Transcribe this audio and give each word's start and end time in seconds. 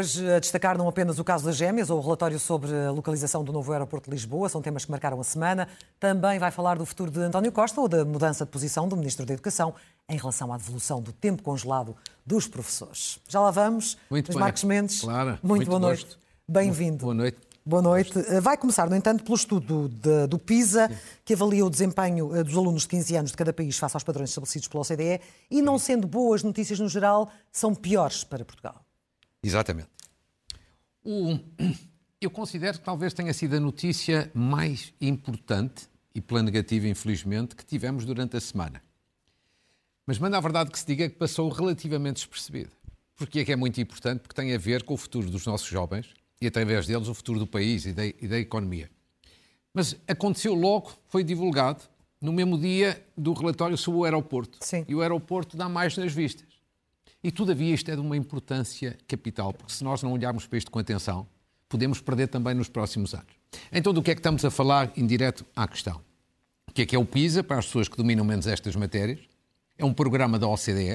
Hoje 0.00 0.32
a 0.32 0.38
destacar 0.38 0.78
não 0.78 0.88
apenas 0.88 1.18
o 1.18 1.24
caso 1.24 1.44
das 1.44 1.56
gêmeas 1.56 1.90
ou 1.90 1.98
o 1.98 2.00
relatório 2.00 2.40
sobre 2.40 2.74
a 2.74 2.90
localização 2.90 3.44
do 3.44 3.52
novo 3.52 3.70
aeroporto 3.70 4.08
de 4.08 4.16
Lisboa, 4.16 4.48
são 4.48 4.62
temas 4.62 4.86
que 4.86 4.90
marcaram 4.90 5.20
a 5.20 5.24
semana. 5.24 5.68
Também 5.98 6.38
vai 6.38 6.50
falar 6.50 6.78
do 6.78 6.86
futuro 6.86 7.10
de 7.10 7.20
António 7.20 7.52
Costa 7.52 7.78
ou 7.82 7.86
da 7.86 8.02
mudança 8.02 8.46
de 8.46 8.50
posição 8.50 8.88
do 8.88 8.96
Ministro 8.96 9.26
da 9.26 9.34
Educação 9.34 9.74
em 10.08 10.16
relação 10.16 10.50
à 10.54 10.56
devolução 10.56 11.02
do 11.02 11.12
tempo 11.12 11.42
congelado 11.42 11.94
dos 12.24 12.48
professores. 12.48 13.18
Já 13.28 13.40
lá 13.40 13.50
vamos. 13.50 13.98
Muito 14.10 14.28
Mas 14.28 14.36
bem. 14.36 14.40
Marcos 14.42 14.64
Mendes, 14.64 15.00
Claro, 15.02 15.28
muito, 15.32 15.46
muito 15.48 15.68
boa 15.68 15.80
noite. 15.80 16.04
gosto. 16.06 16.18
Bem-vindo. 16.48 17.04
Boa 17.04 17.14
noite. 17.14 17.36
Boa 17.66 17.82
noite. 17.82 18.18
Eh, 18.26 18.40
Vai 18.40 18.56
começar, 18.56 18.88
no 18.88 18.96
entanto, 18.96 19.22
pelo 19.22 19.36
estudo 19.36 19.86
de- 19.90 20.26
do 20.28 20.38
PISA, 20.38 20.90
que 21.26 21.34
avalia 21.34 21.62
o 21.66 21.68
desempenho 21.68 22.34
eh, 22.34 22.42
dos 22.42 22.56
alunos 22.56 22.82
de 22.82 22.88
15 22.88 23.16
anos 23.16 23.32
de 23.32 23.36
cada 23.36 23.52
país 23.52 23.76
face 23.76 23.94
aos 23.94 24.02
padrões 24.02 24.30
estabelecidos 24.30 24.66
pela 24.66 24.80
OCDE, 24.80 25.20
e 25.50 25.60
não 25.60 25.78
sendo 25.78 26.06
boas 26.08 26.42
notícias 26.42 26.80
no 26.80 26.88
geral, 26.88 27.30
são 27.52 27.74
piores 27.74 28.24
para 28.24 28.46
Portugal. 28.46 28.76
Exatamente. 29.42 29.88
O- 31.04 31.38
eu 32.20 32.30
considero 32.30 32.78
que 32.78 32.84
talvez 32.84 33.14
tenha 33.14 33.32
sido 33.32 33.56
a 33.56 33.60
notícia 33.60 34.30
mais 34.34 34.92
importante, 35.00 35.88
e 36.14 36.20
pela 36.20 36.42
negativa, 36.42 36.88
infelizmente, 36.88 37.54
que 37.54 37.64
tivemos 37.64 38.04
durante 38.04 38.36
a 38.36 38.40
semana. 38.40 38.82
Mas 40.06 40.18
manda 40.18 40.36
a 40.36 40.40
verdade 40.40 40.70
que 40.70 40.78
se 40.78 40.84
diga 40.86 41.08
que 41.08 41.14
passou 41.16 41.48
relativamente 41.48 42.16
despercebida. 42.16 42.70
Porque 43.14 43.40
é 43.40 43.44
que 43.44 43.52
é 43.52 43.56
muito 43.56 43.80
importante? 43.80 44.20
Porque 44.20 44.34
tem 44.34 44.52
a 44.52 44.58
ver 44.58 44.82
com 44.82 44.94
o 44.94 44.96
futuro 44.96 45.30
dos 45.30 45.46
nossos 45.46 45.68
jovens 45.68 46.12
e, 46.40 46.46
através 46.46 46.86
deles, 46.86 47.06
o 47.06 47.14
futuro 47.14 47.38
do 47.38 47.46
país 47.46 47.86
e 47.86 47.92
da, 47.92 48.04
e 48.06 48.26
da 48.26 48.38
economia. 48.38 48.90
Mas 49.72 49.94
aconteceu 50.08 50.52
logo, 50.54 50.92
foi 51.06 51.22
divulgado, 51.22 51.82
no 52.20 52.32
mesmo 52.32 52.58
dia 52.58 53.06
do 53.16 53.32
relatório 53.32 53.78
sobre 53.78 54.00
o 54.00 54.04
aeroporto. 54.04 54.58
Sim. 54.60 54.84
E 54.88 54.94
o 54.94 55.00
aeroporto 55.00 55.56
dá 55.56 55.68
mais 55.68 55.96
nas 55.96 56.12
vistas. 56.12 56.48
E, 57.22 57.30
todavia, 57.30 57.74
isto 57.74 57.90
é 57.90 57.94
de 57.94 58.00
uma 58.00 58.16
importância 58.16 58.96
capital, 59.06 59.52
porque 59.52 59.72
se 59.72 59.84
nós 59.84 60.02
não 60.02 60.12
olharmos 60.12 60.46
para 60.46 60.56
isto 60.56 60.70
com 60.70 60.78
atenção, 60.78 61.26
podemos 61.68 62.00
perder 62.00 62.28
também 62.28 62.54
nos 62.54 62.68
próximos 62.68 63.14
anos. 63.14 63.32
Então, 63.70 63.92
do 63.92 64.02
que 64.02 64.10
é 64.10 64.14
que 64.14 64.20
estamos 64.20 64.44
a 64.44 64.50
falar 64.50 64.90
em 64.96 65.06
direto 65.06 65.44
à 65.54 65.68
questão? 65.68 66.00
O 66.68 66.72
que 66.72 66.82
é 66.82 66.86
que 66.86 66.96
é 66.96 66.98
o 66.98 67.04
PISA, 67.04 67.42
para 67.42 67.58
as 67.58 67.66
pessoas 67.66 67.88
que 67.88 67.96
dominam 67.96 68.24
menos 68.24 68.46
estas 68.46 68.74
matérias? 68.74 69.20
É 69.76 69.84
um 69.84 69.92
programa 69.92 70.38
da 70.38 70.48
OCDE, 70.48 70.88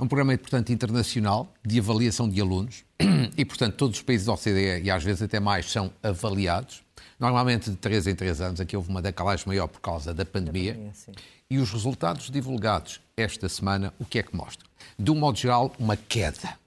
é 0.00 0.02
um 0.02 0.08
programa, 0.08 0.36
portanto, 0.36 0.72
internacional 0.72 1.52
de 1.64 1.78
avaliação 1.78 2.28
de 2.28 2.40
alunos 2.40 2.84
e, 3.36 3.44
portanto, 3.44 3.76
todos 3.76 3.98
os 3.98 4.02
países 4.02 4.26
da 4.26 4.32
OCDE 4.32 4.82
e 4.82 4.90
às 4.90 5.04
vezes 5.04 5.22
até 5.22 5.38
mais 5.38 5.70
são 5.70 5.92
avaliados. 6.02 6.82
Normalmente 7.18 7.70
de 7.70 7.76
3 7.76 8.06
em 8.06 8.14
3 8.14 8.40
anos, 8.40 8.60
aqui 8.60 8.74
houve 8.74 8.88
uma 8.88 9.02
decalagem 9.02 9.46
maior 9.46 9.68
por 9.68 9.80
causa 9.80 10.14
da 10.14 10.24
pandemia. 10.24 10.72
pandemia, 10.72 10.94
sim. 10.94 11.12
E 11.50 11.58
os 11.58 11.70
resultados 11.70 12.30
divulgados 12.30 13.00
esta 13.20 13.48
semana, 13.48 13.92
o 13.98 14.04
que 14.04 14.18
é 14.18 14.22
que 14.22 14.34
mostram? 14.34 14.68
De 14.98 15.10
um 15.10 15.14
modo 15.14 15.38
geral, 15.38 15.74
uma 15.78 15.96
queda. 15.96 16.58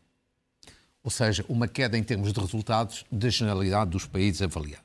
Ou 1.04 1.12
seja, 1.12 1.44
uma 1.50 1.68
queda 1.68 1.98
em 1.98 2.04
termos 2.04 2.32
de 2.32 2.40
resultados 2.40 3.06
da 3.12 3.30
generalidade 3.30 3.92
dos 3.92 4.06
países 4.06 4.42
avaliados. 4.42 4.84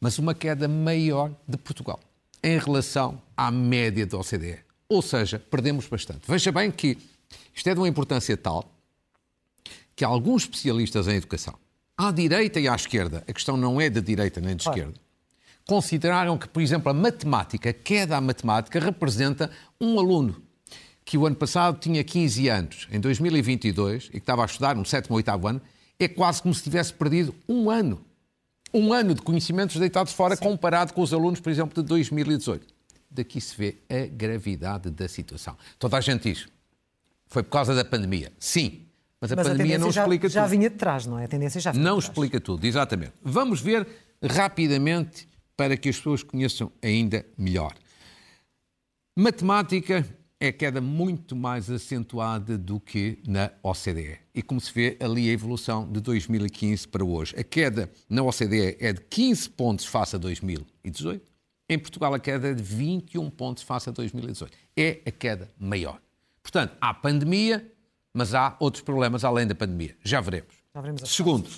Mas 0.00 0.18
uma 0.18 0.34
queda 0.34 0.66
maior 0.66 1.30
de 1.46 1.56
Portugal 1.58 2.00
em 2.42 2.58
relação 2.58 3.20
à 3.36 3.50
média 3.50 4.06
da 4.06 4.18
OCDE. 4.18 4.58
Ou 4.88 5.00
seja, 5.00 5.38
perdemos 5.38 5.86
bastante. 5.86 6.22
Veja 6.26 6.50
bem 6.50 6.70
que 6.70 6.98
isto 7.54 7.68
é 7.68 7.74
de 7.74 7.80
uma 7.80 7.88
importância 7.88 8.36
tal 8.36 8.68
que 9.94 10.04
alguns 10.04 10.42
especialistas 10.42 11.06
em 11.06 11.16
educação, 11.16 11.54
à 11.96 12.10
direita 12.10 12.58
e 12.58 12.66
à 12.66 12.74
esquerda, 12.74 13.22
a 13.28 13.32
questão 13.32 13.56
não 13.56 13.80
é 13.80 13.90
da 13.90 14.00
direita 14.00 14.40
nem 14.40 14.56
de 14.56 14.66
esquerda, 14.66 14.94
consideraram 15.66 16.36
que, 16.36 16.48
por 16.48 16.62
exemplo, 16.62 16.90
a 16.90 16.94
matemática, 16.94 17.70
a 17.70 17.72
queda 17.72 18.16
à 18.16 18.20
matemática, 18.20 18.80
representa 18.80 19.50
um 19.80 19.98
aluno 19.98 20.42
que 21.04 21.18
o 21.18 21.26
ano 21.26 21.36
passado 21.36 21.78
tinha 21.78 22.02
15 22.04 22.48
anos, 22.48 22.88
em 22.90 23.00
2022, 23.00 24.04
e 24.06 24.10
que 24.12 24.18
estava 24.18 24.42
a 24.42 24.46
estudar 24.46 24.76
no 24.76 24.84
sétimo 24.84 25.14
ou 25.14 25.16
oitavo 25.16 25.48
ano, 25.48 25.60
é 25.98 26.08
quase 26.08 26.40
como 26.42 26.54
se 26.54 26.62
tivesse 26.62 26.92
perdido 26.92 27.34
um 27.48 27.70
ano. 27.70 28.00
Um 28.72 28.92
ano 28.92 29.14
de 29.14 29.20
conhecimentos 29.22 29.76
deitados 29.76 30.12
fora 30.12 30.36
comparado 30.36 30.92
com 30.94 31.02
os 31.02 31.12
alunos, 31.12 31.40
por 31.40 31.50
exemplo, 31.50 31.82
de 31.82 31.86
2018. 31.88 32.66
Daqui 33.10 33.40
se 33.40 33.54
vê 33.56 33.76
a 33.90 34.06
gravidade 34.06 34.90
da 34.90 35.06
situação. 35.08 35.56
Toda 35.78 35.98
a 35.98 36.00
gente 36.00 36.32
diz, 36.32 36.46
foi 37.26 37.42
por 37.42 37.50
causa 37.50 37.74
da 37.74 37.84
pandemia. 37.84 38.32
Sim, 38.38 38.86
mas 39.20 39.30
a 39.30 39.36
Mas 39.36 39.46
a 39.46 39.50
pandemia 39.50 39.74
tendência 39.74 39.78
não 39.84 39.92
já, 39.92 40.02
explica 40.02 40.28
já 40.28 40.42
tudo. 40.44 40.50
vinha 40.50 40.70
de 40.70 40.76
trás, 40.76 41.06
não 41.06 41.18
é? 41.18 41.24
A 41.24 41.28
tendência 41.28 41.60
já 41.60 41.72
vinha 41.72 41.84
Não 41.84 41.96
de 41.98 42.02
trás. 42.04 42.10
explica 42.12 42.40
tudo, 42.40 42.64
exatamente. 42.64 43.12
Vamos 43.22 43.60
ver 43.60 43.86
rapidamente 44.22 45.28
para 45.56 45.76
que 45.76 45.90
as 45.90 45.96
pessoas 45.96 46.22
conheçam 46.22 46.72
ainda 46.82 47.24
melhor. 47.36 47.74
Matemática 49.16 50.06
é 50.42 50.50
queda 50.50 50.80
muito 50.80 51.36
mais 51.36 51.70
acentuada 51.70 52.58
do 52.58 52.80
que 52.80 53.16
na 53.24 53.52
OCDE. 53.62 54.18
E 54.34 54.42
como 54.42 54.60
se 54.60 54.72
vê 54.74 54.96
ali 54.98 55.30
a 55.30 55.32
evolução 55.32 55.88
de 55.88 56.00
2015 56.00 56.88
para 56.88 57.04
hoje. 57.04 57.32
A 57.38 57.44
queda 57.44 57.88
na 58.10 58.24
OCDE 58.24 58.76
é 58.80 58.92
de 58.92 59.00
15 59.02 59.50
pontos 59.50 59.84
face 59.84 60.16
a 60.16 60.18
2018. 60.18 61.24
Em 61.68 61.78
Portugal 61.78 62.12
a 62.12 62.18
queda 62.18 62.48
é 62.48 62.54
de 62.54 62.62
21 62.62 63.30
pontos 63.30 63.62
face 63.62 63.88
a 63.88 63.92
2018. 63.92 64.52
É 64.76 65.00
a 65.06 65.12
queda 65.12 65.48
maior. 65.56 66.00
Portanto, 66.42 66.76
há 66.80 66.92
pandemia, 66.92 67.64
mas 68.12 68.34
há 68.34 68.56
outros 68.58 68.82
problemas 68.82 69.22
além 69.22 69.46
da 69.46 69.54
pandemia. 69.54 69.96
Já 70.02 70.20
veremos. 70.20 70.56
Já 70.74 70.80
veremos 70.80 71.02
Segundo, 71.08 71.48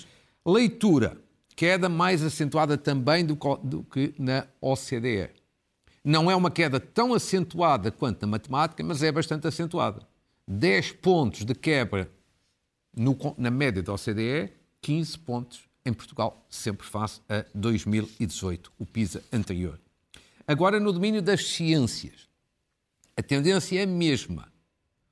leitura. 0.45 1.17
Queda 1.55 1.89
mais 1.89 2.21
acentuada 2.21 2.77
também 2.77 3.25
do, 3.25 3.35
do 3.63 3.83
que 3.83 4.13
na 4.19 4.45
OCDE. 4.61 5.31
Não 6.05 6.29
é 6.29 6.35
uma 6.35 6.51
queda 6.51 6.79
tão 6.79 7.15
acentuada 7.15 7.91
quanto 7.91 8.21
na 8.21 8.27
matemática, 8.27 8.83
mas 8.83 9.01
é 9.01 9.11
bastante 9.11 9.47
acentuada. 9.47 10.07
10 10.47 10.91
pontos 10.91 11.43
de 11.43 11.55
quebra 11.55 12.11
no 12.95 13.17
na 13.39 13.49
média 13.49 13.81
da 13.81 13.91
OCDE, 13.91 14.53
15 14.81 15.17
pontos 15.17 15.67
em 15.83 15.91
Portugal, 15.91 16.45
sempre 16.47 16.85
face 16.85 17.21
a 17.27 17.43
2018, 17.55 18.71
o 18.77 18.85
PISA 18.85 19.23
anterior. 19.33 19.79
Agora, 20.47 20.79
no 20.79 20.93
domínio 20.93 21.23
das 21.23 21.43
ciências, 21.47 22.29
a 23.17 23.23
tendência 23.23 23.79
é 23.79 23.83
a 23.83 23.87
mesma. 23.87 24.47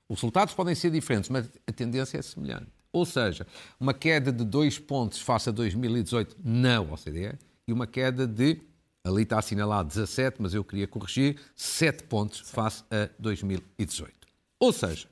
Os 0.07 0.17
resultados 0.17 0.53
podem 0.53 0.75
ser 0.75 0.91
diferentes, 0.91 1.29
mas 1.29 1.49
a 1.65 1.71
tendência 1.71 2.19
é 2.19 2.21
semelhante. 2.21 2.67
Ou 2.91 3.03
seja, 3.03 3.47
uma 3.79 3.95
queda 3.95 4.31
de 4.31 4.45
2 4.45 4.77
pontos 4.77 5.19
face 5.19 5.49
a 5.49 5.51
2018 5.51 6.37
na 6.43 6.79
OCDE 6.81 7.33
e 7.67 7.73
uma 7.73 7.87
queda 7.87 8.27
de, 8.27 8.61
ali 9.05 9.23
está 9.23 9.39
assinalado 9.39 9.89
17, 9.89 10.37
mas 10.39 10.53
eu 10.53 10.63
queria 10.63 10.87
corrigir, 10.87 11.37
7 11.55 12.03
pontos 12.03 12.39
face 12.39 12.83
a 12.89 13.09
2018. 13.19 14.13
Ou 14.59 14.71
seja, 14.71 15.07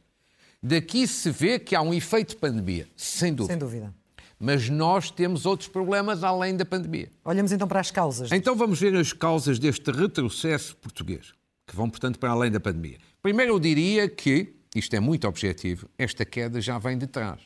daqui 0.63 1.05
se 1.05 1.29
vê 1.29 1.59
que 1.59 1.75
há 1.75 1.81
um 1.81 1.93
efeito 1.93 2.37
pandemia, 2.37 2.87
sem 2.95 3.33
dúvida. 3.33 3.53
Sem 3.53 3.59
dúvida. 3.59 3.93
Mas 4.39 4.69
nós 4.69 5.11
temos 5.11 5.45
outros 5.45 5.67
problemas 5.67 6.23
além 6.23 6.55
da 6.55 6.65
pandemia. 6.65 7.11
Olhamos 7.23 7.51
então 7.51 7.67
para 7.67 7.79
as 7.79 7.91
causas. 7.91 8.31
Então 8.31 8.55
vamos 8.55 8.79
ver 8.79 8.95
as 8.95 9.13
causas 9.13 9.59
deste 9.59 9.91
retrocesso 9.91 10.75
português, 10.77 11.33
que 11.67 11.75
vão, 11.75 11.89
portanto, 11.89 12.17
para 12.17 12.31
além 12.31 12.49
da 12.49 12.59
pandemia. 12.59 12.97
Primeiro, 13.21 13.53
eu 13.53 13.59
diria 13.59 14.09
que, 14.09 14.55
isto 14.73 14.95
é 14.95 14.99
muito 14.99 15.27
objetivo, 15.27 15.87
esta 15.97 16.25
queda 16.25 16.59
já 16.61 16.79
vem 16.79 16.97
de 16.97 17.07
trás. 17.07 17.41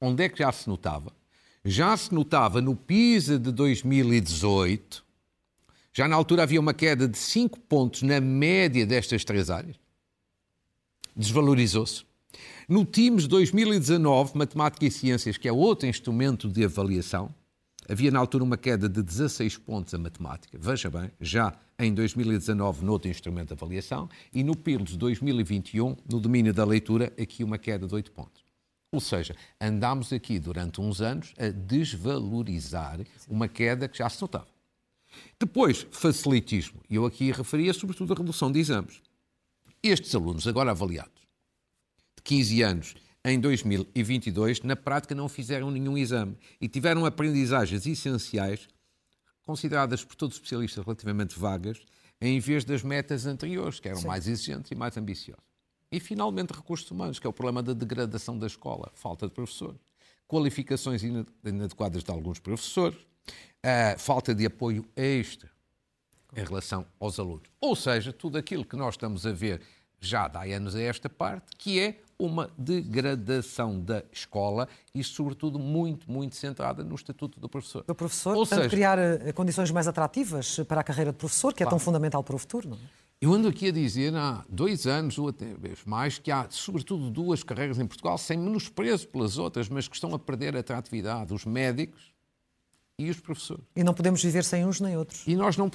Onde 0.00 0.24
é 0.24 0.28
que 0.28 0.38
já 0.38 0.50
se 0.50 0.68
notava? 0.68 1.12
Já 1.64 1.96
se 1.96 2.12
notava 2.14 2.60
no 2.60 2.74
PISA 2.74 3.38
de 3.38 3.52
2018, 3.52 5.05
já 5.96 6.06
na 6.06 6.14
altura 6.14 6.42
havia 6.42 6.60
uma 6.60 6.74
queda 6.74 7.08
de 7.08 7.16
5 7.16 7.58
pontos 7.60 8.02
na 8.02 8.20
média 8.20 8.84
destas 8.84 9.24
três 9.24 9.48
áreas. 9.48 9.76
Desvalorizou-se. 11.16 12.04
No 12.68 12.84
TIMS 12.84 13.26
2019, 13.26 14.36
Matemática 14.36 14.84
e 14.84 14.90
Ciências, 14.90 15.38
que 15.38 15.48
é 15.48 15.52
outro 15.52 15.88
instrumento 15.88 16.50
de 16.50 16.66
avaliação, 16.66 17.34
havia 17.88 18.10
na 18.10 18.18
altura 18.18 18.44
uma 18.44 18.58
queda 18.58 18.90
de 18.90 19.02
16 19.02 19.56
pontos 19.56 19.94
a 19.94 19.98
matemática. 19.98 20.58
Veja 20.60 20.90
bem, 20.90 21.10
já 21.18 21.54
em 21.78 21.94
2019, 21.94 22.84
noutro 22.84 23.10
instrumento 23.10 23.48
de 23.48 23.54
avaliação, 23.54 24.06
e 24.34 24.44
no 24.44 24.54
PIRLS 24.54 24.98
2021, 24.98 25.96
no 26.06 26.20
domínio 26.20 26.52
da 26.52 26.66
leitura, 26.66 27.10
aqui 27.18 27.42
uma 27.42 27.56
queda 27.56 27.86
de 27.86 27.94
8 27.94 28.12
pontos. 28.12 28.44
Ou 28.92 29.00
seja, 29.00 29.34
andámos 29.58 30.12
aqui 30.12 30.38
durante 30.38 30.78
uns 30.78 31.00
anos 31.00 31.32
a 31.38 31.48
desvalorizar 31.48 33.00
uma 33.26 33.48
queda 33.48 33.88
que 33.88 33.96
já 33.96 34.10
se 34.10 34.20
notava. 34.20 34.55
Depois, 35.38 35.86
facilitismo. 35.90 36.80
E 36.88 36.94
eu 36.96 37.06
aqui 37.06 37.30
referia 37.30 37.72
sobretudo 37.72 38.12
a 38.12 38.16
redução 38.16 38.50
de 38.50 38.58
exames. 38.58 39.00
Estes 39.82 40.14
alunos 40.14 40.46
agora 40.46 40.70
avaliados, 40.70 41.22
de 42.16 42.22
15 42.22 42.62
anos 42.62 42.94
em 43.24 43.40
2022, 43.40 44.62
na 44.62 44.76
prática 44.76 45.14
não 45.14 45.28
fizeram 45.28 45.70
nenhum 45.70 45.98
exame 45.98 46.36
e 46.60 46.68
tiveram 46.68 47.04
aprendizagens 47.04 47.86
essenciais 47.86 48.68
consideradas 49.44 50.04
por 50.04 50.16
todos 50.16 50.36
os 50.36 50.42
especialistas 50.42 50.84
relativamente 50.84 51.38
vagas, 51.38 51.80
em 52.20 52.38
vez 52.40 52.64
das 52.64 52.82
metas 52.82 53.26
anteriores, 53.26 53.78
que 53.78 53.88
eram 53.88 54.00
Sim. 54.00 54.06
mais 54.06 54.26
exigentes 54.26 54.70
e 54.70 54.74
mais 54.74 54.96
ambiciosas. 54.96 55.44
E, 55.90 56.00
finalmente, 56.00 56.52
recursos 56.52 56.90
humanos, 56.90 57.18
que 57.18 57.26
é 57.26 57.30
o 57.30 57.32
problema 57.32 57.62
da 57.62 57.72
degradação 57.72 58.38
da 58.38 58.46
escola, 58.46 58.90
falta 58.94 59.26
de 59.26 59.32
professores, 59.32 59.80
qualificações 60.26 61.02
inadequadas 61.44 62.02
de 62.02 62.10
alguns 62.10 62.40
professores, 62.40 62.98
a 63.62 63.98
falta 63.98 64.34
de 64.34 64.46
apoio 64.46 64.84
extra 64.94 65.50
em 66.36 66.44
relação 66.44 66.86
aos 67.00 67.18
alunos. 67.18 67.48
Ou 67.60 67.74
seja, 67.74 68.12
tudo 68.12 68.38
aquilo 68.38 68.64
que 68.64 68.76
nós 68.76 68.94
estamos 68.94 69.26
a 69.26 69.32
ver 69.32 69.60
já 70.00 70.30
há 70.32 70.42
anos 70.54 70.74
a 70.74 70.82
esta 70.82 71.08
parte, 71.08 71.56
que 71.56 71.80
é 71.80 72.00
uma 72.18 72.50
degradação 72.56 73.80
da 73.80 74.02
escola 74.12 74.68
e, 74.94 75.02
sobretudo, 75.02 75.58
muito, 75.58 76.10
muito 76.10 76.36
centrada 76.36 76.82
no 76.84 76.94
estatuto 76.94 77.40
do 77.40 77.48
professor. 77.48 77.84
Do 77.86 77.94
professor, 77.94 78.30
Ou 78.30 78.46
portanto, 78.46 78.58
seja, 78.58 78.70
criar 78.70 78.98
eh, 78.98 79.32
condições 79.32 79.70
mais 79.70 79.86
atrativas 79.86 80.60
para 80.68 80.80
a 80.80 80.84
carreira 80.84 81.12
de 81.12 81.18
professor, 81.18 81.52
que 81.52 81.62
é 81.62 81.66
tão 81.66 81.78
fundamental 81.78 82.22
para 82.22 82.36
o 82.36 82.38
futuro, 82.38 82.70
não 82.70 82.76
é? 82.76 83.06
Eu 83.18 83.32
ando 83.32 83.48
aqui 83.48 83.68
a 83.68 83.72
dizer 83.72 84.14
há 84.14 84.44
dois 84.46 84.86
anos 84.86 85.18
ou 85.18 85.28
até 85.28 85.46
mais 85.86 86.18
que 86.18 86.30
há, 86.30 86.46
sobretudo, 86.50 87.10
duas 87.10 87.42
carreiras 87.42 87.78
em 87.78 87.86
Portugal, 87.86 88.18
sem 88.18 88.36
menosprezo 88.36 89.08
pelas 89.08 89.38
outras, 89.38 89.70
mas 89.70 89.88
que 89.88 89.94
estão 89.94 90.14
a 90.14 90.18
perder 90.18 90.54
a 90.54 90.60
atratividade: 90.60 91.32
os 91.32 91.46
médicos 91.46 92.12
e 92.98 93.10
os 93.10 93.20
professores. 93.20 93.62
E 93.74 93.84
não 93.84 93.92
podemos 93.92 94.22
viver 94.22 94.42
sem 94.42 94.64
uns 94.64 94.80
nem 94.80 94.96
outros. 94.96 95.22
E 95.26 95.36
nós 95.36 95.56
não 95.56 95.70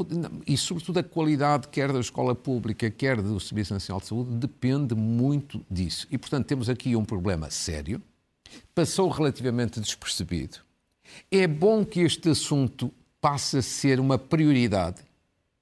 e 0.48 0.58
sobretudo 0.58 1.00
a 1.00 1.04
qualidade 1.04 1.68
quer 1.68 1.94
da 1.94 2.00
escola 2.00 2.34
pública, 2.34 2.90
quer 2.90 3.22
do 3.22 3.40
Serviço 3.40 3.74
Nacional 3.74 4.02
de 4.02 4.08
Saúde 4.08 4.32
depende 4.32 4.96
muito 4.96 5.64
disso. 5.70 6.08
E 6.10 6.18
portanto 6.18 6.48
temos 6.48 6.68
aqui 6.68 6.96
um 6.96 7.06
problema 7.06 7.52
sério. 7.52 8.02
Passou 8.74 9.08
relativamente 9.10 9.80
despercebido. 9.80 10.58
É 11.30 11.46
bom 11.46 11.86
que 11.86 12.00
este 12.00 12.30
assunto 12.30 12.92
passe 13.20 13.58
a 13.58 13.62
ser 13.62 14.00
uma 14.00 14.18
prioridade 14.18 15.02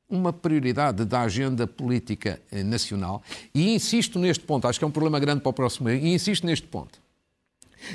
uma 0.10 0.34
prioridade 0.34 1.06
da 1.06 1.22
agenda 1.22 1.68
política 1.68 2.42
eh, 2.52 2.64
nacional. 2.64 3.22
E 3.54 3.76
insisto 3.76 4.18
neste 4.18 4.44
ponto, 4.44 4.68
acho 4.68 4.80
que 4.80 4.84
é 4.84 4.88
um 4.88 4.92
problema 4.92 5.20
grande 5.20 5.42
para 5.42 5.52
o 5.52 5.54
próximo 5.54 5.88
ano, 5.88 6.00
e 6.00 6.12
insisto 6.12 6.48
neste 6.48 6.66
ponto. 6.66 7.00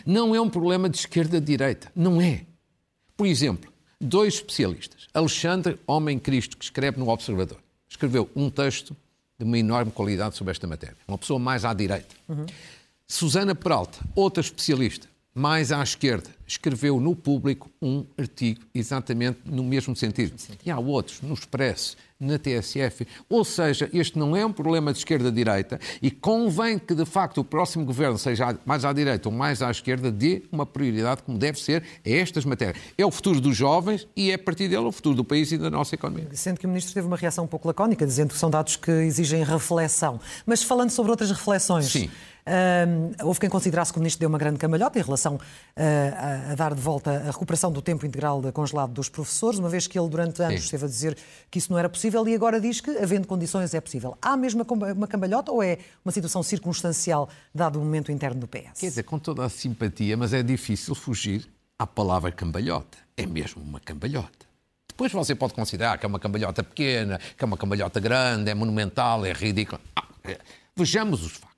Não 0.07 0.33
é 0.33 0.41
um 0.41 0.49
problema 0.49 0.89
de 0.89 0.97
esquerda-direita. 0.97 1.91
Não 1.93 2.21
é. 2.21 2.47
Por 3.17 3.27
exemplo, 3.27 3.73
dois 4.01 4.35
especialistas. 4.35 5.07
Alexandre 5.15 5.79
Homem 5.87 6.19
Cristo, 6.19 6.57
que 6.57 6.65
escreve 6.65 6.99
no 6.99 7.09
Observador, 7.09 7.59
escreveu 7.89 8.29
um 8.35 8.51
texto 8.51 8.97
de 9.39 9.45
uma 9.45 9.59
enorme 9.59 9.91
qualidade 9.91 10.37
sobre 10.37 10.51
esta 10.51 10.67
matéria. 10.67 10.97
Uma 11.07 11.19
pessoa 11.19 11.39
mais 11.39 11.65
à 11.65 11.73
direita. 11.73 12.15
Uhum. 12.29 12.47
Susana 13.07 13.55
Peralta, 13.55 13.99
outra 14.15 14.41
especialista, 14.41 15.09
mais 15.35 15.73
à 15.73 15.83
esquerda, 15.83 16.31
escreveu 16.47 17.01
no 17.01 17.15
Público 17.15 17.71
um 17.81 18.05
artigo 18.19 18.61
exatamente 18.75 19.39
no 19.45 19.65
mesmo 19.65 19.95
sentido. 19.97 20.35
E 20.65 20.71
há 20.71 20.79
outros, 20.79 21.21
no 21.23 21.35
Expresso, 21.35 21.97
na 22.19 22.39
TSF. 22.39 23.07
Ou 23.29 23.45
seja, 23.45 23.89
este 23.93 24.19
não 24.19 24.37
é 24.37 24.45
um 24.45 24.53
problema 24.53 24.93
de 24.93 24.99
esquerda-direita 24.99 25.79
e 26.01 26.11
convém 26.11 26.79
que, 26.79 26.95
de 26.95 27.05
facto, 27.05 27.39
o 27.39 27.45
próximo 27.45 27.85
governo, 27.85 28.19
seja 28.19 28.57
mais 28.65 28.85
à 28.85 28.93
direita 28.93 29.29
ou 29.29 29.35
mais 29.35 29.63
à 29.63 29.71
esquerda, 29.71 30.11
dê 30.11 30.43
uma 30.51 30.65
prioridade, 30.65 31.23
como 31.23 31.39
deve 31.39 31.61
ser, 31.61 31.83
a 32.05 32.11
estas 32.11 32.45
matérias. 32.45 32.83
É 32.97 33.05
o 33.05 33.11
futuro 33.11 33.41
dos 33.41 33.57
jovens 33.57 34.07
e 34.17 34.31
é 34.31 34.35
a 34.35 34.39
partir 34.39 34.69
dele 34.69 34.85
o 34.85 34.93
futuro 34.93 35.17
do 35.17 35.25
país 35.25 35.53
e 35.53 35.59
da 35.59 35.71
nossa 35.71 35.95
economia. 35.95 36.29
Sendo 36.33 36.59
que 36.59 36.67
o 36.67 36.69
Ministro 36.69 36.95
teve 36.95 37.07
uma 37.07 37.17
reação 37.17 37.45
um 37.45 37.49
pouco 37.49 37.69
lacónica, 37.69 38.07
dizendo 38.07 38.33
que 38.33 38.39
são 38.39 38.51
dados 38.51 38.77
que 38.77 38.91
exigem 38.91 39.43
reflexão. 39.45 40.21
Mas 40.47 40.63
falando 40.63 40.91
sobre 40.91 41.11
outras 41.11 41.31
reflexões. 41.31 41.87
Sim. 41.87 42.11
Uh, 42.45 43.27
houve 43.27 43.41
quem 43.41 43.49
considerasse 43.49 43.91
que 43.91 43.99
o 43.99 44.03
Ministro 44.03 44.21
deu 44.21 44.29
uma 44.29 44.37
grande 44.37 44.59
cambalhota 44.59 44.99
em 44.99 45.03
relação 45.03 45.37
uh, 45.37 45.41
a, 46.35 46.53
a, 46.53 46.55
dar 46.55 46.75
de 46.75 46.81
volta 46.81 47.11
a 47.11 47.31
recuperação 47.31 47.71
do 47.71 47.81
tempo 47.81 48.07
integral 48.07 48.43
congelado 48.53 48.93
dos 48.93 49.09
professores, 49.09 49.59
uma 49.59 49.69
vez 49.69 49.87
que 49.87 49.99
ele 49.99 50.09
durante 50.09 50.43
anos 50.43 50.61
Sim. 50.61 50.65
esteve 50.65 50.85
a 50.85 50.89
dizer 50.89 51.19
que 51.51 51.59
isso 51.59 51.73
não 51.73 51.79
era 51.79 51.89
possível 51.89 52.27
e 52.29 52.35
agora 52.35 52.61
diz 52.61 52.81
que, 52.81 52.91
havendo 52.91 53.27
condições, 53.27 53.73
é 53.75 53.81
possível. 53.81 54.17
Há 54.21 54.37
mesmo 54.37 54.67
uma 54.95 55.07
cambalhota 55.07 55.53
ou 55.53 55.63
é 55.63 55.79
uma 56.05 56.13
situação 56.13 56.43
circunstancial, 56.43 57.29
dado 57.55 57.79
o 57.79 57.83
momento 57.83 58.11
interno 58.11 58.41
do 58.41 58.49
PS? 58.49 58.81
Quer 58.81 58.89
dizer, 58.89 59.03
com 59.05 59.19
toda 59.19 59.45
a 59.45 59.49
simpatia, 59.49 60.17
mas 60.17 60.33
é 60.33 60.43
difícil 60.43 60.95
fugir 60.95 61.47
à 61.79 61.87
palavra 61.87 62.31
cambalhota. 62.33 62.99
É 63.17 63.27
mesmo 63.27 63.63
uma 63.63 63.81
cambalhota. 63.81 64.45
Depois 64.89 65.11
você 65.11 65.35
pode 65.35 65.55
considerar 65.55 65.99
que 65.99 66.07
é 66.07 66.09
uma 66.09 66.21
cambalhota 66.21 66.63
pequena, 66.63 67.19
que 67.19 67.43
é 67.43 67.47
uma 67.47 67.57
cambalhota 67.57 67.99
grande, 67.99 68.51
é 68.51 68.55
monumental, 68.55 69.27
é 69.27 69.33
ridícula. 69.33 69.81
Ah, 69.97 70.07
é. 70.23 70.39
Vejamos 70.77 71.25
os 71.25 71.33
factos. 71.33 71.55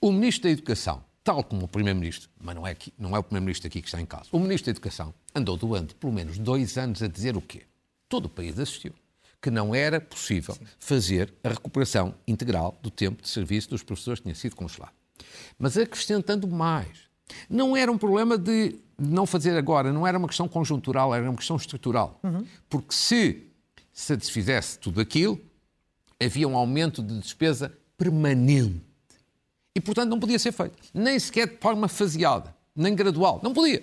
O 0.00 0.12
Ministro 0.12 0.44
da 0.44 0.50
Educação, 0.50 1.02
tal 1.24 1.42
como 1.42 1.64
o 1.64 1.68
Primeiro-Ministro, 1.68 2.28
mas 2.38 2.54
não 2.54 2.66
é, 2.66 2.72
aqui, 2.72 2.92
não 2.98 3.16
é 3.16 3.18
o 3.18 3.22
Primeiro-Ministro 3.22 3.66
aqui 3.66 3.80
que 3.80 3.88
está 3.88 3.98
em 4.00 4.04
causa, 4.04 4.28
o 4.30 4.38
Ministro 4.38 4.66
da 4.66 4.70
Educação 4.72 5.14
andou 5.34 5.56
durante 5.56 5.94
pelo 5.94 6.12
menos 6.12 6.38
dois 6.38 6.76
anos 6.76 7.02
a 7.02 7.08
dizer 7.08 7.36
o 7.36 7.40
quê? 7.40 7.62
Todo 8.08 8.26
o 8.26 8.28
país 8.28 8.58
assistiu. 8.58 8.92
Que 9.40 9.50
não 9.50 9.74
era 9.74 10.00
possível 10.00 10.56
fazer 10.78 11.32
a 11.42 11.48
recuperação 11.48 12.14
integral 12.26 12.78
do 12.82 12.90
tempo 12.90 13.22
de 13.22 13.28
serviço 13.28 13.70
dos 13.70 13.82
professores 13.82 14.20
que 14.20 14.24
tinha 14.24 14.34
sido 14.34 14.54
congelado. 14.54 14.92
Mas 15.58 15.76
acrescentando 15.76 16.46
mais, 16.46 16.88
não 17.48 17.76
era 17.76 17.90
um 17.90 17.98
problema 17.98 18.38
de 18.38 18.76
não 18.98 19.26
fazer 19.26 19.56
agora, 19.56 19.92
não 19.92 20.06
era 20.06 20.16
uma 20.16 20.28
questão 20.28 20.48
conjuntural, 20.48 21.14
era 21.14 21.28
uma 21.28 21.36
questão 21.36 21.56
estrutural. 21.56 22.20
Uhum. 22.22 22.46
Porque 22.68 22.94
se 22.94 23.50
se 23.92 24.16
desfizesse 24.16 24.78
tudo 24.78 25.00
aquilo, 25.00 25.40
havia 26.20 26.48
um 26.48 26.56
aumento 26.56 27.00
de 27.02 27.18
despesa 27.20 27.72
permanente 27.96 28.82
e, 29.74 29.80
portanto, 29.80 30.10
não 30.10 30.20
podia 30.20 30.38
ser 30.38 30.52
feito. 30.52 30.76
Nem 30.92 31.18
sequer 31.18 31.48
de 31.48 31.56
forma 31.56 31.88
faseada, 31.88 32.54
nem 32.74 32.94
gradual. 32.94 33.40
Não 33.42 33.52
podia. 33.52 33.82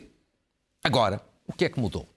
Agora, 0.84 1.22
o 1.48 1.54
que 1.54 1.66
é 1.66 1.70
que 1.70 1.80
mudou? 1.80 2.08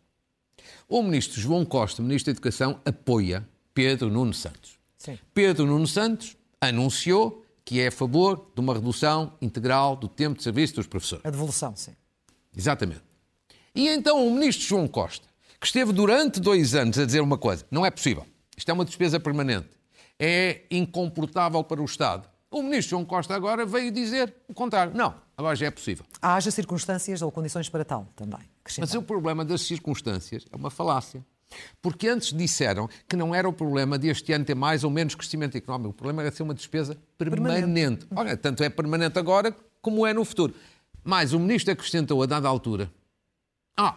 O 0.89 1.03
ministro 1.03 1.41
João 1.41 1.65
Costa, 1.65 2.03
ministro 2.03 2.33
da 2.33 2.37
Educação, 2.37 2.81
apoia 2.85 3.47
Pedro 3.73 4.11
Nuno 4.11 4.33
Santos. 4.33 4.79
Sim. 4.97 5.19
Pedro 5.33 5.67
Nuno 5.67 5.87
Santos 5.87 6.37
anunciou 6.61 7.45
que 7.65 7.81
é 7.81 7.89
a 7.89 7.93
favor 7.93 8.51
de 8.55 8.61
uma 8.61 8.75
redução 8.75 9.33
integral 9.41 9.97
do 9.97 10.07
tempo 10.07 10.37
de 10.37 10.43
serviço 10.43 10.75
dos 10.77 10.87
professores. 10.87 11.25
A 11.25 11.31
devolução, 11.31 11.75
sim. 11.75 11.93
Exatamente. 12.57 13.03
E 13.75 13.89
então 13.89 14.27
o 14.27 14.31
ministro 14.31 14.67
João 14.67 14.87
Costa, 14.87 15.27
que 15.59 15.67
esteve 15.67 15.93
durante 15.93 16.41
dois 16.41 16.75
anos 16.75 16.99
a 16.99 17.05
dizer 17.05 17.21
uma 17.21 17.39
coisa: 17.39 17.67
não 17.71 17.85
é 17.85 17.91
possível, 17.91 18.27
isto 18.57 18.69
é 18.69 18.73
uma 18.73 18.85
despesa 18.85 19.19
permanente, 19.19 19.71
é 20.19 20.63
incomportável 20.71 21.65
para 21.65 21.81
o 21.83 21.85
Estado, 21.85 22.29
o 22.55 22.63
ministro 22.63 22.91
João 22.91 23.05
Costa 23.05 23.35
agora 23.35 23.67
veio 23.67 23.91
dizer 23.91 24.33
o 24.49 24.55
contrário. 24.55 24.95
Não, 24.95 25.13
agora 25.37 25.57
já 25.57 25.67
é 25.67 25.71
possível. 25.73 26.07
Haja 26.23 26.53
circunstâncias 26.53 27.21
ou 27.21 27.33
condições 27.33 27.69
para 27.69 27.85
tal 27.85 28.07
também. 28.15 28.39
Mas 28.79 28.95
o 28.95 29.03
problema 29.03 29.45
das 29.45 29.63
circunstâncias 29.63 30.47
é 30.53 30.57
uma 30.57 30.71
falácia. 30.71 31.25
Porque 31.83 32.07
antes 32.09 32.33
disseram 32.33 32.89
que 33.09 33.17
não 33.17 33.35
era 33.35 33.49
o 33.49 33.53
problema 33.53 33.99
de 33.99 34.09
este 34.09 34.33
ano 34.33 34.45
ter 34.45 34.55
mais 34.55 34.85
ou 34.85 34.91
menos 34.91 35.17
crescimento 35.17 35.57
económico. 35.57 35.91
O 35.91 35.95
problema 35.95 36.23
era 36.23 36.31
ser 36.31 36.45
uma 36.45 36.55
despesa 36.55 36.97
permanente. 37.19 37.61
permanente. 37.61 38.07
Olha, 38.15 38.37
tanto 38.37 38.63
é 38.63 38.69
permanente 38.69 39.19
agora 39.19 39.55
como 39.83 40.07
é 40.07 40.13
no 40.13 40.25
futuro. 40.25 40.55
Mas 41.03 41.33
o 41.33 41.41
ministro 41.41 41.73
acrescentou 41.73 42.23
a 42.23 42.27
dada 42.27 42.49
altura: 42.49 42.91
Ah, 43.77 43.97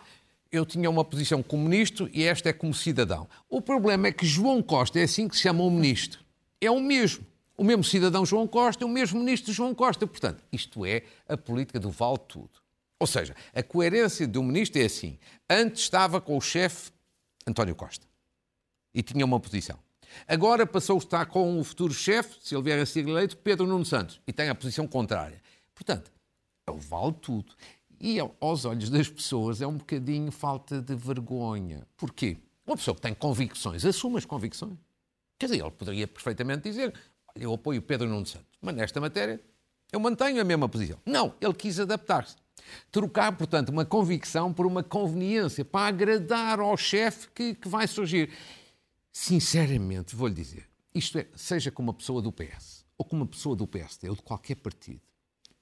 eu 0.52 0.66
tinha 0.66 0.90
uma 0.90 1.06
posição 1.06 1.44
como 1.44 1.64
ministro 1.64 2.10
e 2.12 2.24
esta 2.24 2.50
é 2.50 2.54
como 2.54 2.74
cidadão. 2.74 3.28
O 3.48 3.62
problema 3.62 4.08
é 4.08 4.12
que 4.12 4.26
João 4.26 4.64
Costa 4.64 5.00
é 5.00 5.04
assim 5.04 5.28
que 5.28 5.36
se 5.36 5.44
chama 5.44 5.64
o 5.64 5.70
ministro. 5.70 6.20
É 6.60 6.72
o 6.72 6.80
mesmo 6.80 7.24
o 7.58 7.64
mesmo 7.64 7.84
cidadão 7.84 8.26
João 8.26 8.48
Costa 8.48 8.86
o 8.86 8.90
mesmo 8.90 9.20
ministro 9.20 9.52
João 9.52 9.74
Costa. 9.74 10.06
Portanto, 10.06 10.44
isto 10.52 10.86
é 10.86 11.04
a 11.28 11.36
política 11.36 11.80
do 11.80 11.90
vale 11.90 12.20
tudo. 12.28 12.52
Ou 13.00 13.08
seja, 13.08 13.36
a 13.54 13.64
coerência 13.64 14.28
do 14.28 14.42
ministro 14.44 14.82
é 14.82 14.86
assim. 14.86 15.18
Antes 15.50 15.82
estava 15.84 16.22
com 16.22 16.38
o 16.38 16.42
chefe 16.42 16.92
António 17.46 17.76
Costa 17.76 18.06
e 18.94 19.02
tinha 19.02 19.26
uma 19.26 19.40
posição. 19.40 19.78
Agora 20.28 20.66
passou 20.66 20.96
a 20.96 21.00
estar 21.00 21.26
com 21.26 21.60
o 21.60 21.64
futuro 21.64 21.94
chefe, 21.94 22.38
se 22.42 22.56
ele 22.56 22.64
vier 22.64 22.80
a 22.80 22.86
ser 22.86 23.08
eleito, 23.08 23.38
Pedro 23.38 23.68
Nuno 23.68 23.86
Santos, 23.86 24.22
e 24.26 24.34
tem 24.34 24.50
a 24.50 24.56
posição 24.56 24.88
contrária. 24.88 25.42
Portanto, 25.76 26.12
é 26.66 26.72
o 26.72 26.78
vale 26.78 27.14
tudo. 27.14 27.54
E 28.00 28.20
aos 28.20 28.66
olhos 28.66 28.90
das 28.90 29.10
pessoas 29.10 29.62
é 29.62 29.68
um 29.68 29.78
bocadinho 29.78 30.32
falta 30.32 30.82
de 30.82 30.96
vergonha. 30.96 31.88
Porquê? 31.98 32.38
Uma 32.66 32.76
pessoa 32.76 32.96
que 32.96 33.02
tem 33.02 33.14
convicções, 33.14 33.86
assume 33.86 34.18
as 34.18 34.26
convicções. 34.26 34.78
Quer 35.40 35.48
dizer, 35.48 35.62
ele 35.62 35.72
poderia 35.72 36.08
perfeitamente 36.08 36.64
dizer: 36.64 36.94
eu 37.39 37.53
apoio 37.53 37.82
Pedro 37.82 38.08
Nuno 38.08 38.25
Santos, 38.25 38.48
mas 38.62 38.75
nesta 38.75 39.00
matéria 39.00 39.41
eu 39.91 40.00
mantenho 40.00 40.41
a 40.41 40.44
mesma 40.44 40.67
posição. 40.67 41.00
Não, 41.06 41.34
ele 41.39 41.53
quis 41.53 41.79
adaptar-se. 41.79 42.36
Trocar, 42.91 43.32
portanto, 43.38 43.70
uma 43.70 43.86
convicção 43.86 44.51
por 44.51 44.65
uma 44.65 44.84
conveniência, 44.84 45.63
para 45.63 45.88
agradar 45.88 46.60
ao 46.60 46.75
chefe 46.75 47.29
que, 47.34 47.56
que 47.56 47.67
vai 47.70 47.88
surgir. 47.88 48.29
Sinceramente, 49.12 50.15
vou-lhe 50.15 50.34
dizer, 50.34 50.67
isto 50.94 51.17
é, 51.17 51.27
seja 51.36 51.72
com 51.72 51.82
uma 51.82 51.94
pessoa 51.94 52.22
do 52.22 52.32
PS, 52.32 52.86
ou 52.98 53.06
com 53.06 53.15
uma 53.15 53.25
pessoa 53.25 53.56
do 53.56 53.65
PSD, 53.65 54.10
ou 54.10 54.15
de 54.15 54.22
qualquer 54.22 54.56
partido, 54.56 55.01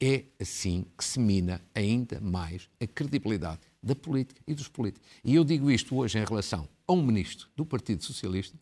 é 0.02 0.26
assim 0.40 0.86
que 0.98 1.04
se 1.04 1.20
mina 1.20 1.62
ainda 1.74 2.20
mais 2.20 2.70
a 2.82 2.88
credibilidade 2.88 3.62
da 3.82 3.96
política 3.96 4.42
e 4.48 4.54
dos 4.54 4.68
políticos. 4.68 5.08
E 5.24 5.36
eu 5.36 5.44
digo 5.44 5.70
isto 5.70 5.96
hoje 5.96 6.18
em 6.18 6.26
relação 6.26 6.68
a 6.88 6.94
um 6.94 7.04
ministro 7.04 7.48
do 7.56 7.66
Partido 7.66 8.04
Socialista, 8.04 8.58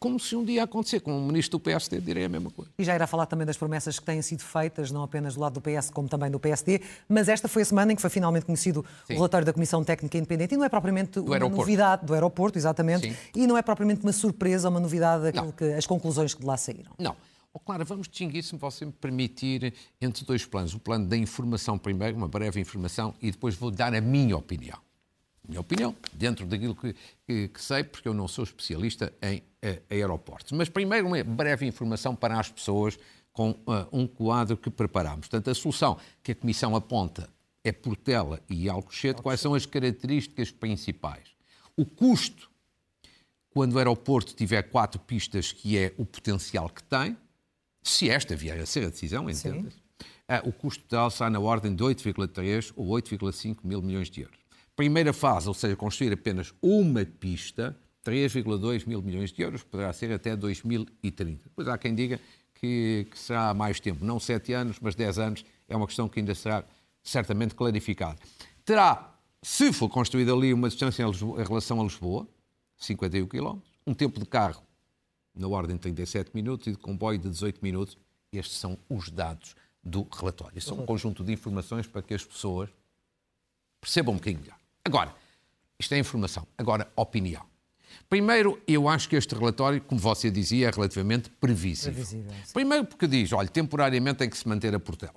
como 0.00 0.18
se 0.18 0.34
um 0.34 0.42
dia 0.42 0.64
acontecer 0.64 1.00
com 1.00 1.16
o 1.16 1.20
ministro 1.20 1.58
do 1.58 1.60
PSD, 1.62 2.00
direi 2.00 2.24
a 2.24 2.28
mesma 2.28 2.50
coisa. 2.50 2.72
E 2.78 2.82
já 2.82 2.94
irá 2.94 3.06
falar 3.06 3.26
também 3.26 3.46
das 3.46 3.58
promessas 3.58 3.98
que 3.98 4.04
têm 4.06 4.22
sido 4.22 4.42
feitas, 4.42 4.90
não 4.90 5.02
apenas 5.02 5.34
do 5.34 5.40
lado 5.40 5.52
do 5.52 5.60
PS, 5.60 5.90
como 5.90 6.08
também 6.08 6.30
do 6.30 6.40
PSD, 6.40 6.80
mas 7.06 7.28
esta 7.28 7.46
foi 7.46 7.60
a 7.60 7.64
semana 7.66 7.92
em 7.92 7.94
que 7.96 8.00
foi 8.00 8.08
finalmente 8.08 8.46
conhecido 8.46 8.82
Sim. 9.06 9.12
o 9.12 9.16
relatório 9.16 9.44
da 9.44 9.52
Comissão 9.52 9.84
Técnica 9.84 10.16
Independente, 10.16 10.54
e 10.54 10.56
não 10.56 10.64
é 10.64 10.70
propriamente 10.70 11.12
do 11.20 11.26
uma 11.26 11.34
aeroporto. 11.34 11.58
novidade 11.58 12.06
do 12.06 12.14
aeroporto, 12.14 12.58
exatamente, 12.58 13.10
Sim. 13.10 13.16
e 13.36 13.46
não 13.46 13.58
é 13.58 13.62
propriamente 13.62 14.02
uma 14.02 14.12
surpresa, 14.12 14.70
uma 14.70 14.80
novidade, 14.80 15.26
aquilo 15.28 15.52
que, 15.52 15.64
as 15.64 15.86
conclusões 15.86 16.32
que 16.32 16.40
de 16.40 16.46
lá 16.46 16.56
saíram. 16.56 16.92
Não. 16.98 17.14
Oh, 17.52 17.58
Clara, 17.58 17.84
vamos 17.84 18.08
distinguir, 18.08 18.42
se 18.42 18.56
você 18.56 18.86
me 18.86 18.92
permitir, 18.92 19.74
entre 20.00 20.24
dois 20.24 20.46
planos. 20.46 20.72
O 20.72 20.78
plano 20.78 21.06
da 21.06 21.16
informação 21.16 21.76
primeiro, 21.76 22.16
uma 22.16 22.28
breve 22.28 22.58
informação, 22.58 23.12
e 23.20 23.30
depois 23.30 23.54
vou 23.54 23.70
dar 23.70 23.92
a 23.92 24.00
minha 24.00 24.36
opinião. 24.36 24.78
Minha 25.48 25.60
opinião, 25.60 25.96
dentro 26.12 26.46
daquilo 26.46 26.74
que, 26.74 26.94
que, 27.26 27.48
que 27.48 27.60
sei, 27.60 27.82
porque 27.82 28.08
eu 28.08 28.14
não 28.14 28.28
sou 28.28 28.44
especialista 28.44 29.12
em 29.22 29.38
uh, 29.38 29.82
aeroportos. 29.90 30.52
Mas 30.52 30.68
primeiro 30.68 31.06
uma 31.06 31.22
breve 31.24 31.66
informação 31.66 32.14
para 32.14 32.38
as 32.38 32.50
pessoas 32.50 32.98
com 33.32 33.50
uh, 33.50 33.86
um 33.92 34.06
quadro 34.06 34.56
que 34.56 34.70
preparámos. 34.70 35.28
Portanto, 35.28 35.50
a 35.50 35.54
solução 35.54 35.98
que 36.22 36.32
a 36.32 36.34
Comissão 36.34 36.76
aponta 36.76 37.28
é 37.64 37.72
Portela 37.72 38.40
e 38.48 38.68
Alcochete. 38.68 39.22
Quais 39.22 39.40
são 39.40 39.54
as 39.54 39.66
características 39.66 40.50
principais? 40.50 41.28
O 41.76 41.84
custo, 41.84 42.50
quando 43.50 43.74
o 43.74 43.78
aeroporto 43.78 44.34
tiver 44.34 44.62
quatro 44.64 45.00
pistas, 45.00 45.52
que 45.52 45.78
é 45.78 45.94
o 45.96 46.04
potencial 46.04 46.68
que 46.68 46.82
tem, 46.82 47.16
se 47.82 48.10
esta 48.10 48.36
vier 48.36 48.60
a 48.60 48.66
ser 48.66 48.86
a 48.86 48.90
decisão, 48.90 49.28
entenda-se, 49.28 49.76
uh, 49.76 50.48
o 50.48 50.52
custo 50.52 50.82
total 50.84 51.08
está 51.08 51.30
na 51.30 51.40
ordem 51.40 51.74
de 51.74 51.82
8,3 51.82 52.72
ou 52.76 52.88
8,5 52.88 53.58
mil 53.64 53.80
milhões 53.80 54.10
de 54.10 54.22
euros. 54.22 54.39
Primeira 54.80 55.12
fase, 55.12 55.46
ou 55.46 55.52
seja, 55.52 55.76
construir 55.76 56.10
apenas 56.10 56.54
uma 56.62 57.04
pista, 57.04 57.76
3,2 58.02 58.88
mil 58.88 59.02
milhões 59.02 59.30
de 59.30 59.42
euros, 59.42 59.62
poderá 59.62 59.92
ser 59.92 60.10
até 60.10 60.34
2030. 60.34 61.42
Depois 61.44 61.68
há 61.68 61.76
quem 61.76 61.94
diga 61.94 62.18
que, 62.54 63.06
que 63.10 63.18
será 63.18 63.52
mais 63.52 63.78
tempo, 63.78 64.02
não 64.06 64.18
7 64.18 64.54
anos, 64.54 64.78
mas 64.80 64.94
10 64.94 65.18
anos, 65.18 65.44
é 65.68 65.76
uma 65.76 65.86
questão 65.86 66.08
que 66.08 66.18
ainda 66.18 66.34
será 66.34 66.64
certamente 67.02 67.54
clarificada. 67.54 68.16
Terá, 68.64 69.14
se 69.42 69.70
for 69.70 69.90
construída 69.90 70.32
ali 70.32 70.54
uma 70.54 70.70
distância 70.70 71.02
em, 71.02 71.06
Lisboa, 71.10 71.42
em 71.42 71.44
relação 71.44 71.78
a 71.78 71.84
Lisboa, 71.84 72.26
51 72.78 73.26
km, 73.26 73.58
um 73.86 73.92
tempo 73.92 74.18
de 74.18 74.24
carro 74.24 74.62
na 75.34 75.46
ordem 75.46 75.76
de 75.76 75.82
37 75.82 76.30
minutos 76.32 76.68
e 76.68 76.70
de 76.70 76.78
comboio 76.78 77.18
de 77.18 77.28
18 77.28 77.60
minutos. 77.62 77.98
Estes 78.32 78.56
são 78.56 78.78
os 78.88 79.10
dados 79.10 79.54
do 79.84 80.08
relatório. 80.10 80.58
São 80.62 80.80
um 80.80 80.86
conjunto 80.86 81.22
de 81.22 81.34
informações 81.34 81.86
para 81.86 82.00
que 82.00 82.14
as 82.14 82.24
pessoas 82.24 82.70
percebam 83.78 84.14
um 84.14 84.16
bocadinho 84.16 84.40
melhor. 84.40 84.59
Agora, 84.84 85.14
isto 85.78 85.94
é 85.94 85.98
informação. 85.98 86.46
Agora, 86.56 86.90
opinião. 86.96 87.44
Primeiro, 88.08 88.60
eu 88.66 88.88
acho 88.88 89.08
que 89.08 89.16
este 89.16 89.34
relatório, 89.34 89.80
como 89.80 90.00
você 90.00 90.30
dizia, 90.30 90.68
é 90.68 90.70
relativamente 90.70 91.30
previsível. 91.30 91.92
previsível 91.92 92.32
Primeiro 92.52 92.84
porque 92.84 93.06
diz, 93.06 93.32
olha, 93.32 93.48
temporariamente 93.48 94.18
tem 94.18 94.30
que 94.30 94.36
se 94.36 94.48
manter 94.48 94.74
a 94.74 94.80
Portela. 94.80 95.14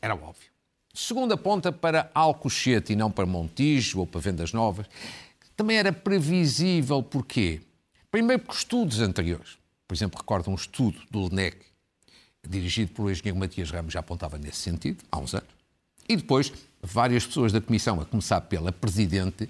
Era 0.00 0.14
óbvio. 0.14 0.50
Segundo, 0.92 1.32
aponta 1.32 1.70
para 1.70 2.10
Alcochete 2.12 2.92
e 2.92 2.96
não 2.96 3.10
para 3.10 3.24
Montijo 3.24 4.00
ou 4.00 4.06
para 4.06 4.20
Vendas 4.20 4.52
Novas. 4.52 4.86
Também 5.56 5.76
era 5.76 5.92
previsível, 5.92 7.02
porquê? 7.02 7.60
Primeiro 8.10 8.42
porque 8.42 8.58
estudos 8.58 9.00
anteriores, 9.00 9.56
por 9.86 9.94
exemplo, 9.94 10.18
recordo 10.18 10.50
um 10.50 10.54
estudo 10.54 10.98
do 11.10 11.20
LNEC, 11.26 11.58
dirigido 12.46 12.92
pelo 12.92 13.10
engenheiro 13.10 13.38
Matias 13.38 13.70
Ramos, 13.70 13.92
já 13.92 14.00
apontava 14.00 14.36
nesse 14.36 14.58
sentido, 14.58 15.04
há 15.12 15.18
uns 15.18 15.34
anos. 15.34 15.48
E 16.08 16.16
depois, 16.16 16.52
várias 16.82 17.26
pessoas 17.26 17.52
da 17.52 17.60
Comissão, 17.60 18.00
a 18.00 18.04
começar 18.04 18.40
pela 18.42 18.72
Presidente, 18.72 19.48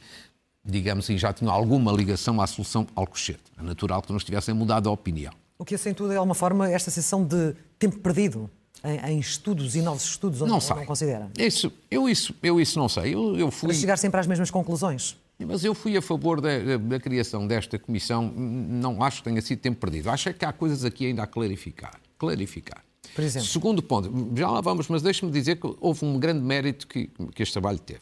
digamos 0.64 1.04
assim, 1.04 1.16
já 1.16 1.32
tinham 1.32 1.52
alguma 1.52 1.92
ligação 1.92 2.40
à 2.40 2.46
solução 2.46 2.86
Alcochete. 2.94 3.42
É 3.58 3.62
natural 3.62 4.02
que 4.02 4.10
não 4.10 4.16
estivessem 4.16 4.54
mudado 4.54 4.88
a 4.88 4.92
opinião. 4.92 5.32
O 5.58 5.64
que 5.64 5.74
acentua, 5.74 6.08
de 6.08 6.16
alguma 6.16 6.34
forma, 6.34 6.70
esta 6.70 6.90
sensação 6.90 7.24
de 7.24 7.54
tempo 7.78 7.98
perdido 7.98 8.50
em, 8.82 9.12
em 9.12 9.18
estudos 9.18 9.76
e 9.76 9.82
novos 9.82 10.04
estudos, 10.04 10.40
onde 10.40 10.50
não, 10.50 10.58
não 10.58 10.86
considera? 10.86 11.30
Isso, 11.38 11.72
eu, 11.90 12.08
isso, 12.08 12.34
eu 12.42 12.60
isso 12.60 12.78
não 12.78 12.88
sei. 12.88 13.14
Eu, 13.14 13.36
eu 13.36 13.50
fui... 13.50 13.68
Para 13.68 13.78
chegar 13.78 13.96
sempre 13.96 14.20
às 14.20 14.26
mesmas 14.26 14.50
conclusões? 14.50 15.16
Mas 15.46 15.64
eu 15.64 15.74
fui 15.74 15.96
a 15.96 16.02
favor 16.02 16.40
da, 16.40 16.76
da, 16.76 17.00
criação 17.00 17.46
desta 17.46 17.78
comissão, 17.78 18.30
não 18.30 19.02
acho 19.02 19.18
que 19.18 19.24
tenha 19.24 19.40
sido 19.40 19.58
tempo 19.58 19.80
perdido. 19.80 20.10
Acho 20.10 20.28
é 20.28 20.32
que 20.32 20.44
há 20.44 20.52
coisas 20.52 20.84
aqui 20.84 21.06
ainda 21.06 21.22
a 21.22 21.26
clarificar. 21.26 21.98
Clarificar. 22.18 22.84
Por 23.14 23.24
exemplo? 23.24 23.48
Segundo 23.48 23.82
ponto, 23.82 24.10
já 24.36 24.50
lá 24.50 24.60
vamos, 24.60 24.88
mas 24.88 25.02
deixe-me 25.02 25.30
dizer 25.30 25.56
que 25.56 25.74
houve 25.80 26.04
um 26.04 26.18
grande 26.18 26.40
mérito 26.40 26.86
que, 26.86 27.10
que 27.34 27.42
este 27.42 27.52
trabalho 27.52 27.78
teve. 27.78 28.00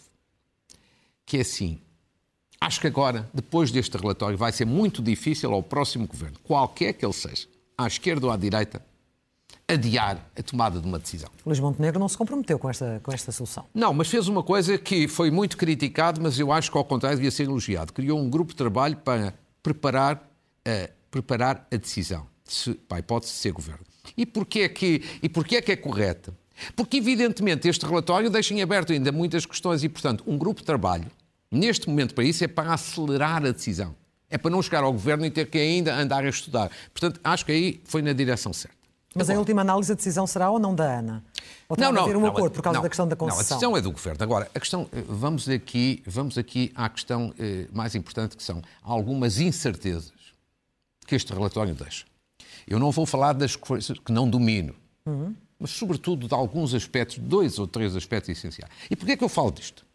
Que 1.24 1.38
é 1.38 1.40
assim, 1.40 1.80
acho 2.60 2.80
que 2.80 2.86
agora, 2.86 3.28
depois 3.32 3.70
deste 3.70 3.96
relatório, 3.96 4.36
vai 4.36 4.52
ser 4.52 4.64
muito 4.64 5.02
difícil 5.02 5.52
ao 5.52 5.62
próximo 5.62 6.06
governo, 6.06 6.38
qualquer 6.42 6.92
que 6.92 7.04
ele 7.04 7.12
seja, 7.12 7.46
à 7.76 7.86
esquerda 7.86 8.26
ou 8.26 8.32
à 8.32 8.36
direita, 8.36 8.82
adiar 9.68 10.30
a 10.36 10.42
tomada 10.42 10.80
de 10.80 10.86
uma 10.86 10.98
decisão. 10.98 11.30
Luís 11.44 11.60
Montenegro 11.60 12.00
não 12.00 12.08
se 12.08 12.16
comprometeu 12.16 12.58
com 12.58 12.70
esta, 12.70 13.00
com 13.02 13.12
esta 13.12 13.30
solução. 13.30 13.66
Não, 13.74 13.92
mas 13.92 14.08
fez 14.08 14.26
uma 14.26 14.42
coisa 14.42 14.78
que 14.78 15.06
foi 15.06 15.30
muito 15.30 15.56
criticado, 15.58 16.20
mas 16.22 16.38
eu 16.38 16.50
acho 16.50 16.72
que 16.72 16.78
ao 16.78 16.84
contrário 16.84 17.18
devia 17.18 17.30
ser 17.30 17.44
elogiado. 17.44 17.92
Criou 17.92 18.18
um 18.18 18.30
grupo 18.30 18.52
de 18.52 18.56
trabalho 18.56 18.96
para 18.96 19.34
preparar, 19.62 20.16
uh, 20.16 20.92
preparar 21.10 21.66
a 21.70 21.76
decisão, 21.76 22.26
se, 22.44 22.72
para 22.74 22.96
a 22.96 23.00
hipótese 23.00 23.32
de 23.34 23.38
ser 23.38 23.52
governo. 23.52 23.84
E 24.16 24.26
porquê 24.26 24.60
é 24.60 24.68
que, 24.68 25.02
e 25.22 25.28
porquê 25.28 25.56
é, 25.56 25.62
que 25.62 25.72
é 25.72 25.76
correta? 25.76 26.34
Porque, 26.74 26.96
evidentemente, 26.96 27.68
este 27.68 27.86
relatório 27.86 28.30
deixa 28.30 28.52
em 28.52 28.62
aberto 28.62 28.92
ainda 28.92 29.12
muitas 29.12 29.46
questões 29.46 29.84
e, 29.84 29.88
portanto, 29.88 30.24
um 30.26 30.36
grupo 30.36 30.60
de 30.60 30.66
trabalho, 30.66 31.06
neste 31.50 31.88
momento 31.88 32.14
para 32.14 32.24
isso, 32.24 32.42
é 32.44 32.48
para 32.48 32.74
acelerar 32.74 33.44
a 33.44 33.52
decisão. 33.52 33.94
É 34.30 34.36
para 34.36 34.50
não 34.50 34.60
chegar 34.60 34.82
ao 34.82 34.92
governo 34.92 35.24
e 35.24 35.30
ter 35.30 35.46
que 35.46 35.56
ainda 35.56 35.94
andar 35.94 36.24
a 36.24 36.28
estudar. 36.28 36.70
Portanto, 36.92 37.20
acho 37.24 37.46
que 37.46 37.52
aí 37.52 37.80
foi 37.84 38.02
na 38.02 38.12
direção 38.12 38.52
certa. 38.52 38.76
Mas, 39.14 39.30
em 39.30 39.36
última 39.36 39.62
análise, 39.62 39.90
a 39.90 39.94
decisão 39.94 40.26
será 40.26 40.50
ou 40.50 40.58
não 40.58 40.74
da 40.74 40.98
ANA? 40.98 41.24
Ou 41.68 41.76
não, 41.78 41.90
não, 41.90 42.02
haver 42.04 42.16
um 42.16 42.20
não, 42.20 42.28
acordo 42.28 42.52
por 42.52 42.62
causa 42.62 42.76
não, 42.76 42.82
da 42.82 42.88
questão 42.88 43.08
da 43.08 43.16
concessão? 43.16 43.38
Não, 43.38 43.46
a 43.46 43.48
decisão 43.48 43.76
é 43.76 43.80
do 43.80 43.90
Governo. 43.90 44.22
Agora, 44.22 44.50
a 44.54 44.60
questão, 44.60 44.88
eh, 44.92 45.02
vamos 45.08 45.48
aqui, 45.48 46.02
vamos 46.06 46.36
aqui 46.36 46.70
à 46.74 46.88
questão 46.88 47.32
eh, 47.38 47.66
mais 47.72 47.94
importante, 47.94 48.36
que 48.36 48.42
são 48.42 48.62
algumas 48.82 49.40
incertezas 49.40 50.12
que 51.06 51.14
este 51.14 51.32
relatório 51.32 51.74
deixa. 51.74 52.04
Eu 52.68 52.78
não 52.78 52.90
vou 52.90 53.06
falar 53.06 53.32
das 53.32 53.56
coisas 53.56 53.98
que 53.98 54.12
não 54.12 54.28
domino, 54.28 54.74
uhum. 55.06 55.34
mas, 55.58 55.70
sobretudo, 55.70 56.28
de 56.28 56.34
alguns 56.34 56.74
aspectos, 56.74 57.18
dois 57.18 57.58
ou 57.58 57.66
três 57.66 57.96
aspectos 57.96 58.30
essenciais. 58.30 58.70
E 58.90 58.96
porquê 58.96 59.12
é 59.12 59.16
que 59.16 59.24
eu 59.24 59.28
falo 59.28 59.50
disto? 59.50 59.86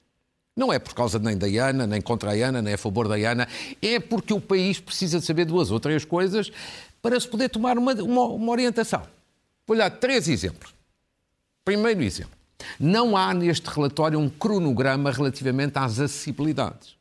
Não 0.55 0.71
é 0.71 0.77
por 0.77 0.93
causa 0.93 1.17
nem 1.17 1.37
da 1.37 1.47
IANA, 1.47 1.87
nem 1.87 2.01
contra 2.01 2.31
a 2.31 2.33
IANA, 2.33 2.61
nem 2.61 2.75
a 2.75 2.77
favor 2.77 3.07
da 3.07 3.17
IANA. 3.17 3.47
É 3.81 3.99
porque 3.99 4.33
o 4.33 4.39
país 4.39 4.79
precisa 4.79 5.19
de 5.19 5.25
saber 5.25 5.45
duas 5.45 5.71
ou 5.71 5.79
três 5.79 6.05
coisas 6.05 6.51
para 7.01 7.19
se 7.19 7.27
poder 7.27 7.49
tomar 7.49 7.77
uma, 7.77 7.93
uma, 7.95 8.25
uma 8.25 8.51
orientação. 8.51 9.01
Vou 9.65 9.75
dar 9.75 9.89
três 9.89 10.27
exemplos. 10.27 10.73
Primeiro 11.65 12.03
exemplo. 12.03 12.37
Não 12.79 13.17
há 13.17 13.33
neste 13.33 13.67
relatório 13.67 14.19
um 14.19 14.29
cronograma 14.29 15.11
relativamente 15.11 15.77
às 15.77 15.99
acessibilidades. 15.99 16.95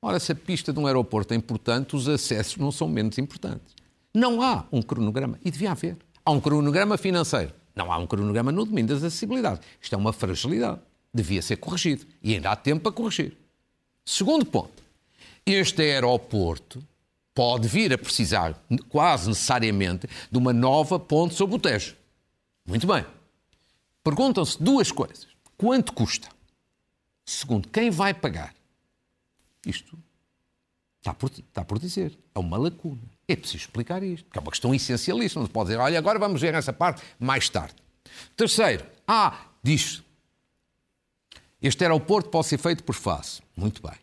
Ora, 0.00 0.18
se 0.18 0.32
a 0.32 0.34
pista 0.34 0.72
de 0.72 0.78
um 0.78 0.86
aeroporto 0.86 1.34
é 1.34 1.36
importante, 1.36 1.96
os 1.96 2.08
acessos 2.08 2.56
não 2.56 2.72
são 2.72 2.88
menos 2.88 3.18
importantes. 3.18 3.74
Não 4.14 4.42
há 4.42 4.64
um 4.72 4.82
cronograma. 4.82 5.38
E 5.44 5.50
devia 5.50 5.72
haver. 5.72 5.96
Há 6.24 6.30
um 6.30 6.40
cronograma 6.40 6.98
financeiro. 6.98 7.52
Não 7.74 7.92
há 7.92 7.96
um 7.96 8.06
cronograma 8.06 8.50
no 8.50 8.64
domínio 8.64 8.94
das 8.94 9.04
acessibilidades. 9.04 9.62
Isto 9.80 9.94
é 9.94 9.98
uma 9.98 10.12
fragilidade. 10.12 10.80
Devia 11.12 11.40
ser 11.42 11.56
corrigido. 11.56 12.06
E 12.22 12.34
ainda 12.34 12.50
há 12.50 12.56
tempo 12.56 12.82
para 12.82 12.92
corrigir. 12.92 13.36
Segundo 14.04 14.44
ponto. 14.44 14.82
Este 15.46 15.82
aeroporto 15.82 16.82
pode 17.34 17.68
vir 17.68 17.92
a 17.92 17.98
precisar, 17.98 18.60
quase 18.88 19.28
necessariamente, 19.28 20.06
de 20.30 20.38
uma 20.38 20.52
nova 20.52 20.98
ponte 20.98 21.34
sobre 21.34 21.56
o 21.56 21.58
Tejo. 21.58 21.96
Muito 22.66 22.86
bem. 22.86 23.04
Perguntam-se 24.02 24.62
duas 24.62 24.92
coisas. 24.92 25.28
Quanto 25.56 25.92
custa? 25.92 26.28
Segundo, 27.24 27.68
quem 27.68 27.90
vai 27.90 28.12
pagar? 28.12 28.54
Isto 29.66 29.98
está 30.98 31.14
por, 31.14 31.30
está 31.30 31.64
por 31.64 31.78
dizer. 31.78 32.18
É 32.34 32.38
uma 32.38 32.56
lacuna. 32.56 33.02
É 33.32 33.36
preciso 33.36 33.64
explicar 33.64 34.02
isto, 34.02 34.28
que 34.30 34.38
é 34.38 34.40
uma 34.42 34.50
questão 34.50 34.74
essencialista. 34.74 35.38
Não 35.38 35.46
se 35.46 35.52
pode 35.52 35.68
dizer, 35.68 35.80
olha, 35.80 35.98
agora 35.98 36.18
vamos 36.18 36.40
ver 36.40 36.54
essa 36.54 36.72
parte 36.72 37.02
mais 37.18 37.48
tarde. 37.48 37.74
Terceiro, 38.36 38.84
ah, 39.06 39.46
diz 39.62 40.02
este 41.62 41.84
aeroporto 41.84 42.30
pode 42.30 42.46
ser 42.46 42.58
feito 42.58 42.82
por 42.82 42.94
fase. 42.94 43.40
Muito 43.54 43.82
bem 43.82 43.98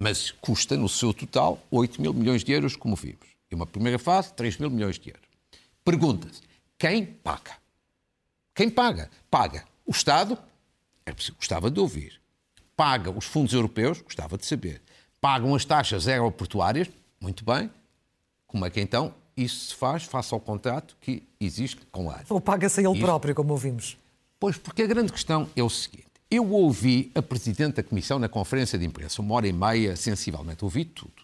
mas 0.00 0.30
custa 0.30 0.78
no 0.78 0.88
seu 0.88 1.12
total 1.12 1.62
8 1.70 2.00
mil 2.00 2.14
milhões 2.14 2.42
de 2.42 2.50
euros, 2.50 2.74
como 2.74 2.96
vimos. 2.96 3.28
E 3.50 3.54
uma 3.54 3.66
primeira 3.66 3.98
fase, 3.98 4.32
3 4.32 4.56
mil 4.56 4.70
milhões 4.70 4.98
de 4.98 5.10
euros. 5.10 5.28
Pergunta-se, 5.84 6.40
quem 6.78 7.04
paga? 7.04 7.58
Quem 8.54 8.70
paga? 8.70 9.10
Paga 9.30 9.66
o 9.84 9.90
Estado, 9.90 10.38
é 11.04 11.12
gostava 11.12 11.70
de 11.70 11.78
ouvir. 11.78 12.18
Paga 12.74 13.10
os 13.10 13.26
fundos 13.26 13.52
europeus, 13.52 14.00
gostava 14.00 14.38
de 14.38 14.46
saber. 14.46 14.80
Pagam 15.20 15.54
as 15.54 15.66
taxas 15.66 16.08
aeroportuárias, 16.08 16.88
muito 17.20 17.44
bem. 17.44 17.70
Como 18.50 18.66
é 18.66 18.70
que 18.70 18.80
então 18.80 19.14
isso 19.36 19.66
se 19.66 19.74
faz 19.76 20.02
face 20.02 20.34
ao 20.34 20.40
contrato 20.40 20.96
que 21.00 21.22
existe 21.40 21.80
com 21.92 22.10
a 22.10 22.14
ANA? 22.14 22.26
Ou 22.28 22.40
paga-se 22.40 22.84
ele 22.84 22.98
próprio, 22.98 23.32
como 23.32 23.52
ouvimos? 23.52 23.96
Pois, 24.40 24.58
porque 24.58 24.82
a 24.82 24.86
grande 24.88 25.12
questão 25.12 25.48
é 25.54 25.62
o 25.62 25.70
seguinte. 25.70 26.06
Eu 26.28 26.50
ouvi 26.50 27.12
a 27.14 27.22
Presidente 27.22 27.76
da 27.76 27.82
Comissão 27.84 28.18
na 28.18 28.28
conferência 28.28 28.76
de 28.76 28.84
imprensa, 28.84 29.22
uma 29.22 29.36
hora 29.36 29.46
e 29.46 29.52
meia, 29.52 29.94
sensivelmente. 29.94 30.64
Ouvi 30.64 30.84
tudo. 30.84 31.22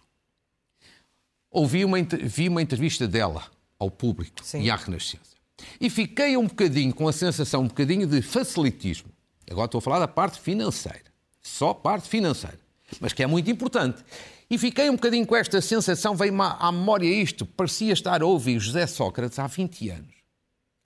ouvi 1.50 1.84
uma, 1.84 1.98
vi 2.02 2.48
uma 2.48 2.62
entrevista 2.62 3.08
dela 3.08 3.44
ao 3.76 3.90
público 3.90 4.44
Sim. 4.44 4.62
e 4.62 4.70
à 4.70 4.76
Renascença. 4.76 5.34
E 5.80 5.90
fiquei 5.90 6.36
um 6.36 6.46
bocadinho 6.46 6.94
com 6.94 7.08
a 7.08 7.12
sensação, 7.12 7.62
um 7.62 7.68
bocadinho 7.68 8.06
de 8.06 8.22
facilitismo. 8.22 9.10
Agora 9.50 9.66
estou 9.66 9.78
a 9.78 9.82
falar 9.82 9.98
da 9.98 10.08
parte 10.08 10.38
financeira. 10.38 11.04
Só 11.42 11.74
parte 11.74 12.08
financeira. 12.08 12.60
Mas 13.00 13.12
que 13.12 13.22
é 13.22 13.26
muito 13.26 13.50
importante. 13.50 14.04
E 14.48 14.56
fiquei 14.56 14.88
um 14.88 14.94
bocadinho 14.94 15.26
com 15.26 15.34
esta 15.34 15.60
sensação, 15.60 16.14
veio-me 16.14 16.42
à 16.42 16.70
memória 16.70 17.06
isto. 17.06 17.44
Parecia 17.44 17.92
estar 17.92 18.22
a 18.22 18.26
ouvir 18.26 18.58
José 18.60 18.86
Sócrates 18.86 19.38
há 19.38 19.46
20 19.46 19.90
anos 19.90 20.14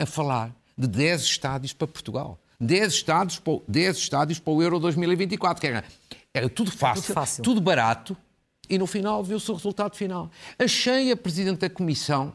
a 0.00 0.07
falar 0.07 0.54
de 0.76 0.87
10 0.88 1.23
estádios 1.23 1.73
para 1.73 1.87
Portugal. 1.87 2.38
10 2.59 2.92
estádios 2.92 3.38
para, 3.38 3.59
10 3.69 3.97
estádios 3.97 4.38
para 4.38 4.52
o 4.52 4.62
Euro 4.62 4.78
2024. 4.78 5.61
Que 5.61 5.66
era, 5.66 5.85
era 6.33 6.49
tudo 6.49 6.71
fácil, 6.71 7.02
tudo 7.02 7.14
fácil, 7.14 7.42
tudo 7.42 7.61
barato, 7.61 8.16
e 8.69 8.78
no 8.78 8.87
final 8.87 9.23
viu-se 9.23 9.50
o 9.50 9.54
resultado 9.54 9.97
final. 9.97 10.30
Achei 10.59 11.11
a 11.11 11.16
Presidente 11.16 11.61
da 11.61 11.71
Comissão 11.71 12.33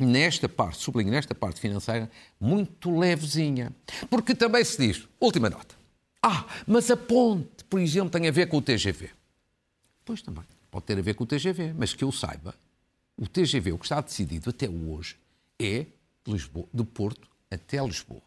nesta 0.00 0.48
parte, 0.48 0.78
sublinho, 0.78 1.10
nesta 1.10 1.34
parte 1.34 1.60
financeira, 1.60 2.10
muito 2.40 2.96
levezinha. 2.96 3.72
Porque 4.10 4.34
também 4.34 4.64
se 4.64 4.78
diz, 4.78 5.08
última 5.20 5.48
nota, 5.48 5.74
ah, 6.26 6.46
mas 6.66 6.90
a 6.90 6.96
ponte, 6.96 7.64
por 7.68 7.78
exemplo, 7.78 8.08
tem 8.08 8.26
a 8.26 8.30
ver 8.30 8.46
com 8.48 8.56
o 8.56 8.62
TGV. 8.62 9.10
Pois 10.06 10.22
também, 10.22 10.44
pode 10.70 10.86
ter 10.86 10.98
a 10.98 11.02
ver 11.02 11.14
com 11.14 11.24
o 11.24 11.26
TGV, 11.26 11.74
mas 11.76 11.92
que 11.92 12.02
eu 12.02 12.10
saiba, 12.10 12.54
o 13.14 13.28
TGV, 13.28 13.72
o 13.72 13.78
que 13.78 13.84
está 13.84 14.00
decidido 14.00 14.48
até 14.48 14.66
hoje, 14.66 15.16
é 15.58 15.80
de, 16.24 16.32
Lisboa, 16.32 16.66
de 16.72 16.82
Porto 16.82 17.28
até 17.50 17.84
Lisboa. 17.84 18.22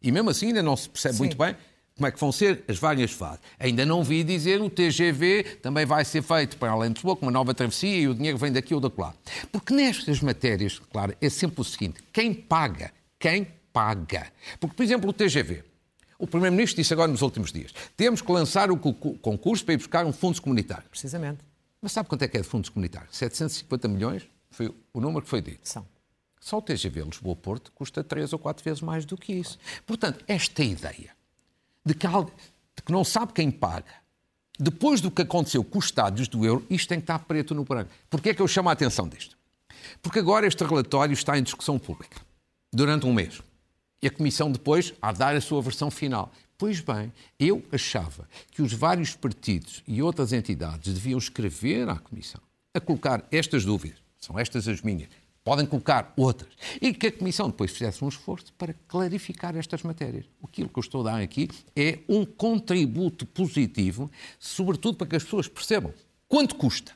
E 0.00 0.10
mesmo 0.10 0.30
assim 0.30 0.46
ainda 0.46 0.62
não 0.62 0.74
se 0.74 0.88
percebe 0.88 1.16
Sim. 1.16 1.18
muito 1.18 1.36
bem 1.36 1.54
como 1.94 2.06
é 2.06 2.10
que 2.10 2.18
vão 2.18 2.32
ser 2.32 2.64
as 2.66 2.78
várias 2.78 3.12
fases. 3.12 3.40
Ainda 3.58 3.84
não 3.84 4.02
vi 4.02 4.24
dizer 4.24 4.62
o 4.62 4.70
TGV 4.70 5.58
também 5.60 5.84
vai 5.84 6.02
ser 6.02 6.22
feito 6.22 6.56
para 6.56 6.72
além 6.72 6.90
de 6.92 6.94
Lisboa, 6.94 7.14
com 7.14 7.26
uma 7.26 7.32
nova 7.32 7.52
travessia 7.52 7.94
e 7.94 8.08
o 8.08 8.14
dinheiro 8.14 8.38
vem 8.38 8.50
daqui 8.50 8.74
ou 8.74 8.80
da 8.80 8.90
lá. 8.96 9.14
Porque 9.52 9.74
nestas 9.74 10.20
matérias, 10.20 10.78
claro, 10.90 11.14
é 11.20 11.28
sempre 11.28 11.60
o 11.60 11.64
seguinte: 11.64 12.02
quem 12.10 12.32
paga? 12.32 12.90
Quem 13.18 13.46
paga? 13.70 14.32
Porque, 14.58 14.74
por 14.74 14.82
exemplo, 14.82 15.10
o 15.10 15.12
TGV. 15.12 15.73
O 16.18 16.26
Primeiro-Ministro 16.26 16.82
disse 16.82 16.92
agora 16.92 17.10
nos 17.10 17.22
últimos 17.22 17.52
dias: 17.52 17.72
temos 17.96 18.20
que 18.22 18.30
lançar 18.30 18.70
o 18.70 18.76
concurso 18.76 19.64
para 19.64 19.74
ir 19.74 19.78
buscar 19.78 20.06
um 20.06 20.12
fundos 20.12 20.40
comunitário. 20.40 20.88
Precisamente. 20.88 21.40
Mas 21.80 21.92
sabe 21.92 22.08
quanto 22.08 22.22
é 22.22 22.28
que 22.28 22.36
é 22.36 22.40
de 22.40 22.46
fundos 22.46 22.70
comunitários? 22.70 23.16
750 23.16 23.88
milhões 23.88 24.26
foi 24.50 24.74
o 24.92 25.00
número 25.00 25.22
que 25.22 25.28
foi 25.28 25.42
dito. 25.42 25.68
São. 25.68 25.86
Só 26.40 26.58
o 26.58 26.62
TGV 26.62 27.02
Lisboa-Porto 27.04 27.72
custa 27.72 28.04
três 28.04 28.32
ou 28.32 28.38
quatro 28.38 28.62
vezes 28.62 28.82
mais 28.82 29.04
do 29.04 29.16
que 29.16 29.32
isso. 29.32 29.58
Portanto, 29.86 30.24
esta 30.28 30.62
ideia 30.62 31.10
de 31.84 31.94
que, 31.94 32.06
de 32.06 32.82
que 32.84 32.92
não 32.92 33.04
sabe 33.04 33.32
quem 33.32 33.50
paga. 33.50 34.04
Depois 34.58 35.00
do 35.00 35.10
que 35.10 35.22
aconteceu 35.22 35.64
com 35.64 35.78
os 35.78 35.86
estádios 35.86 36.28
do 36.28 36.44
euro, 36.44 36.64
isto 36.70 36.88
tem 36.88 36.98
que 36.98 37.04
estar 37.04 37.18
preto 37.20 37.54
no 37.54 37.64
branco. 37.64 37.90
Porquê 38.08 38.30
é 38.30 38.34
que 38.34 38.40
eu 38.40 38.46
chamo 38.46 38.68
a 38.68 38.72
atenção 38.72 39.08
disto? 39.08 39.36
Porque 40.02 40.18
agora 40.18 40.46
este 40.46 40.62
relatório 40.64 41.12
está 41.12 41.36
em 41.38 41.42
discussão 41.42 41.78
pública, 41.78 42.20
durante 42.72 43.04
um 43.06 43.12
mês. 43.12 43.42
E 44.04 44.06
a 44.06 44.10
Comissão 44.10 44.52
depois 44.52 44.92
de 44.92 45.18
dar 45.18 45.34
a 45.34 45.40
sua 45.40 45.62
versão 45.62 45.90
final. 45.90 46.30
Pois 46.58 46.78
bem, 46.78 47.10
eu 47.40 47.64
achava 47.72 48.28
que 48.50 48.60
os 48.60 48.70
vários 48.70 49.16
partidos 49.16 49.82
e 49.88 50.02
outras 50.02 50.34
entidades 50.34 50.92
deviam 50.92 51.16
escrever 51.16 51.88
à 51.88 51.98
Comissão 51.98 52.42
a 52.74 52.80
colocar 52.80 53.26
estas 53.32 53.64
dúvidas, 53.64 53.96
são 54.18 54.38
estas 54.38 54.68
as 54.68 54.82
minhas, 54.82 55.08
podem 55.42 55.64
colocar 55.64 56.12
outras. 56.18 56.52
E 56.82 56.92
que 56.92 57.06
a 57.06 57.12
Comissão 57.12 57.48
depois 57.48 57.70
fizesse 57.70 58.04
um 58.04 58.08
esforço 58.08 58.52
para 58.58 58.74
clarificar 58.86 59.56
estas 59.56 59.82
matérias. 59.82 60.26
Aquilo 60.46 60.68
que 60.68 60.78
eu 60.78 60.82
estou 60.82 61.00
a 61.00 61.12
dar 61.12 61.22
aqui 61.22 61.48
é 61.74 62.00
um 62.06 62.26
contributo 62.26 63.24
positivo, 63.24 64.10
sobretudo 64.38 64.98
para 64.98 65.06
que 65.06 65.16
as 65.16 65.24
pessoas 65.24 65.48
percebam 65.48 65.94
quanto 66.28 66.56
custa, 66.56 66.92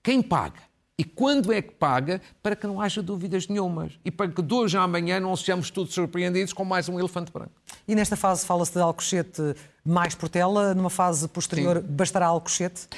quem 0.00 0.22
paga 0.22 0.62
e 0.98 1.04
quando 1.04 1.52
é 1.52 1.62
que 1.62 1.72
paga, 1.72 2.20
para 2.42 2.54
que 2.54 2.66
não 2.66 2.80
haja 2.80 3.02
dúvidas 3.02 3.48
nenhumas 3.48 3.98
e 4.04 4.10
para 4.10 4.30
que 4.30 4.42
de 4.42 4.54
hoje 4.54 4.76
à 4.76 4.82
amanhã 4.82 5.18
não 5.18 5.34
sejamos 5.34 5.70
todos 5.70 5.94
surpreendidos 5.94 6.52
com 6.52 6.64
mais 6.64 6.88
um 6.88 6.98
elefante 6.98 7.32
branco. 7.32 7.52
E 7.88 7.94
nesta 7.94 8.16
fase 8.16 8.46
fala-se 8.46 8.72
de 8.72 8.80
Alcochete 8.80 9.54
mais 9.84 10.14
Portela, 10.14 10.74
numa 10.74 10.90
fase 10.90 11.26
posterior 11.28 11.78
Sim. 11.78 11.86
bastará 11.88 12.26
Alcochete? 12.26 12.88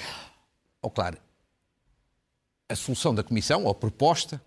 Oh, 0.83 0.91
claro, 0.91 1.17
a 2.69 2.77
solução 2.77 3.15
da 3.15 3.23
Comissão, 3.23 3.65
ou 3.65 3.71
a 3.71 3.75
proposta, 3.75 4.43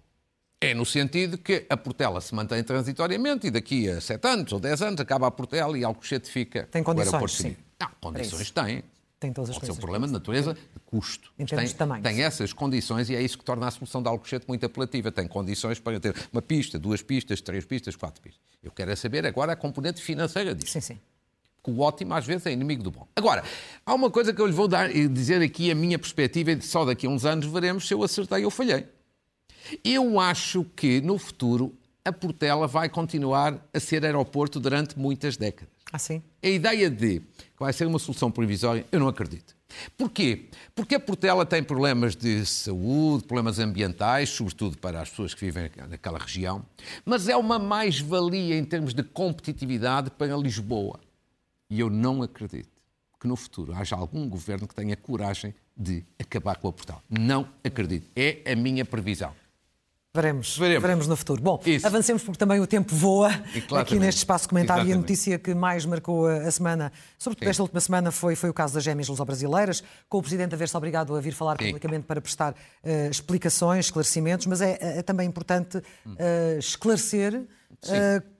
é 0.59 0.73
no 0.73 0.85
sentido 0.85 1.37
que 1.37 1.65
a 1.69 1.77
Portela 1.77 2.19
se 2.19 2.33
mantém 2.33 2.63
transitoriamente 2.63 3.47
e 3.47 3.51
daqui 3.51 3.89
a 3.89 4.01
7 4.01 4.27
anos 4.27 4.51
ou 4.51 4.59
10 4.59 4.81
anos 4.81 5.01
acaba 5.01 5.27
a 5.27 5.31
Portela 5.31 5.77
e 5.77 5.83
Alcochete 5.83 6.29
fica 6.29 6.67
tem 6.71 6.83
condições, 6.83 7.33
sim. 7.33 7.55
Não, 7.79 7.89
condições 8.01 8.51
tem. 8.51 8.83
Tem 9.19 9.33
todas 9.33 9.49
as 9.49 9.55
Pode 9.55 9.65
ser 9.65 9.71
um 9.71 9.75
problema 9.75 10.05
de 10.05 10.13
natureza 10.13 10.53
de 10.53 10.79
custo. 10.85 11.33
Em 11.39 11.45
termos 11.45 11.73
tem, 11.73 11.87
de 11.87 12.01
tem 12.01 12.23
essas 12.23 12.53
condições 12.53 13.09
e 13.09 13.15
é 13.15 13.21
isso 13.21 13.37
que 13.37 13.43
torna 13.43 13.67
a 13.67 13.71
solução 13.71 14.01
de 14.01 14.07
Alcochete 14.07 14.45
muito 14.47 14.63
apelativa. 14.65 15.11
Tem 15.11 15.27
condições 15.27 15.79
para 15.79 15.99
ter 15.99 16.15
uma 16.31 16.41
pista, 16.41 16.77
duas 16.77 17.01
pistas, 17.01 17.41
três 17.41 17.65
pistas, 17.65 17.95
quatro 17.95 18.21
pistas. 18.21 18.41
Eu 18.61 18.71
quero 18.71 18.91
é 18.91 18.95
saber 18.95 19.25
agora 19.25 19.53
a 19.53 19.55
componente 19.55 20.01
financeira 20.01 20.53
disso. 20.53 20.73
Sim, 20.73 20.81
sim. 20.81 20.99
Porque 21.55 21.71
o 21.71 21.79
ótimo 21.79 22.13
às 22.13 22.27
vezes 22.27 22.45
é 22.45 22.51
inimigo 22.51 22.83
do 22.83 22.91
bom. 22.91 23.07
Agora, 23.15 23.43
há 23.83 23.93
uma 23.93 24.11
coisa 24.11 24.31
que 24.31 24.39
eu 24.39 24.45
lhe 24.45 24.53
vou 24.53 24.67
dar 24.67 24.89
dizer 24.89 25.41
aqui 25.41 25.71
a 25.71 25.75
minha 25.75 25.97
perspectiva 25.97 26.51
e 26.51 26.61
só 26.61 26.85
daqui 26.85 27.07
a 27.07 27.09
uns 27.09 27.25
anos 27.25 27.47
veremos 27.47 27.87
se 27.87 27.95
eu 27.95 28.03
acertei 28.03 28.45
ou 28.45 28.51
falhei. 28.51 28.85
Eu 29.83 30.19
acho 30.19 30.63
que 30.75 31.01
no 31.01 31.17
futuro 31.17 31.75
a 32.05 32.13
Portela 32.13 32.67
vai 32.67 32.87
continuar 32.87 33.67
a 33.73 33.79
ser 33.79 34.05
aeroporto 34.05 34.59
durante 34.59 34.97
muitas 34.97 35.35
décadas. 35.35 35.73
Ah, 35.91 35.99
sim? 35.99 36.21
A 36.41 36.47
ideia 36.47 36.89
de 36.89 37.21
vai 37.59 37.73
ser 37.73 37.85
uma 37.85 37.99
solução 37.99 38.29
provisória, 38.29 38.85
eu 38.91 38.99
não 38.99 39.07
acredito. 39.07 39.55
Porquê? 39.97 40.49
Porque 40.75 40.95
a 40.95 40.99
Portela 40.99 41.45
tem 41.45 41.63
problemas 41.63 42.15
de 42.15 42.45
saúde, 42.45 43.25
problemas 43.25 43.59
ambientais, 43.59 44.29
sobretudo 44.29 44.77
para 44.77 45.01
as 45.01 45.09
pessoas 45.09 45.33
que 45.33 45.45
vivem 45.45 45.69
naquela 45.89 46.19
região, 46.19 46.65
mas 47.03 47.27
é 47.27 47.35
uma 47.35 47.59
mais-valia 47.59 48.57
em 48.57 48.63
termos 48.63 48.93
de 48.93 49.03
competitividade 49.03 50.11
para 50.11 50.37
Lisboa. 50.37 50.99
E 51.69 51.79
eu 51.79 51.89
não 51.89 52.21
acredito 52.21 52.69
que 53.19 53.27
no 53.27 53.35
futuro 53.35 53.73
haja 53.73 53.95
algum 53.95 54.29
governo 54.29 54.67
que 54.67 54.75
tenha 54.75 54.95
coragem 54.95 55.53
de 55.75 56.03
acabar 56.19 56.55
com 56.57 56.67
a 56.67 56.73
Portela. 56.73 57.03
Não 57.09 57.47
acredito. 57.63 58.07
É 58.15 58.51
a 58.51 58.55
minha 58.55 58.85
previsão. 58.85 59.33
Veremos, 60.13 60.57
veremos, 60.57 60.81
veremos. 60.81 61.07
no 61.07 61.15
futuro. 61.15 61.41
Bom, 61.41 61.61
Isso. 61.65 61.85
avancemos 61.85 62.23
porque 62.23 62.39
também 62.39 62.59
o 62.59 62.65
tempo 62.65 62.95
voa 62.95 63.29
aqui 63.79 63.99
neste 63.99 64.19
espaço 64.19 64.49
comentário 64.49 64.81
Exatamente. 64.81 64.95
e 64.95 64.97
a 64.97 65.01
notícia 65.01 65.39
que 65.39 65.53
mais 65.53 65.85
marcou 65.85 66.25
a 66.25 66.49
semana, 66.49 66.91
sobretudo 67.19 67.45
Sim. 67.45 67.49
esta 67.51 67.63
última 67.63 67.79
semana, 67.79 68.11
foi, 68.11 68.35
foi 68.35 68.49
o 68.49 68.53
caso 68.53 68.73
das 68.73 68.83
gêmeas 68.83 69.07
luso-brasileiras, 69.07 69.83
com 70.09 70.17
o 70.17 70.21
Presidente 70.21 70.55
a 70.55 70.57
ver-se 70.57 70.75
obrigado 70.75 71.15
a 71.15 71.21
vir 71.21 71.33
falar 71.33 71.57
Sim. 71.59 71.67
publicamente 71.67 72.05
para 72.05 72.19
prestar 72.19 72.53
uh, 72.53 73.11
explicações, 73.11 73.85
esclarecimentos, 73.85 74.47
mas 74.47 74.61
é, 74.61 74.77
é 74.81 75.03
também 75.03 75.27
importante 75.27 75.77
uh, 75.77 75.83
esclarecer 76.57 77.35
uh, 77.35 77.47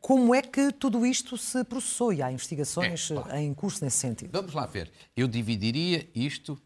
como 0.02 0.34
é 0.34 0.42
que 0.42 0.72
tudo 0.72 1.06
isto 1.06 1.38
se 1.38 1.64
processou 1.64 2.12
e 2.12 2.24
há 2.24 2.32
investigações 2.32 3.12
é, 3.30 3.42
em 3.42 3.54
curso 3.54 3.84
nesse 3.84 3.98
sentido. 3.98 4.32
Vamos 4.32 4.54
lá 4.54 4.66
ver. 4.66 4.92
Eu 5.16 5.28
dividiria 5.28 6.10
isto, 6.16 6.60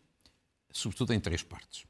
sobretudo, 0.71 1.11
em 1.11 1.19
três 1.19 1.43
partes. 1.43 1.83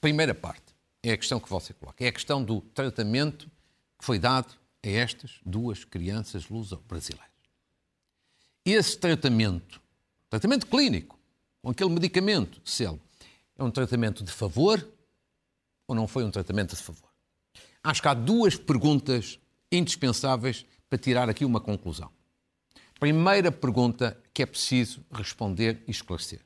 Primeira 0.00 0.34
parte 0.34 0.67
é 1.02 1.12
a 1.12 1.16
questão 1.16 1.40
que 1.40 1.48
você 1.48 1.72
coloca. 1.72 2.04
É 2.04 2.08
a 2.08 2.12
questão 2.12 2.42
do 2.42 2.60
tratamento 2.60 3.50
que 3.98 4.04
foi 4.04 4.18
dado 4.18 4.54
a 4.84 4.88
estas 4.88 5.40
duas 5.44 5.84
crianças 5.84 6.48
luso-brasileiras. 6.48 7.28
Esse 8.64 8.98
tratamento, 8.98 9.80
tratamento 10.28 10.66
clínico, 10.66 11.18
com 11.62 11.70
aquele 11.70 11.90
medicamento, 11.90 12.60
célebre, 12.64 13.02
é 13.56 13.64
um 13.64 13.70
tratamento 13.70 14.22
de 14.22 14.30
favor 14.30 14.86
ou 15.86 15.94
não 15.94 16.06
foi 16.06 16.22
um 16.22 16.30
tratamento 16.30 16.76
de 16.76 16.82
favor? 16.82 17.08
Acho 17.82 18.02
que 18.02 18.08
há 18.08 18.14
duas 18.14 18.56
perguntas 18.56 19.38
indispensáveis 19.72 20.64
para 20.88 20.98
tirar 20.98 21.28
aqui 21.28 21.44
uma 21.44 21.60
conclusão. 21.60 22.10
Primeira 23.00 23.50
pergunta 23.50 24.20
que 24.34 24.42
é 24.42 24.46
preciso 24.46 25.04
responder 25.10 25.82
e 25.86 25.90
esclarecer. 25.90 26.40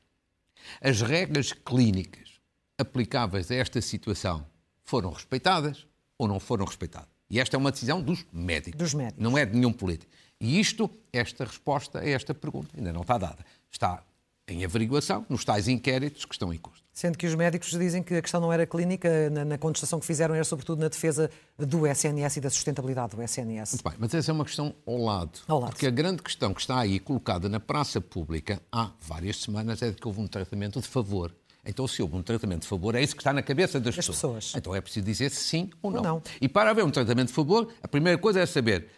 As 0.81 1.01
regras 1.01 1.51
clínicas 1.51 2.32
aplicáveis 2.77 3.51
a 3.51 3.55
esta 3.55 3.81
situação 3.81 4.45
foram 4.83 5.11
respeitadas 5.11 5.87
ou 6.17 6.27
não 6.27 6.39
foram 6.39 6.65
respeitadas? 6.65 7.09
E 7.29 7.39
esta 7.39 7.55
é 7.55 7.59
uma 7.59 7.71
decisão 7.71 8.01
dos 8.01 8.25
médicos. 8.31 8.77
Dos 8.77 8.93
médicos. 8.93 9.23
Não 9.23 9.37
é 9.37 9.45
de 9.45 9.55
nenhum 9.55 9.73
político. 9.73 10.11
E 10.39 10.59
isto, 10.59 10.89
esta 11.11 11.45
resposta 11.45 11.99
a 11.99 12.07
esta 12.07 12.33
pergunta 12.33 12.69
ainda 12.75 12.91
não 12.91 13.01
está 13.01 13.17
dada. 13.17 13.45
Está 13.71 14.03
em 14.47 14.65
averiguação 14.65 15.25
nos 15.29 15.45
tais 15.45 15.67
inquéritos 15.67 16.25
que 16.25 16.35
estão 16.35 16.53
em 16.53 16.57
curso. 16.57 16.83
Sendo 16.91 17.17
que 17.17 17.25
os 17.25 17.33
médicos 17.33 17.71
dizem 17.71 18.03
que 18.03 18.13
a 18.13 18.21
questão 18.21 18.41
não 18.41 18.51
era 18.51 18.67
clínica, 18.67 19.29
na, 19.29 19.45
na, 19.45 19.57
contestação 19.57 19.99
que 19.99 20.05
fizeram 20.05 20.35
era 20.35 20.43
sobretudo 20.43 20.79
na 20.79 20.89
defesa 20.89 21.31
do 21.57 21.87
SNS 21.87 22.37
e 22.37 22.41
da 22.41 22.49
sustentabilidade 22.49 23.15
do 23.15 23.23
SNS. 23.23 23.71
Muito 23.71 23.89
bem, 23.89 23.93
mas 23.97 24.13
essa 24.13 24.31
é 24.31 24.33
uma 24.33 24.45
questão 24.45 24.75
ao 24.85 24.97
lado. 24.97 25.39
Ao 25.47 25.59
lado. 25.59 25.71
Porque 25.71 25.87
a 25.87 25.91
grande 25.91 26.21
questão 26.21 26.53
que 26.53 26.61
está 26.61 26.79
aí 26.79 26.99
colocada 26.99 27.47
na 27.47 27.59
praça 27.59 28.01
pública 28.01 28.61
há 28.71 28.91
várias 29.01 29.41
semanas 29.41 29.81
é 29.81 29.89
de 29.89 29.95
que 29.95 30.07
houve 30.07 30.19
um 30.19 30.27
tratamento 30.27 30.81
de 30.81 30.87
favor 30.87 31.33
então, 31.65 31.87
se 31.87 32.01
houve 32.01 32.15
um 32.15 32.21
tratamento 32.21 32.63
de 32.63 32.67
favor, 32.67 32.93
é 32.93 33.01
isso 33.01 33.15
que 33.15 33.21
está 33.21 33.31
na 33.31 33.41
cabeça 33.41 33.79
das, 33.79 33.95
das 33.95 34.05
pessoas. 34.05 34.45
pessoas. 34.45 34.53
Então 34.55 34.75
é 34.75 34.81
preciso 34.81 35.05
dizer 35.05 35.29
sim 35.29 35.69
ou 35.81 35.91
não. 35.91 35.97
ou 35.97 36.03
não. 36.03 36.23
E 36.41 36.49
para 36.49 36.71
haver 36.71 36.83
um 36.83 36.91
tratamento 36.91 37.27
de 37.29 37.33
favor, 37.33 37.73
a 37.81 37.87
primeira 37.87 38.17
coisa 38.17 38.41
é 38.41 38.45
saber 38.45 38.89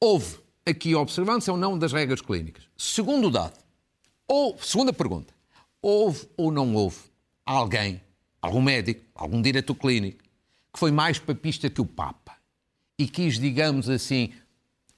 houve 0.00 0.38
aqui 0.64 0.94
observância 0.94 1.52
ou 1.52 1.58
não 1.58 1.78
das 1.78 1.92
regras 1.92 2.20
clínicas. 2.20 2.64
Segundo 2.76 3.30
dado, 3.30 3.58
ou 4.26 4.56
segunda 4.58 4.92
pergunta, 4.92 5.34
houve 5.82 6.26
ou 6.36 6.50
não 6.50 6.74
houve 6.74 6.98
alguém 7.44 8.00
algum 8.40 8.62
médico, 8.62 9.04
algum 9.14 9.40
diretor 9.40 9.74
clínico, 9.74 10.22
que 10.72 10.78
foi 10.78 10.90
mais 10.90 11.18
papista 11.18 11.68
que 11.68 11.80
o 11.80 11.86
Papa 11.86 12.36
e 12.98 13.06
quis, 13.06 13.38
digamos 13.38 13.88
assim, 13.88 14.32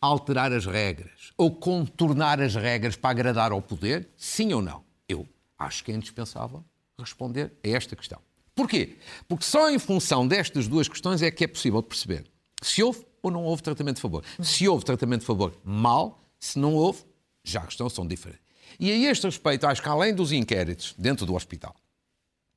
alterar 0.01 0.53
as 0.53 0.65
regras 0.65 1.33
ou 1.37 1.51
contornar 1.51 2.41
as 2.41 2.55
regras 2.55 2.95
para 2.95 3.11
agradar 3.11 3.51
ao 3.51 3.61
poder? 3.61 4.09
Sim 4.17 4.53
ou 4.53 4.63
não? 4.63 4.85
Eu 5.09 5.29
acho 5.59 5.83
que 5.83 5.91
é 5.91 5.95
indispensável 5.95 6.65
responder 6.99 7.53
a 7.65 7.69
esta 7.69 7.97
questão. 7.97 8.21
Porquê? 8.55 8.97
Porque 9.27 9.45
só 9.45 9.71
em 9.71 9.79
função 9.79 10.27
destas 10.27 10.69
duas 10.69 10.89
questões 10.89 11.23
é 11.23 11.31
que 11.31 11.45
é 11.45 11.47
possível 11.47 11.83
perceber 11.83 12.25
se 12.63 12.83
houve 12.83 13.05
ou 13.23 13.31
não 13.31 13.45
houve 13.45 13.63
tratamento 13.63 13.97
de 13.97 14.03
favor. 14.03 14.25
Se 14.41 14.69
houve 14.69 14.85
tratamento 14.85 15.21
de 15.21 15.27
favor, 15.27 15.59
mal. 15.65 16.23
Se 16.39 16.59
não 16.59 16.75
houve, 16.75 17.03
já 17.43 17.63
a 17.63 17.67
questão 17.67 17.89
são 17.89 18.07
diferentes. 18.07 18.45
E 18.79 18.91
a 18.91 19.11
este 19.11 19.25
respeito, 19.25 19.67
acho 19.67 19.83
que 19.83 19.89
além 19.89 20.15
dos 20.15 20.31
inquéritos 20.31 20.95
dentro 20.99 21.25
do 21.25 21.35
hospital, 21.35 21.75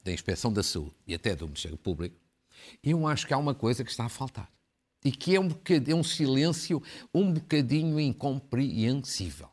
da 0.04 0.12
Inspeção 0.12 0.52
da 0.52 0.64
Saúde 0.64 0.96
e 1.06 1.14
até 1.14 1.36
do 1.36 1.46
Ministério 1.46 1.78
Público, 1.78 2.16
eu 2.84 3.08
acho 3.08 3.26
que 3.26 3.34
há 3.34 3.38
uma 3.38 3.54
coisa 3.54 3.84
que 3.84 3.92
está 3.92 4.06
a 4.06 4.10
faltar. 4.10 4.50
E 5.06 5.12
que 5.12 5.36
é 5.36 5.40
um, 5.40 5.50
é 5.90 5.96
um 5.96 6.04
silêncio 6.04 6.82
um 7.14 7.32
bocadinho 7.32 8.00
incompreensível. 8.00 9.50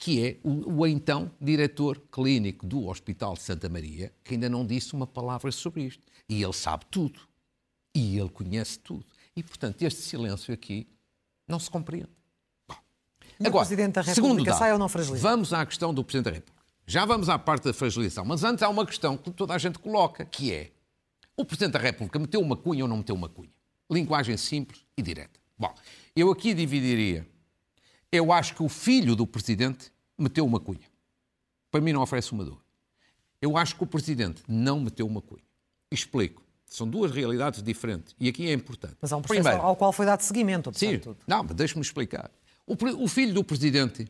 Que 0.00 0.26
é 0.26 0.36
o, 0.42 0.80
o 0.80 0.86
então 0.86 1.30
diretor 1.40 2.02
clínico 2.10 2.66
do 2.66 2.88
Hospital 2.88 3.34
de 3.34 3.42
Santa 3.42 3.68
Maria, 3.68 4.12
que 4.24 4.34
ainda 4.34 4.48
não 4.48 4.66
disse 4.66 4.94
uma 4.94 5.06
palavra 5.06 5.52
sobre 5.52 5.84
isto. 5.84 6.02
E 6.28 6.42
ele 6.42 6.52
sabe 6.52 6.84
tudo. 6.90 7.20
E 7.94 8.18
ele 8.18 8.30
conhece 8.30 8.78
tudo. 8.78 9.04
E, 9.36 9.42
portanto, 9.42 9.82
este 9.82 10.00
silêncio 10.00 10.52
aqui 10.52 10.88
não 11.46 11.60
se 11.60 11.70
compreende. 11.70 12.08
Agora, 13.38 13.64
o 13.64 13.68
Presidente 13.68 13.94
da 13.94 14.02
República 14.02 14.54
sai 14.54 14.72
ou 14.72 14.78
não 14.78 14.88
fragiliza? 14.88 15.22
Vamos 15.22 15.52
à 15.52 15.64
questão 15.64 15.94
do 15.94 16.02
Presidente 16.02 16.24
da 16.24 16.30
República. 16.32 16.60
Já 16.86 17.04
vamos 17.04 17.28
à 17.28 17.38
parte 17.38 17.64
da 17.64 17.72
fragilização. 17.72 18.24
Mas 18.24 18.42
antes 18.42 18.62
há 18.62 18.68
uma 18.68 18.84
questão 18.84 19.16
que 19.16 19.30
toda 19.30 19.54
a 19.54 19.58
gente 19.58 19.78
coloca, 19.78 20.24
que 20.24 20.52
é 20.52 20.72
o 21.36 21.44
Presidente 21.44 21.72
da 21.72 21.78
República 21.78 22.18
meteu 22.18 22.40
uma 22.40 22.56
cunha 22.56 22.84
ou 22.84 22.88
não 22.88 22.98
meteu 22.98 23.14
uma 23.14 23.28
cunha? 23.28 23.52
Linguagem 23.90 24.36
simples 24.36 24.84
e 24.96 25.02
direta. 25.02 25.38
Bom, 25.58 25.74
eu 26.14 26.30
aqui 26.30 26.52
dividiria. 26.52 27.26
Eu 28.12 28.32
acho 28.32 28.54
que 28.54 28.62
o 28.62 28.68
filho 28.68 29.14
do 29.14 29.26
Presidente 29.26 29.92
meteu 30.18 30.44
uma 30.44 30.58
cunha. 30.58 30.88
Para 31.70 31.80
mim 31.80 31.92
não 31.92 32.02
oferece 32.02 32.32
uma 32.32 32.44
dúvida. 32.44 32.64
Eu 33.40 33.56
acho 33.56 33.76
que 33.76 33.84
o 33.84 33.86
Presidente 33.86 34.42
não 34.48 34.80
meteu 34.80 35.06
uma 35.06 35.20
cunha. 35.20 35.44
Explico. 35.90 36.42
São 36.66 36.88
duas 36.88 37.10
realidades 37.10 37.62
diferentes. 37.62 38.14
E 38.18 38.28
aqui 38.28 38.48
é 38.48 38.52
importante. 38.52 38.96
Mas 39.00 39.12
há 39.12 39.16
um 39.16 39.22
processo 39.22 39.42
Primeiro, 39.42 39.66
ao 39.66 39.74
qual 39.74 39.92
foi 39.92 40.06
dado 40.06 40.20
seguimento. 40.20 40.70
Sim, 40.72 40.98
tudo. 40.98 41.18
não, 41.26 41.42
mas 41.42 41.54
deixe-me 41.54 41.82
explicar. 41.82 42.30
O, 42.64 42.74
o, 43.02 43.08
filho 43.08 43.34
do 43.34 43.42
Presidente, 43.42 44.06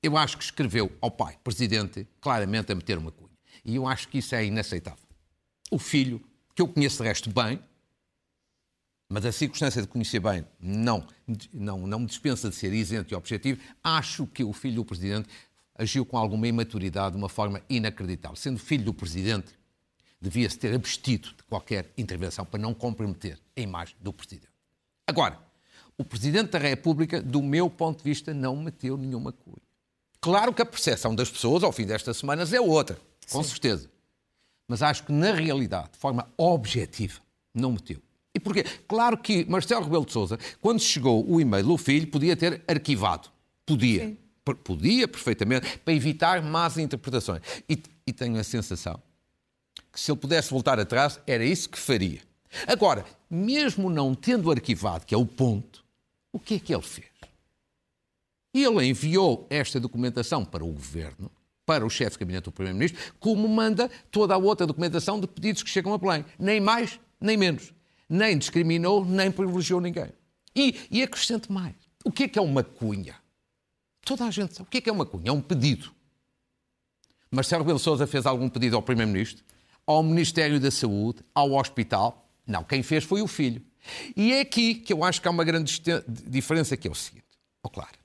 eu 0.00 0.16
acho 0.16 0.38
que 0.38 0.44
escreveu 0.44 0.92
ao 1.00 1.10
pai, 1.10 1.36
Presidente, 1.42 2.06
claramente 2.20 2.70
a 2.70 2.74
meter 2.76 2.96
uma 2.96 3.10
cunha. 3.10 3.36
E 3.64 3.74
eu 3.74 3.88
acho 3.88 4.08
que 4.08 4.18
isso 4.18 4.34
é 4.36 4.44
inaceitável. 4.44 5.02
O 5.68 5.78
filho, 5.78 6.22
que 6.54 6.62
eu 6.62 6.68
conheço 6.68 7.02
de 7.02 7.08
resto 7.08 7.28
bem, 7.28 7.60
mas 9.08 9.24
a 9.24 9.32
circunstância 9.32 9.80
de 9.80 9.88
conhecer 9.88 10.20
bem 10.20 10.44
não, 10.58 11.06
não, 11.52 11.86
não 11.86 12.00
me 12.00 12.06
dispensa 12.06 12.48
de 12.50 12.56
ser 12.56 12.72
isento 12.72 13.12
e 13.12 13.16
objetivo, 13.16 13.60
acho 13.82 14.26
que 14.26 14.42
o 14.42 14.52
filho 14.52 14.76
do 14.76 14.84
Presidente 14.84 15.28
agiu 15.74 16.04
com 16.04 16.16
alguma 16.16 16.48
imaturidade 16.48 17.12
de 17.12 17.18
uma 17.18 17.28
forma 17.28 17.62
inacreditável. 17.68 18.36
Sendo 18.36 18.58
filho 18.58 18.84
do 18.84 18.94
Presidente, 18.94 19.54
devia-se 20.20 20.58
ter 20.58 20.74
abstido 20.74 21.28
de 21.36 21.42
qualquer 21.44 21.92
intervenção 21.96 22.44
para 22.44 22.58
não 22.58 22.74
comprometer 22.74 23.38
a 23.56 23.60
imagem 23.60 23.94
do 24.00 24.12
Presidente. 24.12 24.48
Agora, 25.06 25.38
o 25.96 26.04
Presidente 26.04 26.50
da 26.50 26.58
República, 26.58 27.22
do 27.22 27.42
meu 27.42 27.70
ponto 27.70 27.98
de 27.98 28.04
vista, 28.04 28.34
não 28.34 28.56
meteu 28.56 28.96
nenhuma 28.96 29.32
cunha. 29.32 29.62
Claro 30.20 30.52
que 30.52 30.62
a 30.62 30.66
percepção 30.66 31.14
das 31.14 31.30
pessoas 31.30 31.62
ao 31.62 31.72
fim 31.72 31.86
destas 31.86 32.16
semanas 32.16 32.52
é 32.52 32.60
outra, 32.60 32.98
com 33.30 33.42
Sim. 33.42 33.50
certeza. 33.50 33.90
Mas 34.66 34.82
acho 34.82 35.04
que, 35.04 35.12
na 35.12 35.32
realidade, 35.32 35.92
de 35.92 35.98
forma 35.98 36.28
objetiva, 36.36 37.20
não 37.54 37.72
meteu. 37.72 38.02
E 38.36 38.40
porquê? 38.40 38.64
Claro 38.86 39.16
que 39.16 39.46
Marcelo 39.46 39.82
Rebelo 39.82 40.04
de 40.04 40.12
Sousa, 40.12 40.38
quando 40.60 40.78
chegou 40.78 41.26
o 41.26 41.40
e-mail 41.40 41.64
do 41.64 41.78
filho, 41.78 42.06
podia 42.06 42.36
ter 42.36 42.62
arquivado. 42.68 43.30
Podia. 43.64 44.08
Sim. 44.08 44.18
Podia, 44.62 45.08
perfeitamente, 45.08 45.78
para 45.78 45.94
evitar 45.94 46.42
más 46.42 46.76
interpretações. 46.76 47.40
E, 47.66 47.82
e 48.06 48.12
tenho 48.12 48.38
a 48.38 48.44
sensação 48.44 49.00
que 49.90 49.98
se 49.98 50.12
ele 50.12 50.20
pudesse 50.20 50.50
voltar 50.50 50.78
atrás, 50.78 51.18
era 51.26 51.42
isso 51.42 51.70
que 51.70 51.78
faria. 51.78 52.20
Agora, 52.66 53.06
mesmo 53.30 53.88
não 53.88 54.14
tendo 54.14 54.50
arquivado, 54.50 55.06
que 55.06 55.14
é 55.14 55.18
o 55.18 55.24
ponto, 55.24 55.82
o 56.30 56.38
que 56.38 56.56
é 56.56 56.58
que 56.58 56.74
ele 56.74 56.82
fez? 56.82 57.08
Ele 58.52 58.84
enviou 58.84 59.46
esta 59.48 59.80
documentação 59.80 60.44
para 60.44 60.62
o 60.62 60.70
governo, 60.70 61.30
para 61.64 61.84
o 61.84 61.88
chefe 61.88 62.12
de 62.12 62.18
gabinete 62.18 62.44
do 62.44 62.52
Primeiro-Ministro, 62.52 63.14
como 63.18 63.48
manda 63.48 63.90
toda 64.10 64.34
a 64.34 64.38
outra 64.38 64.66
documentação 64.66 65.18
de 65.18 65.26
pedidos 65.26 65.62
que 65.62 65.70
chegam 65.70 65.94
a 65.94 65.98
Belém. 65.98 66.24
Nem 66.38 66.60
mais, 66.60 67.00
nem 67.18 67.38
menos. 67.38 67.72
Nem 68.08 68.38
discriminou, 68.38 69.04
nem 69.04 69.30
privilegiou 69.30 69.80
ninguém. 69.80 70.12
E, 70.54 70.86
e 70.90 71.02
acrescente 71.02 71.50
mais. 71.50 71.74
O 72.04 72.12
que 72.12 72.24
é 72.24 72.28
que 72.28 72.38
é 72.38 72.42
uma 72.42 72.62
cunha? 72.62 73.16
Toda 74.04 74.24
a 74.24 74.30
gente 74.30 74.54
sabe. 74.54 74.68
O 74.68 74.70
que 74.70 74.78
é 74.78 74.80
que 74.80 74.88
é 74.88 74.92
uma 74.92 75.04
cunha? 75.04 75.30
É 75.30 75.32
um 75.32 75.40
pedido. 75.40 75.92
Marcelo 77.30 77.62
Rebelo 77.62 77.78
Sousa 77.78 78.06
fez 78.06 78.24
algum 78.24 78.48
pedido 78.48 78.76
ao 78.76 78.82
Primeiro-Ministro? 78.82 79.44
ao 79.86 80.02
Ministério 80.02 80.58
da 80.58 80.70
Saúde, 80.70 81.20
ao 81.32 81.52
hospital. 81.52 82.28
Não, 82.46 82.64
quem 82.64 82.82
fez 82.82 83.04
foi 83.04 83.22
o 83.22 83.28
filho. 83.28 83.64
E 84.16 84.32
é 84.32 84.40
aqui 84.40 84.74
que 84.74 84.92
eu 84.92 85.04
acho 85.04 85.22
que 85.22 85.28
há 85.28 85.30
uma 85.30 85.44
grande 85.44 85.80
diferença, 86.28 86.76
que 86.76 86.88
é 86.88 86.90
o 86.90 86.94
seguinte. 86.94 87.24
Oh, 87.62 87.70
claro, 87.70 87.96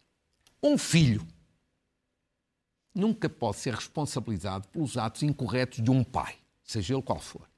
um 0.61 0.77
filho 0.77 1.27
nunca 2.93 3.27
pode 3.27 3.57
ser 3.57 3.73
responsabilizado 3.73 4.67
pelos 4.67 4.95
atos 4.95 5.23
incorretos 5.23 5.83
de 5.83 5.89
um 5.89 6.03
pai, 6.03 6.35
seja 6.63 6.93
ele 6.93 7.01
qual 7.01 7.19
for. 7.19 7.49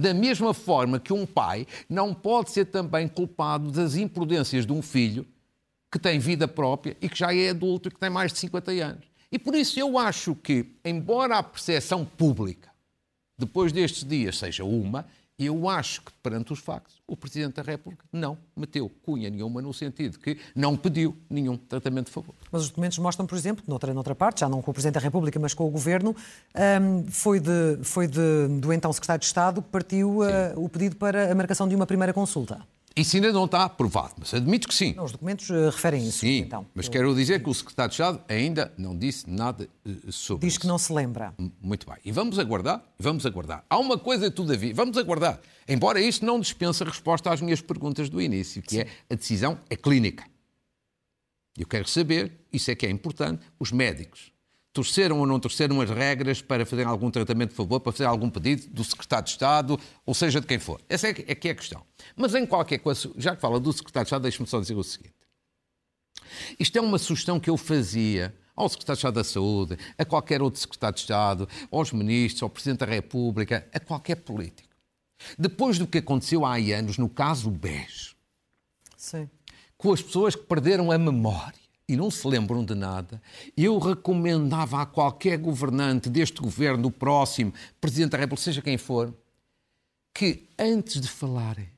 Da 0.00 0.14
mesma 0.14 0.54
forma 0.54 0.98
que 0.98 1.12
um 1.12 1.26
pai 1.26 1.66
não 1.86 2.14
pode 2.14 2.50
ser 2.50 2.64
também 2.64 3.06
culpado 3.06 3.70
das 3.70 3.96
imprudências 3.96 4.64
de 4.64 4.72
um 4.72 4.80
filho 4.80 5.26
que 5.92 5.98
tem 5.98 6.18
vida 6.18 6.48
própria 6.48 6.96
e 7.02 7.08
que 7.08 7.18
já 7.18 7.34
é 7.34 7.50
adulto 7.50 7.90
e 7.90 7.92
que 7.92 8.00
tem 8.00 8.08
mais 8.08 8.32
de 8.32 8.38
50 8.38 8.70
anos. 8.70 9.04
E 9.30 9.38
por 9.38 9.54
isso 9.54 9.78
eu 9.78 9.98
acho 9.98 10.34
que, 10.34 10.74
embora 10.82 11.36
a 11.36 11.42
percepção 11.42 12.02
pública 12.02 12.70
depois 13.36 13.72
destes 13.72 14.02
dias 14.02 14.38
seja 14.38 14.64
uma, 14.64 15.06
eu 15.46 15.68
acho 15.68 16.02
que, 16.02 16.12
perante 16.22 16.52
os 16.52 16.58
factos, 16.58 17.00
o 17.06 17.16
Presidente 17.16 17.54
da 17.54 17.62
República 17.62 18.04
não 18.12 18.36
meteu 18.54 18.90
cunha 19.02 19.30
nenhuma 19.30 19.62
no 19.62 19.72
sentido 19.72 20.18
que 20.18 20.38
não 20.54 20.76
pediu 20.76 21.16
nenhum 21.28 21.56
tratamento 21.56 22.06
de 22.06 22.12
favor. 22.12 22.34
Mas 22.52 22.62
os 22.62 22.68
documentos 22.68 22.98
mostram, 22.98 23.26
por 23.26 23.36
exemplo, 23.36 23.64
noutra, 23.66 23.94
noutra 23.94 24.14
parte, 24.14 24.40
já 24.40 24.48
não 24.48 24.60
com 24.60 24.70
o 24.70 24.74
Presidente 24.74 24.94
da 24.94 25.00
República, 25.00 25.38
mas 25.38 25.54
com 25.54 25.66
o 25.66 25.70
Governo, 25.70 26.14
um, 26.82 27.06
foi, 27.10 27.40
de, 27.40 27.78
foi 27.82 28.06
de, 28.06 28.48
do 28.60 28.72
então 28.72 28.92
Secretário 28.92 29.20
de 29.20 29.26
Estado 29.26 29.62
que 29.62 29.68
partiu 29.68 30.18
uh, 30.20 30.24
o 30.56 30.68
pedido 30.68 30.96
para 30.96 31.32
a 31.32 31.34
marcação 31.34 31.68
de 31.68 31.74
uma 31.74 31.86
primeira 31.86 32.12
consulta. 32.12 32.60
Isso 32.96 33.16
ainda 33.16 33.32
não 33.32 33.44
está 33.44 33.64
aprovado, 33.64 34.14
mas 34.18 34.34
admito 34.34 34.66
que 34.66 34.74
sim. 34.74 34.94
Não, 34.94 35.04
os 35.04 35.12
documentos 35.12 35.48
uh, 35.48 35.66
referem 35.66 36.06
isso. 36.06 36.18
Sim, 36.18 36.38
então. 36.38 36.66
mas 36.74 36.86
eu... 36.86 36.92
quero 36.92 37.14
dizer 37.14 37.42
que 37.42 37.48
o 37.48 37.54
secretário 37.54 37.88
de 37.90 37.94
Estado 37.94 38.20
ainda 38.28 38.72
não 38.76 38.96
disse 38.96 39.30
nada 39.30 39.68
uh, 39.86 40.12
sobre 40.12 40.46
Diz 40.46 40.54
isso. 40.54 40.60
que 40.60 40.66
não 40.66 40.76
se 40.76 40.92
lembra. 40.92 41.32
Muito 41.62 41.86
bem. 41.86 41.96
E 42.04 42.10
vamos 42.10 42.38
aguardar, 42.38 42.82
vamos 42.98 43.24
aguardar. 43.24 43.64
Há 43.70 43.78
uma 43.78 43.96
coisa, 43.96 44.30
todavia, 44.30 44.74
vamos 44.74 44.98
aguardar. 44.98 45.40
Embora 45.68 46.00
isto 46.00 46.26
não 46.26 46.40
dispensa 46.40 46.82
a 46.82 46.88
resposta 46.88 47.32
às 47.32 47.40
minhas 47.40 47.60
perguntas 47.60 48.08
do 48.08 48.20
início, 48.20 48.60
que 48.60 48.74
sim. 48.74 48.80
é 48.80 48.88
a 49.08 49.14
decisão 49.14 49.58
é 49.70 49.76
clínica. 49.76 50.24
Eu 51.56 51.66
quero 51.66 51.88
saber, 51.88 52.32
isso 52.52 52.70
é 52.70 52.74
que 52.74 52.86
é 52.86 52.90
importante, 52.90 53.44
os 53.58 53.70
médicos 53.70 54.32
torceram 54.72 55.18
ou 55.18 55.26
não 55.26 55.40
torceram 55.40 55.80
as 55.80 55.90
regras 55.90 56.40
para 56.40 56.64
fazer 56.64 56.86
algum 56.86 57.10
tratamento 57.10 57.50
de 57.50 57.56
favor, 57.56 57.80
para 57.80 57.92
fazer 57.92 58.04
algum 58.04 58.30
pedido 58.30 58.68
do 58.68 58.84
secretário 58.84 59.24
de 59.24 59.30
Estado, 59.30 59.78
ou 60.06 60.14
seja, 60.14 60.40
de 60.40 60.46
quem 60.46 60.58
for. 60.58 60.80
Essa 60.88 61.08
é 61.08 61.14
que 61.14 61.30
é, 61.30 61.34
que 61.34 61.48
é 61.48 61.50
a 61.52 61.54
questão. 61.54 61.82
Mas 62.16 62.34
em 62.34 62.46
qualquer 62.46 62.78
coisa, 62.78 63.10
já 63.16 63.34
que 63.34 63.40
fala 63.40 63.58
do 63.58 63.72
secretário 63.72 64.04
de 64.04 64.08
Estado, 64.08 64.22
deixe-me 64.22 64.46
só 64.46 64.60
dizer 64.60 64.74
o 64.74 64.84
seguinte. 64.84 65.14
Isto 66.58 66.78
é 66.78 66.80
uma 66.80 66.98
sugestão 66.98 67.40
que 67.40 67.50
eu 67.50 67.56
fazia 67.56 68.34
ao 68.54 68.68
secretário 68.68 68.96
de 68.96 68.98
Estado 69.00 69.14
da 69.14 69.24
Saúde, 69.24 69.78
a 69.96 70.04
qualquer 70.04 70.42
outro 70.42 70.60
secretário 70.60 70.94
de 70.94 71.00
Estado, 71.00 71.48
aos 71.70 71.92
ministros, 71.92 72.42
ao 72.42 72.50
Presidente 72.50 72.80
da 72.80 72.86
República, 72.86 73.66
a 73.72 73.80
qualquer 73.80 74.16
político. 74.16 74.68
Depois 75.38 75.78
do 75.78 75.86
que 75.86 75.98
aconteceu 75.98 76.44
há 76.44 76.56
anos 76.56 76.98
no 76.98 77.08
caso 77.08 77.50
BES, 77.50 78.14
Sim. 78.96 79.28
com 79.76 79.92
as 79.92 80.02
pessoas 80.02 80.34
que 80.34 80.42
perderam 80.42 80.90
a 80.90 80.98
memória, 80.98 81.59
e 81.90 81.96
não 81.96 82.08
se 82.08 82.24
lembram 82.28 82.64
de 82.64 82.72
nada, 82.72 83.20
eu 83.56 83.76
recomendava 83.78 84.80
a 84.80 84.86
qualquer 84.86 85.36
governante 85.36 86.08
deste 86.08 86.40
governo, 86.40 86.84
do 86.84 86.90
próximo, 86.90 87.52
Presidente 87.80 88.12
da 88.12 88.18
República, 88.18 88.44
seja 88.44 88.62
quem 88.62 88.78
for, 88.78 89.12
que 90.14 90.48
antes 90.56 91.00
de 91.00 91.08
falarem, 91.08 91.68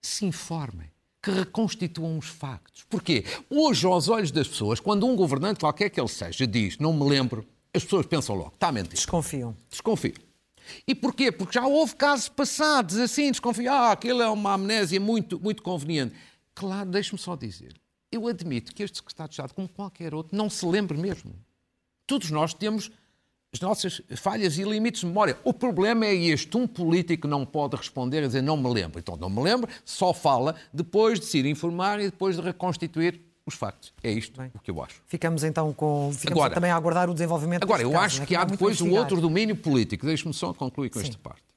se 0.00 0.24
informem, 0.24 0.88
que 1.20 1.32
reconstituam 1.32 2.16
os 2.16 2.28
factos. 2.28 2.84
Porquê? 2.88 3.24
Hoje, 3.50 3.84
aos 3.86 4.08
olhos 4.08 4.30
das 4.30 4.46
pessoas, 4.46 4.78
quando 4.78 5.04
um 5.04 5.16
governante, 5.16 5.58
qualquer 5.58 5.90
que 5.90 6.00
ele 6.00 6.08
seja, 6.08 6.46
diz 6.46 6.78
não 6.78 6.92
me 6.92 7.08
lembro, 7.08 7.44
as 7.74 7.82
pessoas 7.82 8.06
pensam 8.06 8.36
logo, 8.36 8.54
está 8.54 8.68
a 8.68 8.72
mentir. 8.72 8.92
Desconfiam. 8.92 9.56
Desconfiam. 9.68 10.14
E 10.86 10.94
porquê? 10.94 11.32
Porque 11.32 11.58
já 11.58 11.66
houve 11.66 11.96
casos 11.96 12.28
passados 12.28 12.96
assim, 12.98 13.32
desconfiam, 13.32 13.74
ah, 13.74 13.90
aquilo 13.90 14.22
é 14.22 14.28
uma 14.28 14.52
amnésia 14.52 15.00
muito, 15.00 15.40
muito 15.40 15.60
conveniente. 15.60 16.14
Claro, 16.54 16.88
deixe-me 16.88 17.18
só 17.18 17.34
dizer, 17.34 17.74
eu 18.10 18.26
admito 18.26 18.74
que 18.74 18.82
este 18.82 18.98
secretário 18.98 19.30
de 19.30 19.34
Estado, 19.34 19.54
como 19.54 19.68
qualquer 19.68 20.14
outro, 20.14 20.36
não 20.36 20.50
se 20.50 20.66
lembre 20.66 20.98
mesmo. 20.98 21.32
Todos 22.06 22.30
nós 22.30 22.52
temos 22.52 22.90
as 23.52 23.60
nossas 23.60 24.00
falhas 24.16 24.58
e 24.58 24.62
limites 24.62 25.00
de 25.00 25.06
memória. 25.06 25.36
O 25.44 25.52
problema 25.52 26.06
é 26.06 26.14
este: 26.14 26.56
um 26.56 26.66
político 26.66 27.26
não 27.26 27.44
pode 27.44 27.76
responder 27.76 28.24
a 28.24 28.26
dizer 28.26 28.42
não 28.42 28.56
me 28.56 28.72
lembro. 28.72 28.98
Então 28.98 29.16
não 29.16 29.30
me 29.30 29.42
lembro, 29.42 29.68
só 29.84 30.12
fala 30.12 30.54
depois 30.72 31.18
de 31.20 31.26
se 31.26 31.38
ir 31.38 31.46
informar 31.46 32.00
e 32.00 32.04
depois 32.04 32.36
de 32.36 32.42
reconstituir 32.42 33.20
os 33.46 33.54
factos. 33.54 33.92
É 34.02 34.10
isto 34.10 34.40
Bem, 34.40 34.50
o 34.54 34.58
que 34.60 34.70
eu 34.70 34.82
acho. 34.82 35.02
Ficamos 35.06 35.42
então 35.42 35.72
com. 35.72 36.12
Ficamos 36.12 36.38
agora, 36.38 36.54
também 36.54 36.70
a 36.70 36.76
aguardar 36.76 37.10
o 37.10 37.14
desenvolvimento 37.14 37.62
Agora, 37.62 37.82
eu 37.82 37.90
caso, 37.90 38.04
acho 38.04 38.20
né? 38.20 38.26
que 38.26 38.36
há 38.36 38.44
depois 38.44 38.80
o 38.80 38.90
outro 38.90 39.20
domínio 39.20 39.56
político. 39.56 40.06
Deixe-me 40.06 40.34
só 40.34 40.52
concluir 40.54 40.90
com 40.90 41.00
Sim. 41.00 41.06
esta 41.06 41.18
parte. 41.18 41.49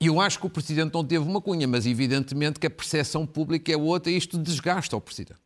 Eu 0.00 0.20
acho 0.20 0.38
que 0.38 0.46
o 0.46 0.50
Presidente 0.50 0.94
não 0.94 1.04
teve 1.04 1.24
uma 1.24 1.40
cunha, 1.40 1.66
mas 1.66 1.84
evidentemente 1.84 2.60
que 2.60 2.66
a 2.66 2.70
percepção 2.70 3.26
pública 3.26 3.72
é 3.72 3.76
outra 3.76 4.12
e 4.12 4.16
isto 4.16 4.38
desgasta 4.38 4.96
o 4.96 5.00
Presidente. 5.00 5.40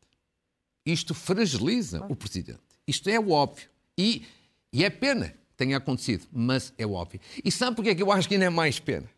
Isto 0.84 1.14
fragiliza 1.14 2.04
o 2.08 2.14
Presidente. 2.14 2.60
Isto 2.86 3.08
é 3.08 3.18
óbvio. 3.18 3.68
E, 3.96 4.26
e 4.72 4.84
é 4.84 4.90
pena 4.90 5.28
que 5.28 5.56
tenha 5.56 5.76
acontecido, 5.76 6.26
mas 6.30 6.72
é 6.76 6.86
óbvio. 6.86 7.20
E 7.42 7.50
sabe 7.50 7.76
porque 7.76 7.90
é 7.90 7.94
que 7.94 8.02
eu 8.02 8.12
acho 8.12 8.28
que 8.28 8.34
ainda 8.34 8.46
é 8.46 8.50
mais 8.50 8.78
pena? 8.78 9.08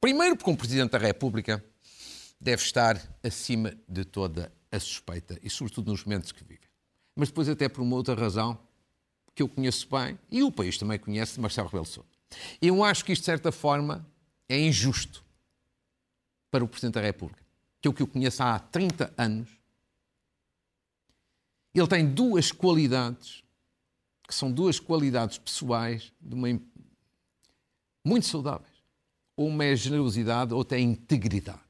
Primeiro, 0.00 0.36
porque 0.36 0.50
um 0.50 0.56
Presidente 0.56 0.90
da 0.90 0.98
República 0.98 1.64
deve 2.40 2.62
estar 2.62 3.00
acima 3.22 3.74
de 3.88 4.04
toda 4.04 4.50
a 4.72 4.80
suspeita, 4.80 5.38
e 5.42 5.50
sobretudo 5.50 5.90
nos 5.90 6.04
momentos 6.04 6.32
que 6.32 6.42
vive. 6.42 6.62
Mas 7.14 7.28
depois, 7.28 7.48
até 7.48 7.68
por 7.68 7.82
uma 7.82 7.96
outra 7.96 8.14
razão, 8.14 8.58
que 9.34 9.42
eu 9.42 9.48
conheço 9.48 9.86
bem, 9.90 10.18
e 10.30 10.42
o 10.42 10.50
país 10.50 10.78
também 10.78 10.98
conhece, 10.98 11.38
Marcelo 11.38 11.68
Rebelo 11.68 11.84
Sousa. 11.84 12.08
Eu 12.62 12.82
acho 12.82 13.04
que 13.04 13.12
isto, 13.12 13.22
de 13.22 13.26
certa 13.26 13.52
forma, 13.52 14.06
é 14.50 14.58
injusto 14.58 15.24
para 16.50 16.64
o 16.64 16.68
Presidente 16.68 16.94
da 16.94 17.00
República, 17.00 17.42
que 17.80 17.88
o 17.88 17.92
que 17.92 18.02
eu 18.02 18.06
conheço 18.06 18.42
há 18.42 18.58
30 18.58 19.14
anos. 19.16 19.48
Ele 21.72 21.86
tem 21.86 22.04
duas 22.04 22.50
qualidades 22.50 23.44
que 24.26 24.34
são 24.34 24.50
duas 24.50 24.78
qualidades 24.78 25.38
pessoais 25.38 26.12
uma 26.20 26.48
muito 28.04 28.26
saudáveis. 28.26 28.70
Uma 29.36 29.64
é 29.64 29.76
generosidade, 29.76 30.52
outra 30.52 30.78
é 30.78 30.80
integridade. 30.80 31.60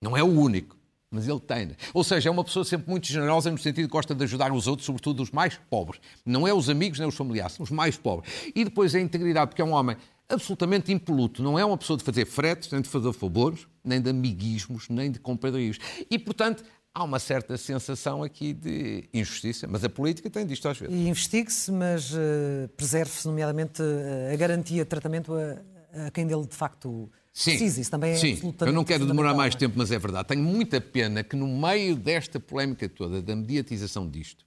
Não 0.00 0.16
é 0.16 0.22
o 0.22 0.26
único, 0.26 0.76
mas 1.10 1.28
ele 1.28 1.40
tem. 1.40 1.76
Ou 1.94 2.02
seja, 2.02 2.28
é 2.28 2.32
uma 2.32 2.44
pessoa 2.44 2.64
sempre 2.64 2.90
muito 2.90 3.06
generosa 3.06 3.50
no 3.50 3.58
sentido 3.58 3.86
que 3.86 3.92
gosta 3.92 4.14
de 4.14 4.24
ajudar 4.24 4.52
os 4.52 4.66
outros, 4.66 4.86
sobretudo 4.86 5.22
os 5.22 5.30
mais 5.30 5.56
pobres. 5.68 6.00
Não 6.24 6.46
é 6.46 6.52
os 6.52 6.68
amigos 6.68 6.98
nem 6.98 7.08
os 7.08 7.16
familiares, 7.16 7.54
são 7.54 7.64
os 7.64 7.70
mais 7.70 7.96
pobres. 7.96 8.32
E 8.54 8.64
depois 8.64 8.94
a 8.94 9.00
integridade, 9.00 9.50
porque 9.50 9.62
é 9.62 9.64
um 9.64 9.72
homem 9.72 9.96
absolutamente 10.30 10.92
impoluto. 10.92 11.42
Não 11.42 11.58
é 11.58 11.64
uma 11.64 11.76
pessoa 11.76 11.96
de 11.96 12.04
fazer 12.04 12.24
fretes, 12.24 12.70
nem 12.70 12.80
de 12.80 12.88
fazer 12.88 13.12
favores, 13.12 13.66
nem 13.84 14.00
de 14.00 14.10
amiguismos, 14.10 14.88
nem 14.88 15.10
de 15.10 15.18
compadrios. 15.18 15.78
E, 16.10 16.18
portanto, 16.18 16.64
há 16.94 17.04
uma 17.04 17.18
certa 17.18 17.56
sensação 17.56 18.22
aqui 18.22 18.52
de 18.52 19.08
injustiça, 19.12 19.66
mas 19.66 19.84
a 19.84 19.88
política 19.88 20.28
tem 20.28 20.46
disto 20.46 20.68
às 20.68 20.78
vezes. 20.78 20.94
E 20.94 21.08
investigue-se, 21.08 21.70
mas 21.70 22.12
uh, 22.12 22.68
preserve-se, 22.76 23.26
nomeadamente, 23.26 23.82
uh, 23.82 24.32
a 24.32 24.36
garantia 24.36 24.84
de 24.84 24.88
tratamento 24.88 25.32
a, 25.34 26.06
a, 26.06 26.10
quem 26.10 26.26
dele 26.26 26.46
de 26.46 26.56
facto 26.56 27.10
Sim, 27.32 27.50
precisa. 27.52 27.80
Isso 27.80 27.90
também 27.90 28.12
é 28.12 28.16
sim. 28.16 28.54
Eu 28.60 28.72
não 28.72 28.84
quero 28.84 29.06
demorar 29.06 29.34
mais 29.34 29.54
é? 29.54 29.58
tempo, 29.58 29.74
mas 29.78 29.90
é 29.90 29.98
verdade. 29.98 30.28
Tenho 30.28 30.42
muita 30.42 30.80
pena 30.80 31.22
que 31.22 31.36
no 31.36 31.46
meio 31.46 31.94
desta 31.96 32.40
polémica 32.40 32.88
toda, 32.88 33.22
da 33.22 33.36
mediatização 33.36 34.08
disto, 34.08 34.44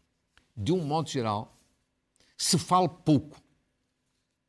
de 0.56 0.72
um 0.72 0.84
modo 0.84 1.10
geral, 1.10 1.58
se 2.38 2.58
fale 2.58 2.90
pouco 3.06 3.42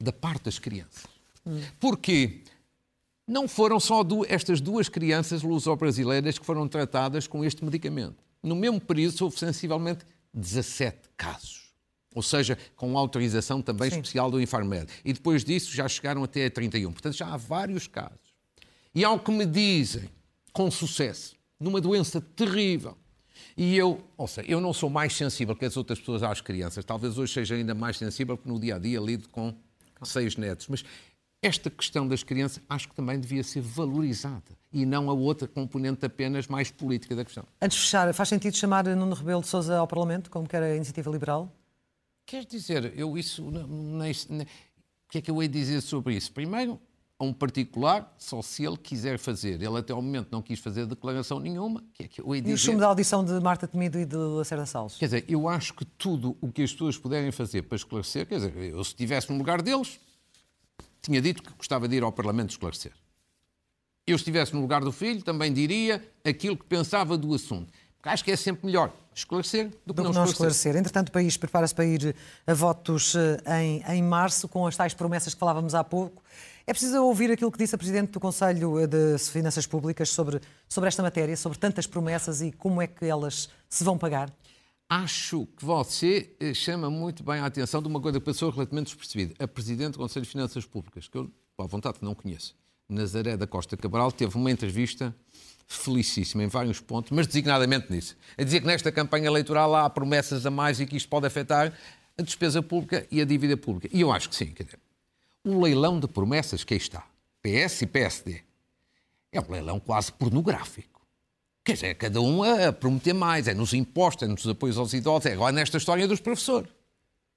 da 0.03 0.12
parte 0.12 0.44
das 0.44 0.59
crianças. 0.59 1.13
Hum. 1.47 1.61
Porquê? 1.79 2.43
Não 3.27 3.49
foram 3.49 3.81
só 3.81 4.03
estas 4.29 4.61
duas 4.61 4.89
crianças 4.89 5.43
luso-brasileiras 5.43 6.39
que 6.39 6.45
foram 6.45 6.69
tratadas 6.69 7.27
com 7.27 7.45
este 7.45 7.65
medicamento. 7.65 8.17
No 8.43 8.55
mesmo 8.55 8.81
período, 8.81 9.19
houve 9.23 9.39
sensivelmente 9.39 10.05
17 10.33 11.09
casos. 11.17 11.73
Ou 12.15 12.23
seja, 12.23 12.57
com 12.77 12.97
autorização 12.97 13.61
também 13.63 13.91
Sim. 13.91 13.97
especial 13.97 14.31
do 14.31 14.41
Infarmed. 14.41 14.87
E 15.05 15.13
depois 15.13 15.43
disso 15.43 15.75
já 15.75 15.89
chegaram 15.89 16.23
até 16.23 16.47
a 16.47 16.51
31. 16.51 16.93
Portanto, 16.93 17.17
já 17.17 17.27
há 17.27 17.37
vários 17.37 17.87
casos. 17.87 18.35
E 18.95 19.05
ao 19.05 19.19
que 19.19 19.33
me 19.33 19.45
dizem, 19.45 20.09
com 20.53 20.71
sucesso, 20.71 21.35
numa 21.59 21.81
doença 21.81 22.21
terrível, 22.21 22.97
e 23.57 23.77
eu, 23.77 24.05
ou 24.17 24.29
seja, 24.29 24.49
eu 24.49 24.61
não 24.61 24.73
sou 24.73 24.91
mais 24.91 25.15
sensível 25.15 25.57
que 25.57 25.65
as 25.65 25.77
outras 25.77 25.99
pessoas 25.99 26.23
às 26.23 26.41
crianças. 26.41 26.85
Talvez 26.85 27.19
hoje 27.19 27.33
seja 27.33 27.55
ainda 27.55 27.75
mais 27.75 27.97
sensível, 27.97 28.37
porque 28.37 28.49
no 28.49 28.61
dia 28.61 28.77
a 28.77 28.79
dia 28.79 29.01
lido 29.01 29.29
com 29.29 29.55
seis 30.03 30.37
netos. 30.37 30.69
Mas 30.69 30.85
esta 31.45 31.69
questão 31.69 32.09
das 32.09 32.23
crianças 32.23 32.63
acho 32.69 32.89
que 32.89 32.95
também 32.95 33.21
devia 33.21 33.45
ser 33.45 33.61
valorizada 33.61 34.57
e 34.73 34.87
não 34.87 35.11
a 35.11 35.13
outra 35.13 35.47
componente 35.47 36.05
apenas 36.07 36.47
mais 36.47 36.71
política 36.71 37.15
da 37.15 37.25
questão. 37.25 37.45
Antes 37.61 37.79
de 37.79 37.85
fechar, 37.85 38.13
faz 38.15 38.29
sentido 38.29 38.57
chamar 38.57 38.85
Nuno 38.85 39.15
Rebelo 39.15 39.43
de 39.43 39.49
Sousa 39.49 39.77
ao 39.77 39.87
Parlamento, 39.87 40.31
como 40.31 40.49
quer 40.49 40.63
a 40.63 40.75
Iniciativa 40.75 41.11
Liberal? 41.11 41.53
Quer 42.27 42.45
dizer, 42.45 42.93
eu 42.97 43.19
isso... 43.19 43.47
O 43.47 45.11
que 45.11 45.19
é 45.19 45.21
que 45.21 45.31
eu 45.31 45.41
hei 45.43 45.47
dizer 45.47 45.81
sobre 45.83 46.17
isso? 46.17 46.33
Primeiro, 46.33 46.81
a 47.19 47.25
um 47.25 47.33
particular, 47.33 48.13
só 48.19 48.43
se 48.43 48.65
ele 48.65 48.77
quiser 48.77 49.19
fazer. 49.19 49.63
Ele 49.63 49.79
até 49.79 49.93
ao 49.93 50.03
momento 50.03 50.29
não 50.33 50.43
quis 50.43 50.59
fazer 50.59 50.87
declaração 50.87 51.39
nenhuma. 51.39 51.85
Que 51.93 52.05
é 52.05 52.09
que 52.09 52.21
eu 52.21 52.35
hei 52.35 52.41
dizer? 52.41 52.51
E 52.51 52.55
o 52.55 52.59
chumbo 52.59 52.81
da 52.81 52.87
audição 52.87 53.25
de 53.25 53.39
Marta 53.39 53.69
Temido 53.69 54.01
e 54.01 54.05
de 54.05 54.17
Lacerda 54.17 54.67
Salles? 54.67 54.97
Quer 54.97 55.05
dizer, 55.05 55.25
eu 55.29 55.47
acho 55.49 55.75
que 55.75 55.85
tudo 55.85 56.37
o 56.41 56.51
que 56.51 56.63
as 56.63 56.73
pessoas 56.73 56.99
puderem 56.99 57.31
fazer 57.31 57.63
para 57.63 57.77
esclarecer, 57.77 58.27
quer 58.27 58.37
dizer, 58.37 58.57
eu 58.57 58.83
se 58.83 58.91
estivesse 58.91 59.31
no 59.31 59.39
lugar 59.39 59.63
deles, 59.63 60.01
tinha 61.05 61.21
dito 61.21 61.43
que 61.43 61.53
gostava 61.55 61.87
de 61.87 61.97
ir 61.97 62.03
ao 62.03 62.12
Parlamento 62.12 62.51
esclarecer. 62.51 62.93
Eu, 64.07 64.17
estivesse 64.17 64.55
no 64.55 64.61
lugar 64.61 64.83
do 64.83 64.93
filho, 64.93 65.23
também 65.23 65.53
diria 65.53 66.03
aquilo 66.25 66.57
que 66.57 66.64
pensava 66.64 67.17
do 67.17 67.33
assunto. 67.35 67.73
Porque 67.97 68.09
acho 68.11 68.25
que 68.25 68.31
é 68.31 68.37
sempre 68.37 68.67
melhor 68.67 68.93
esclarecer 69.14 69.71
do 69.87 69.95
que, 69.95 70.03
do 70.03 70.03
não, 70.03 70.11
que 70.11 70.19
não 70.19 70.25
esclarecer. 70.25 70.31
esclarecer. 70.31 70.77
Entretanto, 70.77 71.09
o 71.09 71.12
país 71.12 71.37
prepara-se 71.38 71.75
para 71.75 71.87
ir 71.87 72.14
a 72.47 72.53
votos 72.53 73.14
eh, 73.14 73.62
em, 73.62 73.83
em 73.97 74.03
março, 74.03 74.47
com 74.47 74.67
as 74.67 74.77
tais 74.77 74.93
promessas 74.93 75.33
que 75.33 75.40
falávamos 75.40 75.75
há 75.75 75.83
pouco. 75.83 76.23
É 76.67 76.73
preciso 76.73 77.03
ouvir 77.03 77.31
aquilo 77.31 77.51
que 77.51 77.59
disse 77.59 77.75
a 77.75 77.79
Presidente 77.79 78.11
do 78.11 78.21
Conselho 78.21 78.87
de 78.87 79.19
Finanças 79.19 79.67
Públicas 79.67 80.11
sobre, 80.11 80.40
sobre 80.69 80.88
esta 80.88 81.03
matéria, 81.03 81.37
sobre 81.37 81.59
tantas 81.59 81.87
promessas 81.87 82.43
e 82.43 82.53
como 82.53 82.83
é 82.83 82.87
que 82.87 83.05
elas 83.07 83.49
se 83.69 83.85
vão 83.85 83.97
pagar? 83.97 84.31
Acho 84.97 85.49
que 85.57 85.65
você 85.65 86.31
eh, 86.39 86.55
chama 86.55 86.89
muito 86.89 87.25
bem 87.25 87.41
a 87.41 87.47
atenção 87.47 87.83
de 87.83 87.89
uma 87.89 88.01
coisa 88.01 88.21
que 88.21 88.25
passou 88.25 88.49
relativamente 88.49 88.87
despercebida. 88.87 89.35
A 89.43 89.49
Presidente 89.49 89.95
do 89.95 89.99
Conselho 89.99 90.25
de 90.25 90.31
Finanças 90.31 90.65
Públicas, 90.65 91.09
que 91.09 91.19
eu, 91.19 91.29
à 91.59 91.67
vontade, 91.67 91.99
não 92.01 92.15
conheço, 92.15 92.55
Nazaré 92.89 93.37
da 93.37 93.45
Costa 93.45 93.77
Cabral, 93.77 94.13
teve 94.13 94.37
uma 94.37 94.53
entrevista 94.53 95.13
felicíssima 95.67 96.45
em 96.45 96.47
vários 96.47 96.79
pontos, 96.79 97.11
mas 97.11 97.27
designadamente 97.27 97.91
nisso. 97.91 98.17
A 98.39 98.45
dizer 98.45 98.61
que 98.61 98.69
nesta 98.69 98.93
campanha 98.93 99.27
eleitoral 99.27 99.75
há 99.75 99.91
promessas 99.91 100.47
a 100.47 100.51
mais 100.53 100.79
e 100.79 100.87
que 100.87 100.97
isto 100.97 101.09
pode 101.09 101.27
afetar 101.27 101.77
a 102.17 102.23
despesa 102.23 102.63
pública 102.63 103.05
e 103.11 103.21
a 103.21 103.25
dívida 103.25 103.57
pública. 103.57 103.89
E 103.93 104.01
eu 104.01 104.13
acho 104.13 104.29
que 104.29 104.37
sim. 104.37 104.53
Quer 104.53 104.63
dizer, 104.63 104.79
o 105.43 105.61
leilão 105.61 105.99
de 105.99 106.07
promessas 106.07 106.63
que 106.63 106.73
aí 106.73 106.79
está, 106.79 107.05
PS 107.43 107.83
e 107.83 107.87
PSD, 107.89 108.43
é 109.33 109.41
um 109.41 109.51
leilão 109.51 109.81
quase 109.81 110.13
pornográfico. 110.13 110.94
Quer 111.64 111.72
dizer, 111.72 111.87
é 111.87 111.94
cada 111.94 112.20
um 112.20 112.42
a 112.42 112.70
prometer 112.72 113.14
mais, 113.14 113.48
é 113.48 113.55
nos 113.55 113.72
impostos, 113.72 114.29
é 114.29 114.31
nos 114.31 114.46
apoios 114.46 114.77
aos 114.77 114.92
idosos, 114.92 115.27
é 115.27 115.33
agora 115.33 115.53
nesta 115.53 115.79
história 115.79 116.07
dos 116.07 116.20
professores. 116.20 116.68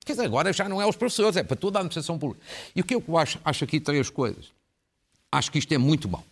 Quer 0.06 0.14
dizer, 0.14 0.26
agora 0.26 0.52
já 0.52 0.68
não 0.68 0.82
é 0.82 0.86
os 0.86 0.98
professores, 0.98 1.38
é 1.38 1.44
para 1.44 1.56
toda 1.56 1.80
a 1.80 1.82
administração 1.82 2.20
pública. 2.20 2.44
E 2.76 2.82
o 2.82 2.84
que 2.84 2.96
eu 2.96 3.18
acho, 3.18 3.40
acho 3.44 3.64
aqui 3.64 3.80
três 3.80 4.10
coisas. 4.10 4.52
Acho 5.32 5.50
que 5.50 5.60
isto 5.60 5.74
é 5.74 5.78
muito 5.78 6.10
mau. 6.10 6.26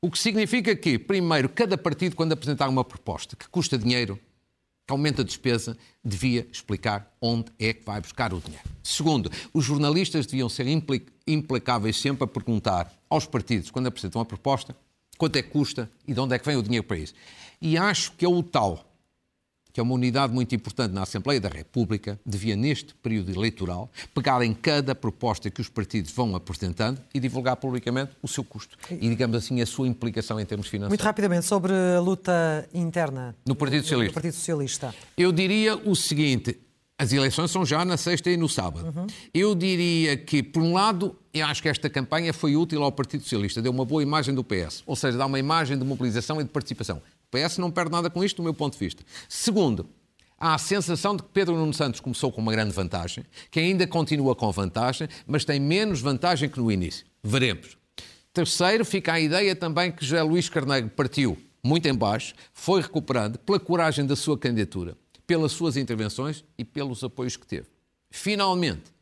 O 0.00 0.10
que 0.10 0.18
significa 0.18 0.74
que, 0.76 0.98
primeiro, 0.98 1.48
cada 1.48 1.76
partido, 1.76 2.14
quando 2.14 2.32
apresentar 2.32 2.68
uma 2.68 2.84
proposta 2.84 3.36
que 3.36 3.48
custa 3.48 3.78
dinheiro, 3.78 4.18
que 4.86 4.92
aumenta 4.92 5.22
a 5.22 5.24
despesa, 5.24 5.76
devia 6.04 6.46
explicar 6.50 7.12
onde 7.20 7.52
é 7.58 7.72
que 7.72 7.84
vai 7.84 8.00
buscar 8.00 8.32
o 8.34 8.40
dinheiro. 8.40 8.68
Segundo, 8.82 9.30
os 9.52 9.64
jornalistas 9.64 10.26
deviam 10.26 10.48
ser 10.48 10.66
implacáveis 11.26 11.96
sempre 11.96 12.24
a 12.24 12.26
perguntar 12.26 12.92
aos 13.08 13.26
partidos, 13.26 13.70
quando 13.70 13.86
apresentam 13.86 14.20
a 14.20 14.24
proposta, 14.24 14.76
quanto 15.22 15.36
é 15.36 15.42
que 15.42 15.50
custa 15.50 15.88
e 16.04 16.12
de 16.12 16.18
onde 16.18 16.34
é 16.34 16.38
que 16.38 16.44
vem 16.44 16.56
o 16.56 16.62
dinheiro 16.64 16.84
para 16.84 16.96
isso. 16.96 17.14
E 17.60 17.78
acho 17.78 18.10
que 18.10 18.24
é 18.24 18.28
o 18.28 18.42
tal, 18.42 18.84
que 19.72 19.78
é 19.78 19.82
uma 19.82 19.94
unidade 19.94 20.32
muito 20.32 20.52
importante 20.52 20.90
na 20.90 21.04
Assembleia 21.04 21.40
da 21.40 21.48
República, 21.48 22.18
devia, 22.26 22.56
neste 22.56 22.92
período 22.96 23.30
eleitoral, 23.30 23.88
pegar 24.12 24.42
em 24.42 24.52
cada 24.52 24.96
proposta 24.96 25.48
que 25.48 25.60
os 25.60 25.68
partidos 25.68 26.10
vão 26.10 26.34
apresentando 26.34 27.00
e 27.14 27.20
divulgar 27.20 27.54
publicamente 27.54 28.10
o 28.20 28.26
seu 28.26 28.42
custo. 28.42 28.76
E, 28.90 29.08
digamos 29.08 29.36
assim, 29.36 29.60
a 29.60 29.66
sua 29.66 29.86
implicação 29.86 30.40
em 30.40 30.44
termos 30.44 30.66
financeiros. 30.66 30.90
Muito 30.90 31.04
rapidamente, 31.04 31.46
sobre 31.46 31.72
a 31.72 32.00
luta 32.00 32.68
interna 32.74 33.32
no 33.46 33.54
Partido 33.54 33.82
Socialista. 33.82 34.10
No 34.10 34.14
Partido 34.14 34.34
Socialista. 34.34 34.92
Eu 35.16 35.30
diria 35.30 35.76
o 35.88 35.94
seguinte: 35.94 36.58
as 37.02 37.12
eleições 37.12 37.50
são 37.50 37.66
já 37.66 37.84
na 37.84 37.96
sexta 37.96 38.30
e 38.30 38.36
no 38.36 38.48
sábado. 38.48 38.94
Uhum. 38.96 39.06
Eu 39.34 39.56
diria 39.56 40.16
que, 40.16 40.40
por 40.40 40.62
um 40.62 40.72
lado, 40.72 41.16
eu 41.34 41.44
acho 41.46 41.60
que 41.60 41.68
esta 41.68 41.90
campanha 41.90 42.32
foi 42.32 42.54
útil 42.54 42.80
ao 42.84 42.92
Partido 42.92 43.24
Socialista, 43.24 43.60
deu 43.60 43.72
uma 43.72 43.84
boa 43.84 44.00
imagem 44.00 44.32
do 44.32 44.44
PS, 44.44 44.84
ou 44.86 44.94
seja, 44.94 45.18
dá 45.18 45.26
uma 45.26 45.38
imagem 45.38 45.76
de 45.76 45.84
mobilização 45.84 46.40
e 46.40 46.44
de 46.44 46.50
participação. 46.50 46.98
O 46.98 47.36
PS 47.36 47.58
não 47.58 47.72
perde 47.72 47.90
nada 47.90 48.08
com 48.08 48.22
isto, 48.22 48.36
do 48.36 48.44
meu 48.44 48.54
ponto 48.54 48.74
de 48.74 48.78
vista. 48.78 49.02
Segundo, 49.28 49.88
há 50.38 50.54
a 50.54 50.58
sensação 50.58 51.16
de 51.16 51.24
que 51.24 51.30
Pedro 51.30 51.56
Nuno 51.56 51.74
Santos 51.74 51.98
começou 51.98 52.30
com 52.30 52.40
uma 52.40 52.52
grande 52.52 52.72
vantagem, 52.72 53.24
que 53.50 53.58
ainda 53.58 53.84
continua 53.84 54.36
com 54.36 54.52
vantagem, 54.52 55.08
mas 55.26 55.44
tem 55.44 55.58
menos 55.58 56.00
vantagem 56.00 56.48
que 56.48 56.60
no 56.60 56.70
início. 56.70 57.04
Veremos. 57.20 57.76
Terceiro, 58.32 58.84
fica 58.84 59.14
a 59.14 59.20
ideia 59.20 59.56
também 59.56 59.90
que 59.90 60.04
José 60.04 60.22
Luís 60.22 60.48
Carneiro 60.48 60.88
partiu 60.88 61.36
muito 61.64 61.88
em 61.88 61.94
baixo, 61.94 62.32
foi 62.54 62.80
recuperando 62.80 63.38
pela 63.40 63.58
coragem 63.58 64.06
da 64.06 64.14
sua 64.14 64.38
candidatura 64.38 64.96
pelas 65.26 65.52
suas 65.52 65.76
intervenções 65.76 66.44
e 66.56 66.64
pelos 66.64 67.02
apoios 67.02 67.36
que 67.36 67.46
teve. 67.46 67.66
Finalmente, 68.10 68.92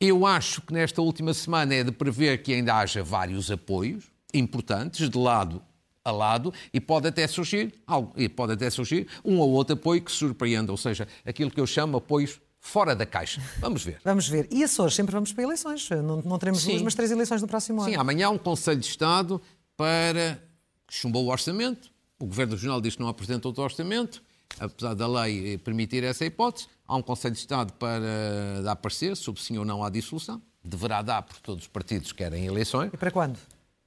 eu 0.00 0.26
acho 0.26 0.60
que 0.62 0.72
nesta 0.72 1.00
última 1.00 1.32
semana 1.34 1.74
é 1.74 1.84
de 1.84 1.92
prever 1.92 2.42
que 2.42 2.52
ainda 2.52 2.76
haja 2.76 3.02
vários 3.02 3.50
apoios 3.50 4.04
importantes 4.32 5.08
de 5.08 5.18
lado 5.18 5.62
a 6.04 6.10
lado 6.10 6.52
e 6.72 6.80
pode 6.80 7.08
até 7.08 7.26
surgir 7.26 7.72
algo, 7.86 8.12
e 8.16 8.28
pode 8.28 8.52
até 8.52 8.68
surgir 8.68 9.08
um 9.24 9.38
ou 9.38 9.50
outro 9.50 9.74
apoio 9.74 10.02
que 10.02 10.12
surpreenda, 10.12 10.70
ou 10.70 10.76
seja, 10.76 11.08
aquilo 11.24 11.50
que 11.50 11.58
eu 11.58 11.66
chamo 11.66 11.96
apoios 11.96 12.40
fora 12.60 12.94
da 12.94 13.06
caixa. 13.06 13.42
Vamos 13.58 13.84
ver. 13.84 14.00
Vamos 14.04 14.28
ver. 14.28 14.48
E 14.50 14.62
Açores, 14.62 14.94
sempre 14.94 15.12
vamos 15.12 15.32
para 15.32 15.44
eleições. 15.44 15.88
Não, 15.90 16.22
não 16.22 16.38
teremos 16.38 16.62
Sim. 16.62 16.72
duas, 16.72 16.82
mas 16.82 16.94
três 16.94 17.10
eleições 17.10 17.40
no 17.42 17.48
próximo 17.48 17.80
ano. 17.80 17.90
Sim, 17.90 17.96
amanhã 17.96 18.26
há 18.26 18.30
um 18.30 18.38
Conselho 18.38 18.80
de 18.80 18.86
Estado 18.86 19.40
para 19.76 20.42
chumbou 20.88 21.24
o 21.24 21.30
orçamento. 21.30 21.90
O 22.18 22.26
Governo 22.26 22.54
Regional 22.54 22.80
diz 22.80 22.94
que 22.96 23.02
não 23.02 23.08
apresenta 23.08 23.48
outro 23.48 23.62
orçamento, 23.62 24.22
apesar 24.58 24.94
da 24.94 25.06
lei 25.06 25.58
permitir 25.58 26.04
essa 26.04 26.24
hipótese. 26.24 26.68
Há 26.86 26.96
um 26.96 27.02
Conselho 27.02 27.34
de 27.34 27.40
Estado 27.40 27.72
para 27.74 28.62
dar 28.62 28.76
parecer 28.76 29.16
sobre 29.16 29.40
sim 29.40 29.56
ou 29.56 29.64
não 29.64 29.82
há 29.82 29.90
dissolução. 29.90 30.40
Deverá 30.62 31.02
dar, 31.02 31.22
porque 31.22 31.40
todos 31.42 31.64
os 31.64 31.68
partidos 31.68 32.12
querem 32.12 32.46
eleições. 32.46 32.90
E 32.92 32.96
para 32.96 33.10
quando? 33.10 33.38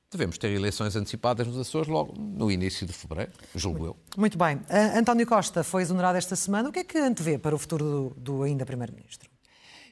Devemos 0.09 0.37
ter 0.37 0.51
eleições 0.51 0.95
antecipadas 0.95 1.45
nos 1.45 1.57
Açores 1.57 1.89
logo 1.89 2.13
no 2.17 2.49
início 2.49 2.87
de 2.87 2.93
fevereiro, 2.93 3.31
julgo 3.53 3.85
eu. 3.85 3.97
Muito 4.15 4.37
bem. 4.37 4.55
Uh, 4.55 4.99
António 4.99 5.27
Costa 5.27 5.63
foi 5.65 5.81
exonerado 5.81 6.17
esta 6.17 6.35
semana. 6.35 6.69
O 6.69 6.71
que 6.71 6.79
é 6.79 6.83
que 6.83 6.97
antevê 6.97 7.37
para 7.37 7.53
o 7.53 7.57
futuro 7.59 7.83
do, 7.83 8.13
do 8.15 8.43
ainda 8.43 8.65
Primeiro-Ministro? 8.65 9.29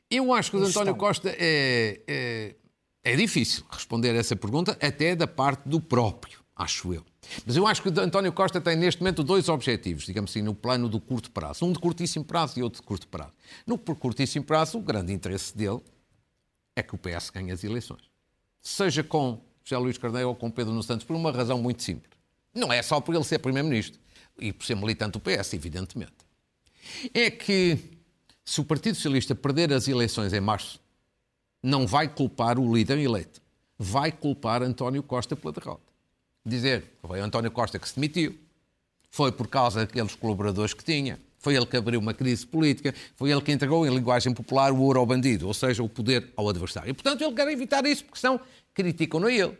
Eu 0.09 0.31
acho 0.33 0.51
que 0.51 0.57
o 0.57 0.63
António 0.63 0.95
Costa 0.95 1.29
é, 1.37 2.01
é, 2.07 2.55
é 3.03 3.15
difícil 3.15 3.65
responder 3.69 4.11
a 4.11 4.19
essa 4.19 4.35
pergunta, 4.35 4.77
até 4.81 5.15
da 5.15 5.27
parte 5.27 5.67
do 5.67 5.81
próprio, 5.81 6.39
acho 6.55 6.93
eu. 6.93 7.03
Mas 7.45 7.55
eu 7.55 7.65
acho 7.65 7.81
que 7.81 7.89
António 7.99 8.31
Costa 8.31 8.61
tem 8.61 8.75
neste 8.75 9.01
momento 9.01 9.23
dois 9.23 9.49
objetivos, 9.49 10.05
digamos 10.05 10.31
assim, 10.31 10.41
no 10.41 10.53
plano 10.53 10.87
do 10.87 10.99
curto 10.99 11.31
prazo. 11.31 11.65
Um 11.65 11.71
de 11.71 11.79
curtíssimo 11.79 12.23
prazo 12.23 12.59
e 12.59 12.63
outro 12.63 12.81
de 12.81 12.87
curto 12.87 13.07
prazo. 13.07 13.31
No 13.65 13.77
curtíssimo 13.77 14.45
prazo, 14.45 14.77
o 14.77 14.81
grande 14.81 15.13
interesse 15.13 15.55
dele 15.55 15.81
é 16.75 16.83
que 16.83 16.93
o 16.93 16.97
PS 16.97 17.29
ganhe 17.29 17.51
as 17.51 17.63
eleições. 17.63 18.01
Seja 18.61 19.03
com 19.03 19.41
José 19.63 19.77
Luís 19.77 19.97
Carneiro 19.97 20.29
ou 20.29 20.35
com 20.35 20.51
Pedro 20.51 20.71
Nuno 20.71 20.83
Santos, 20.83 21.05
por 21.05 21.15
uma 21.15 21.31
razão 21.31 21.61
muito 21.61 21.81
simples. 21.81 22.11
Não 22.53 22.71
é 22.71 22.81
só 22.81 22.99
por 23.01 23.15
ele 23.15 23.23
ser 23.23 23.39
Primeiro-Ministro 23.39 23.99
e 24.39 24.53
por 24.53 24.65
ser 24.65 24.75
militante 24.75 25.13
do 25.13 25.19
PS, 25.19 25.53
evidentemente. 25.53 26.13
É 27.13 27.31
que 27.31 27.79
se 28.43 28.61
o 28.61 28.63
Partido 28.63 28.95
Socialista 28.95 29.33
perder 29.33 29.73
as 29.73 29.87
eleições 29.87 30.31
em 30.33 30.39
março, 30.39 30.79
não 31.61 31.87
vai 31.87 32.07
culpar 32.07 32.59
o 32.59 32.75
líder 32.75 32.99
eleito. 32.99 33.41
Vai 33.77 34.11
culpar 34.11 34.61
António 34.61 35.01
Costa 35.01 35.35
pela 35.35 35.51
derrota. 35.51 35.84
Dizer 36.45 36.83
foi 37.01 37.19
António 37.19 37.49
Costa 37.51 37.79
que 37.79 37.87
se 37.87 37.95
demitiu, 37.95 38.37
foi 39.09 39.31
por 39.31 39.47
causa 39.47 39.81
daqueles 39.81 40.13
colaboradores 40.13 40.73
que 40.73 40.83
tinha, 40.83 41.19
foi 41.39 41.55
ele 41.55 41.65
que 41.65 41.77
abriu 41.77 41.99
uma 41.99 42.13
crise 42.13 42.45
política, 42.45 42.93
foi 43.15 43.31
ele 43.31 43.41
que 43.41 43.51
entregou, 43.51 43.85
em 43.85 43.89
linguagem 43.89 44.33
popular, 44.33 44.71
o 44.71 44.79
ouro 44.81 44.99
ao 44.99 45.05
bandido, 45.05 45.47
ou 45.47 45.53
seja, 45.53 45.83
o 45.83 45.87
poder 45.87 46.31
ao 46.35 46.49
adversário. 46.49 46.89
E, 46.89 46.93
portanto, 46.93 47.21
ele 47.23 47.33
quer 47.33 47.47
evitar 47.47 47.85
isso, 47.85 48.03
porque 48.03 48.19
senão 48.19 48.39
criticam-no 48.73 49.27
a 49.27 49.31
ele. 49.31 49.57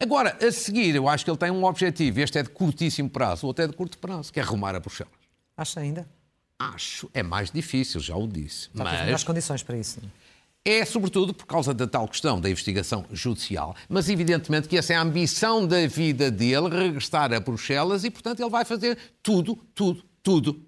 Agora, 0.00 0.38
a 0.40 0.52
seguir, 0.52 0.94
eu 0.94 1.08
acho 1.08 1.24
que 1.24 1.30
ele 1.30 1.38
tem 1.38 1.50
um 1.50 1.64
objetivo, 1.64 2.20
este 2.20 2.38
é 2.38 2.42
de 2.44 2.50
curtíssimo 2.50 3.10
prazo, 3.10 3.46
ou 3.46 3.50
até 3.50 3.66
de 3.66 3.72
curto 3.72 3.98
prazo, 3.98 4.32
que 4.32 4.38
é 4.38 4.42
arrumar 4.42 4.74
a 4.76 4.80
Bruxelas. 4.80 5.12
Acha 5.56 5.80
ainda? 5.80 6.08
Acho. 6.56 7.10
É 7.12 7.22
mais 7.22 7.50
difícil, 7.50 8.00
já 8.00 8.16
o 8.16 8.26
disse. 8.26 8.68
Já 8.74 8.84
mas... 8.84 9.14
as 9.14 9.24
condições 9.24 9.62
para 9.62 9.76
isso. 9.76 10.00
É 10.70 10.84
sobretudo 10.84 11.32
por 11.32 11.46
causa 11.46 11.72
da 11.72 11.86
tal 11.86 12.06
questão 12.06 12.38
da 12.38 12.50
investigação 12.50 13.02
judicial, 13.10 13.74
mas 13.88 14.10
evidentemente 14.10 14.68
que 14.68 14.76
essa 14.76 14.92
é 14.92 14.96
a 14.96 15.00
ambição 15.00 15.66
da 15.66 15.86
vida 15.86 16.30
dele, 16.30 16.68
regressar 16.68 17.32
a 17.32 17.40
Bruxelas 17.40 18.04
e, 18.04 18.10
portanto, 18.10 18.40
ele 18.40 18.50
vai 18.50 18.66
fazer 18.66 18.98
tudo, 19.22 19.56
tudo, 19.74 20.04
tudo 20.22 20.62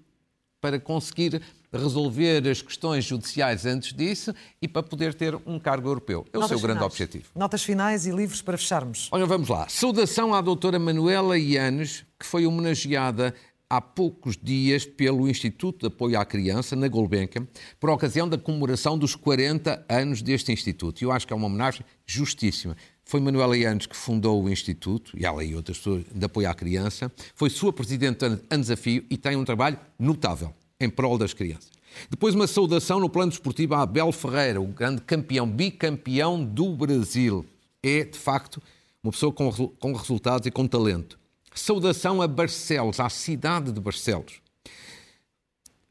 para 0.59 0.79
conseguir 0.79 1.39
resolver 1.71 2.49
as 2.49 2.63
questões 2.63 3.05
judiciais 3.05 3.67
antes 3.67 3.93
disso 3.93 4.33
e 4.59 4.67
para 4.67 4.81
poder 4.81 5.13
ter 5.13 5.35
um 5.45 5.59
cargo 5.59 5.87
europeu. 5.87 6.25
É 6.33 6.39
o 6.39 6.47
seu 6.47 6.59
grande 6.59 6.83
objetivo. 6.83 7.25
Notas 7.35 7.61
finais 7.63 8.07
e 8.07 8.11
livros 8.11 8.41
para 8.41 8.57
fecharmos. 8.57 9.07
Olha, 9.11 9.27
vamos 9.27 9.49
lá. 9.49 9.69
Saudação 9.69 10.33
à 10.33 10.41
doutora 10.41 10.79
Manuela 10.79 11.37
Ianes, 11.37 12.03
que 12.19 12.25
foi 12.25 12.47
homenageada 12.47 13.35
há 13.71 13.79
poucos 13.79 14.35
dias 14.35 14.85
pelo 14.85 15.29
Instituto 15.29 15.79
de 15.79 15.87
Apoio 15.87 16.19
à 16.19 16.25
Criança, 16.25 16.75
na 16.75 16.89
Gulbenkian, 16.89 17.47
por 17.79 17.89
ocasião 17.89 18.27
da 18.27 18.37
comemoração 18.37 18.97
dos 18.97 19.15
40 19.15 19.85
anos 19.87 20.21
deste 20.21 20.51
Instituto. 20.51 21.01
E 21.01 21.05
eu 21.05 21.11
acho 21.11 21.25
que 21.25 21.31
é 21.31 21.35
uma 21.35 21.45
homenagem 21.45 21.85
justíssima. 22.05 22.75
Foi 23.05 23.21
Manuela 23.21 23.57
Ianes 23.57 23.85
que 23.85 23.95
fundou 23.95 24.43
o 24.43 24.49
Instituto, 24.49 25.17
e 25.17 25.25
ela 25.25 25.41
e 25.41 25.55
outras 25.55 25.77
pessoas 25.77 26.03
de 26.13 26.25
apoio 26.25 26.49
à 26.49 26.53
criança. 26.53 27.09
Foi 27.33 27.49
sua 27.49 27.71
presidente 27.71 28.25
a 28.25 28.57
desafio 28.57 29.05
e 29.09 29.15
tem 29.15 29.37
um 29.37 29.45
trabalho 29.45 29.79
notável 29.97 30.53
em 30.77 30.89
prol 30.89 31.17
das 31.17 31.33
crianças. 31.33 31.71
Depois 32.09 32.35
uma 32.35 32.47
saudação 32.47 32.99
no 32.99 33.09
plano 33.09 33.31
desportivo 33.31 33.73
a 33.75 33.83
Abel 33.83 34.11
Ferreira, 34.11 34.59
o 34.59 34.67
grande 34.67 35.01
campeão, 35.01 35.49
bicampeão 35.49 36.43
do 36.43 36.75
Brasil. 36.75 37.45
É, 37.81 38.03
de 38.03 38.17
facto, 38.19 38.61
uma 39.01 39.13
pessoa 39.13 39.31
com, 39.31 39.49
com 39.49 39.93
resultados 39.93 40.45
e 40.45 40.51
com 40.51 40.67
talento. 40.67 41.20
Saudação 41.53 42.21
a 42.21 42.27
Barcelos, 42.27 42.99
à 42.99 43.09
cidade 43.09 43.71
de 43.71 43.79
Barcelos. 43.79 44.41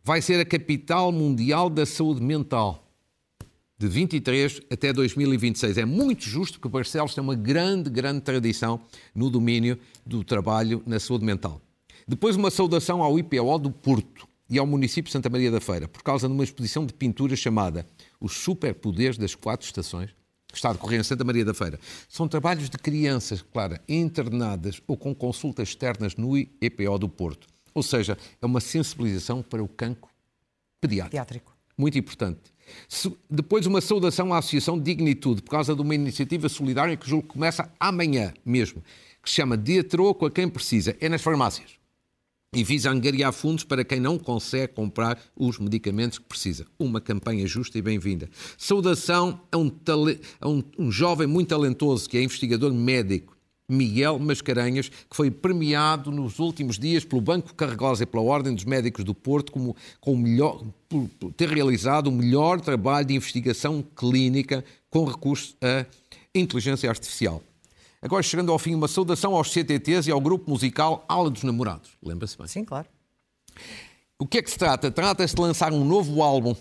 Vai 0.03 0.23
ser 0.23 0.41
a 0.41 0.45
capital 0.45 1.13
mundial 1.13 1.69
da 1.69 1.85
saúde 1.85 2.23
mental 2.23 2.87
de 3.79 3.87
23 3.87 4.61
até 4.71 4.93
2026. 4.93 5.79
É 5.79 5.85
muito 5.85 6.25
justo 6.25 6.59
que 6.59 6.69
Barcelos 6.69 7.15
tem 7.15 7.23
uma 7.23 7.35
grande, 7.35 7.91
grande 7.91 8.21
tradição 8.23 8.81
no 9.15 9.31
domínio 9.31 9.79
do 10.05 10.25
trabalho 10.25 10.83
na 10.87 10.99
saúde 10.99 11.25
mental. 11.25 11.61
Depois 12.09 12.37
uma 12.37 12.51
saudação 12.51 13.03
ao 13.03 13.19
IPO 13.19 13.59
do 13.59 13.71
Porto 13.71 14.27
e 14.49 14.59
ao 14.59 14.67
município 14.67 15.05
de 15.09 15.13
Santa 15.13 15.31
Maria 15.31 15.51
da 15.51 15.61
Feira, 15.61 15.87
por 15.87 16.03
causa 16.03 16.27
de 16.27 16.35
uma 16.35 16.43
exposição 16.43 16.85
de 16.85 16.93
pintura 16.93 17.37
chamada 17.37 17.87
Os 18.21 18.33
Superpoderes 18.33 19.17
das 19.17 19.35
Quatro 19.35 19.67
Estações, 19.67 20.11
que 20.51 20.59
está 20.59 20.71
a 20.71 20.73
decorrer 20.73 21.01
em 21.01 21.03
Santa 21.03 21.25
Maria 21.25 21.45
da 21.45 21.55
Feira. 21.55 21.79
São 22.09 22.29
trabalhos 22.29 22.69
de 22.69 22.79
crianças, 22.79 23.43
claro, 23.43 23.79
internadas 23.89 24.81
ou 24.87 24.97
com 24.97 25.15
consultas 25.15 25.69
externas 25.69 26.17
no 26.17 26.37
EPO 26.37 26.99
do 26.99 27.09
Porto. 27.09 27.47
Ou 27.75 27.83
seja, 27.83 28.19
é 28.41 28.47
uma 28.47 28.61
sensibilização 28.61 29.43
para 29.43 29.63
o 29.63 29.69
cancro 29.69 30.11
pediátrico. 30.81 31.11
pediátrico. 31.11 31.57
Muito 31.77 31.99
importante. 31.99 32.41
Depois, 33.29 33.67
uma 33.67 33.81
saudação 33.81 34.33
à 34.33 34.39
Associação 34.39 34.79
Dignitude, 34.79 35.43
por 35.43 35.51
causa 35.51 35.75
de 35.75 35.81
uma 35.81 35.95
iniciativa 35.95 36.49
solidária 36.49 36.97
que 36.97 37.09
julgo 37.09 37.27
que 37.27 37.35
começa 37.35 37.71
amanhã 37.81 38.33
mesmo, 38.45 38.83
que 39.23 39.29
se 39.29 39.37
chama 39.37 39.57
Dia 39.57 39.83
Troco 39.83 40.27
a 40.27 40.31
Quem 40.31 40.49
Precisa. 40.49 40.97
É 41.01 41.09
nas 41.09 41.23
farmácias 41.23 41.80
e 42.53 42.65
visa 42.65 42.91
angariar 42.91 43.33
fundos 43.33 43.63
para 43.63 43.85
quem 43.85 44.01
não 44.01 44.19
consegue 44.19 44.73
comprar 44.73 45.21
os 45.37 45.59
medicamentos 45.61 46.19
que 46.19 46.25
precisa. 46.25 46.67
Uma 46.79 47.01
campanha 47.01 47.47
justa 47.47 47.79
e 47.79 47.83
bem-vinda. 47.83 48.29
Saudação 48.59 49.41
a 49.53 49.57
um, 49.57 49.71
a 50.41 50.49
um, 50.49 50.63
um 50.77 50.91
jovem 50.91 51.29
muito 51.29 51.51
talentoso 51.51 52.09
que 52.09 52.19
é 52.19 52.23
investigador 52.23 52.75
médico, 52.75 53.37
Miguel 53.69 54.19
Mascarenhas, 54.19 54.89
que 54.89 55.15
foi 55.17 55.31
premiado 55.31 56.11
nos 56.11 56.41
últimos 56.41 56.77
dias 56.77 57.05
pelo 57.05 57.21
Banco 57.21 57.55
Carregosa 57.55 58.03
e 58.03 58.07
pela 58.07 58.25
Ordem 58.25 58.53
dos 58.53 58.65
Médicos 58.65 59.05
do 59.05 59.15
Porto 59.15 59.53
como, 59.53 59.77
com 60.01 60.17
melhor, 60.17 60.61
por 60.89 61.09
ter 61.37 61.51
realizado 61.51 62.09
o 62.09 62.13
melhor 62.13 62.61
trabalho 62.61 63.07
de 63.07 63.15
investigação 63.15 63.81
clínica 63.95 64.65
com 64.91 65.05
recurso 65.05 65.57
à 65.63 65.87
inteligência 66.35 66.91
artificial. 66.91 67.41
Agora, 68.03 68.23
chegando 68.23 68.51
ao 68.51 68.59
fim, 68.59 68.75
uma 68.75 68.89
saudação 68.89 69.35
aos 69.35 69.53
CTTs 69.53 70.09
e 70.09 70.13
ao 70.13 70.21
grupo 70.21 70.51
musical 70.51 71.05
Ala 71.07 71.29
dos 71.31 71.43
Namorados. 71.43 71.91
Lembra-se 72.03 72.37
bem? 72.37 72.47
Sim, 72.47 72.65
claro. 72.65 72.89
O 74.19 74.27
que 74.27 74.39
é 74.39 74.43
que 74.43 74.51
se 74.51 74.59
trata? 74.59 74.91
Trata-se 74.91 75.35
de 75.35 75.41
lançar 75.41 75.73
um 75.73 75.85
novo 75.85 76.23
álbum 76.23 76.55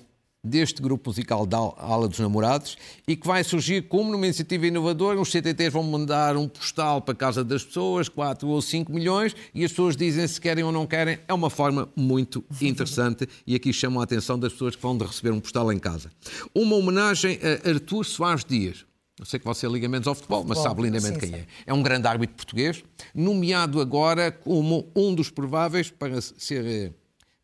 deste 0.44 0.82
grupo 0.82 1.10
musical 1.10 1.46
da 1.46 1.58
Ala 1.58 2.08
dos 2.08 2.20
Namorados 2.20 2.78
e 3.08 3.16
que 3.16 3.28
vai 3.28 3.44
surgir 3.44 3.84
como 3.84 4.12
numa 4.12 4.26
iniciativa 4.26 4.68
inovadora. 4.68 5.20
Os 5.20 5.32
CTTs 5.32 5.72
vão 5.72 5.84
mandar 5.84 6.38
um 6.38 6.48
postal 6.48 7.02
para 7.02 7.14
a 7.14 7.18
casa 7.18 7.44
das 7.44 7.64
pessoas, 7.64 8.10
4 8.10 8.48
ou 8.48 8.62
5 8.62 8.92
milhões, 8.92 9.36
e 9.54 9.64
as 9.64 9.72
pessoas 9.72 9.96
dizem 9.96 10.28
se 10.28 10.40
querem 10.40 10.64
ou 10.64 10.72
não 10.72 10.86
querem. 10.86 11.20
É 11.28 11.34
uma 11.34 11.50
forma 11.50 11.90
muito 11.96 12.44
interessante 12.62 13.28
e 13.46 13.56
aqui 13.56 13.74
chamam 13.74 14.02
a 14.02 14.04
atenção 14.04 14.40
das 14.40 14.54
pessoas 14.54 14.76
que 14.76 14.82
vão 14.82 14.98
de 14.98 15.06
receber 15.06 15.32
um 15.32 15.40
postal 15.40 15.72
em 15.72 15.80
casa. 15.80 16.12
Uma 16.54 16.76
homenagem 16.76 17.40
a 17.42 17.70
Artur 17.70 18.06
Soares 18.06 18.46
Dias, 18.46 18.86
eu 19.20 19.26
sei 19.26 19.38
que 19.40 19.46
você 19.46 19.68
liga 19.68 19.88
menos 19.90 20.08
ao 20.08 20.16
futebol, 20.16 20.46
mas 20.46 20.60
sabe 20.60 20.84
lindamente 20.84 21.16
sim, 21.16 21.20
quem 21.20 21.30
sim. 21.30 21.36
é. 21.36 21.46
É 21.68 21.74
um 21.74 21.84
grande 21.84 22.08
árbitro 22.08 22.36
português, 22.36 22.84
nomeado 23.14 23.82
agora 23.82 24.32
como 24.32 24.90
um 24.96 25.14
dos 25.14 25.30
prováveis 25.30 25.92
para 25.92 26.22
ser, 26.22 26.94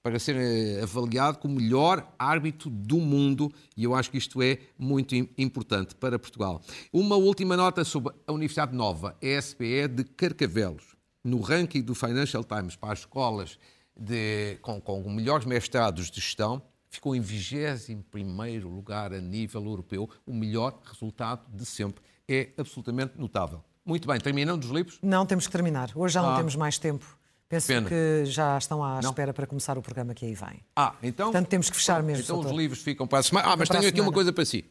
para 0.02 0.18
ser 0.18 0.38
eh, 0.38 0.82
avaliado 0.82 1.38
como 1.38 1.58
o 1.58 1.62
melhor 1.62 2.08
árbitro 2.18 2.70
do 2.70 2.98
mundo, 2.98 3.52
e 3.76 3.84
eu 3.84 3.94
acho 3.94 4.10
que 4.10 4.18
isto 4.18 4.42
é 4.42 4.58
muito 4.80 5.14
importante 5.38 5.94
para 5.96 6.18
Portugal. 6.18 6.62
Uma 6.94 7.18
última 7.18 7.58
nota 7.58 7.84
sobre 7.84 8.14
a 8.26 8.32
Universidade 8.32 8.74
Nova, 8.74 9.18
a 9.22 9.42
SPE 9.42 9.90
de 9.90 10.04
Carcavelos. 10.06 10.96
No 11.24 11.42
ranking 11.42 11.82
do 11.82 11.96
Financial 11.96 12.44
Times 12.44 12.76
para 12.76 12.94
as 12.94 13.00
escolas 13.00 13.58
de, 14.00 14.58
com, 14.62 14.80
com 14.80 15.10
melhores 15.10 15.46
mestrados 15.46 16.12
de 16.12 16.22
gestão, 16.22 16.62
ficou 16.96 17.16
em 17.16 17.22
21 17.22 18.68
lugar 18.68 19.14
a 19.14 19.22
nível 19.22 19.64
europeu, 19.66 20.10
o 20.26 20.34
melhor 20.34 20.80
resultado 20.84 21.46
de 21.54 21.66
sempre. 21.66 22.04
É 22.28 22.50
absolutamente 22.58 23.14
notável. 23.18 23.64
Muito 23.86 24.08
bem, 24.08 24.20
terminando 24.20 24.64
os 24.64 24.72
livros? 24.72 25.00
Não, 25.02 25.26
temos 25.26 25.46
que 25.46 25.52
terminar. 25.52 25.92
Hoje 25.94 26.16
já 26.16 26.22
ah. 26.22 26.30
não 26.32 26.38
temos 26.38 26.56
mais 26.56 26.80
tempo 26.80 27.06
Penso 27.48 27.68
Pena. 27.68 27.88
que 27.88 28.26
já 28.26 28.58
estão 28.58 28.84
à 28.84 29.00
Não. 29.02 29.12
espera 29.12 29.34
para 29.34 29.46
começar 29.46 29.78
o 29.78 29.82
programa 29.82 30.14
que 30.14 30.26
aí 30.26 30.34
vem. 30.34 30.62
Ah, 30.76 30.96
então. 31.04 31.28
Portanto, 31.28 31.48
temos 31.48 31.70
que 31.70 31.76
fechar 31.76 32.02
mesmo, 32.02 32.24
Então 32.24 32.40
os 32.40 32.52
livros 32.52 32.82
ficam 32.82 33.06
para 33.06 33.20
a 33.20 33.24
semana. 33.24 33.50
Ah, 33.50 33.56
mas 33.56 33.70
tenho 33.70 33.88
aqui 33.88 34.02
uma 34.02 34.12
coisa 34.12 34.34
para 34.34 34.44
si. 34.46 34.66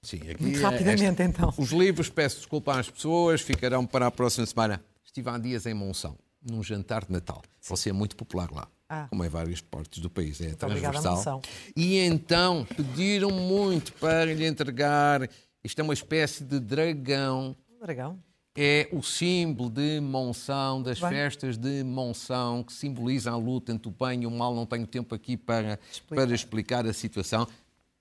Sim, 0.00 0.30
aqui 0.30 0.42
Muito 0.42 0.58
é 0.58 0.62
rapidamente, 0.62 1.22
esta. 1.22 1.24
então. 1.24 1.52
Os 1.58 1.70
livros, 1.70 2.08
peço 2.08 2.36
desculpa 2.36 2.78
às 2.78 2.88
pessoas, 2.88 3.42
ficarão 3.42 3.84
para 3.84 4.06
a 4.06 4.10
próxima 4.10 4.46
semana. 4.46 4.82
Estive 5.04 5.28
há 5.28 5.36
dias 5.36 5.66
em 5.66 5.74
Monção, 5.74 6.16
num 6.42 6.62
jantar 6.62 7.04
de 7.04 7.12
Natal. 7.12 7.42
Você 7.62 7.90
é 7.90 7.92
muito 7.92 8.16
popular 8.16 8.50
lá. 8.50 8.68
Ah. 8.88 9.06
Como 9.10 9.24
em 9.24 9.28
várias 9.28 9.60
partes 9.60 9.98
do 10.00 10.08
país, 10.08 10.40
é 10.40 10.54
obrigada, 10.64 10.98
transversal. 11.00 11.42
E 11.76 11.98
então 11.98 12.66
pediram 12.76 13.30
muito 13.30 13.92
para 13.94 14.32
lhe 14.32 14.46
entregar. 14.46 15.28
Isto 15.62 15.80
é 15.80 15.84
uma 15.84 15.92
espécie 15.92 16.42
de 16.42 16.58
dragão 16.58 17.54
Dragão. 17.82 18.18
é 18.56 18.88
o 18.90 19.02
símbolo 19.02 19.68
de 19.68 20.00
Monção, 20.00 20.82
das 20.82 20.98
Bem. 21.00 21.10
festas 21.10 21.58
de 21.58 21.84
Monção, 21.84 22.62
que 22.62 22.72
simbolizam 22.72 23.34
a 23.34 23.36
luta 23.36 23.72
entre 23.72 23.88
o 23.88 23.92
bem 23.92 24.22
e 24.22 24.26
o 24.26 24.30
mal. 24.30 24.54
Não 24.54 24.64
tenho 24.64 24.86
tempo 24.86 25.14
aqui 25.14 25.36
para 25.36 25.78
Explicar. 25.92 26.24
para 26.26 26.34
explicar 26.34 26.86
a 26.86 26.92
situação, 26.94 27.46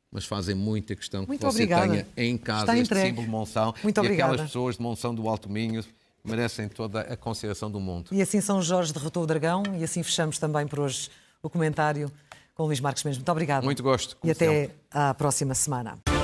mas 0.09 0.23
fazem 0.23 0.55
muita 0.55 0.95
questão 0.95 1.23
que 1.23 1.27
Muito 1.27 1.41
você 1.41 1.63
obrigada. 1.63 1.87
tenha 1.91 2.07
em 2.15 2.37
casa 2.37 2.61
Está 2.61 2.73
este 2.77 2.83
entregue. 2.85 3.07
símbolo 3.09 3.25
de 3.25 3.31
Monção. 3.31 3.73
Muito 3.83 3.97
e 3.97 3.99
obrigada. 3.99 4.31
aquelas 4.33 4.47
pessoas 4.49 4.77
de 4.77 4.81
Monção 4.81 5.13
do 5.13 5.27
Alto 5.27 5.49
Minho 5.49 5.83
merecem 6.27 6.67
toda 6.67 7.01
a 7.01 7.15
consideração 7.17 7.71
do 7.71 7.79
mundo. 7.79 8.09
E 8.11 8.21
assim 8.21 8.41
São 8.41 8.61
Jorge 8.61 8.93
derrotou 8.93 9.23
o 9.23 9.25
dragão 9.27 9.63
e 9.77 9.83
assim 9.83 10.03
fechamos 10.03 10.37
também 10.37 10.67
por 10.67 10.79
hoje 10.79 11.09
o 11.41 11.49
comentário 11.49 12.11
com 12.55 12.63
o 12.63 12.65
Luís 12.67 12.79
Marques 12.79 13.03
mesmo. 13.03 13.19
Muito 13.19 13.31
obrigada. 13.31 13.63
Muito 13.65 13.83
gosto, 13.83 14.17
E 14.23 14.31
até 14.31 14.45
sempre. 14.63 14.75
à 14.91 15.13
próxima 15.13 15.53
semana. 15.53 16.16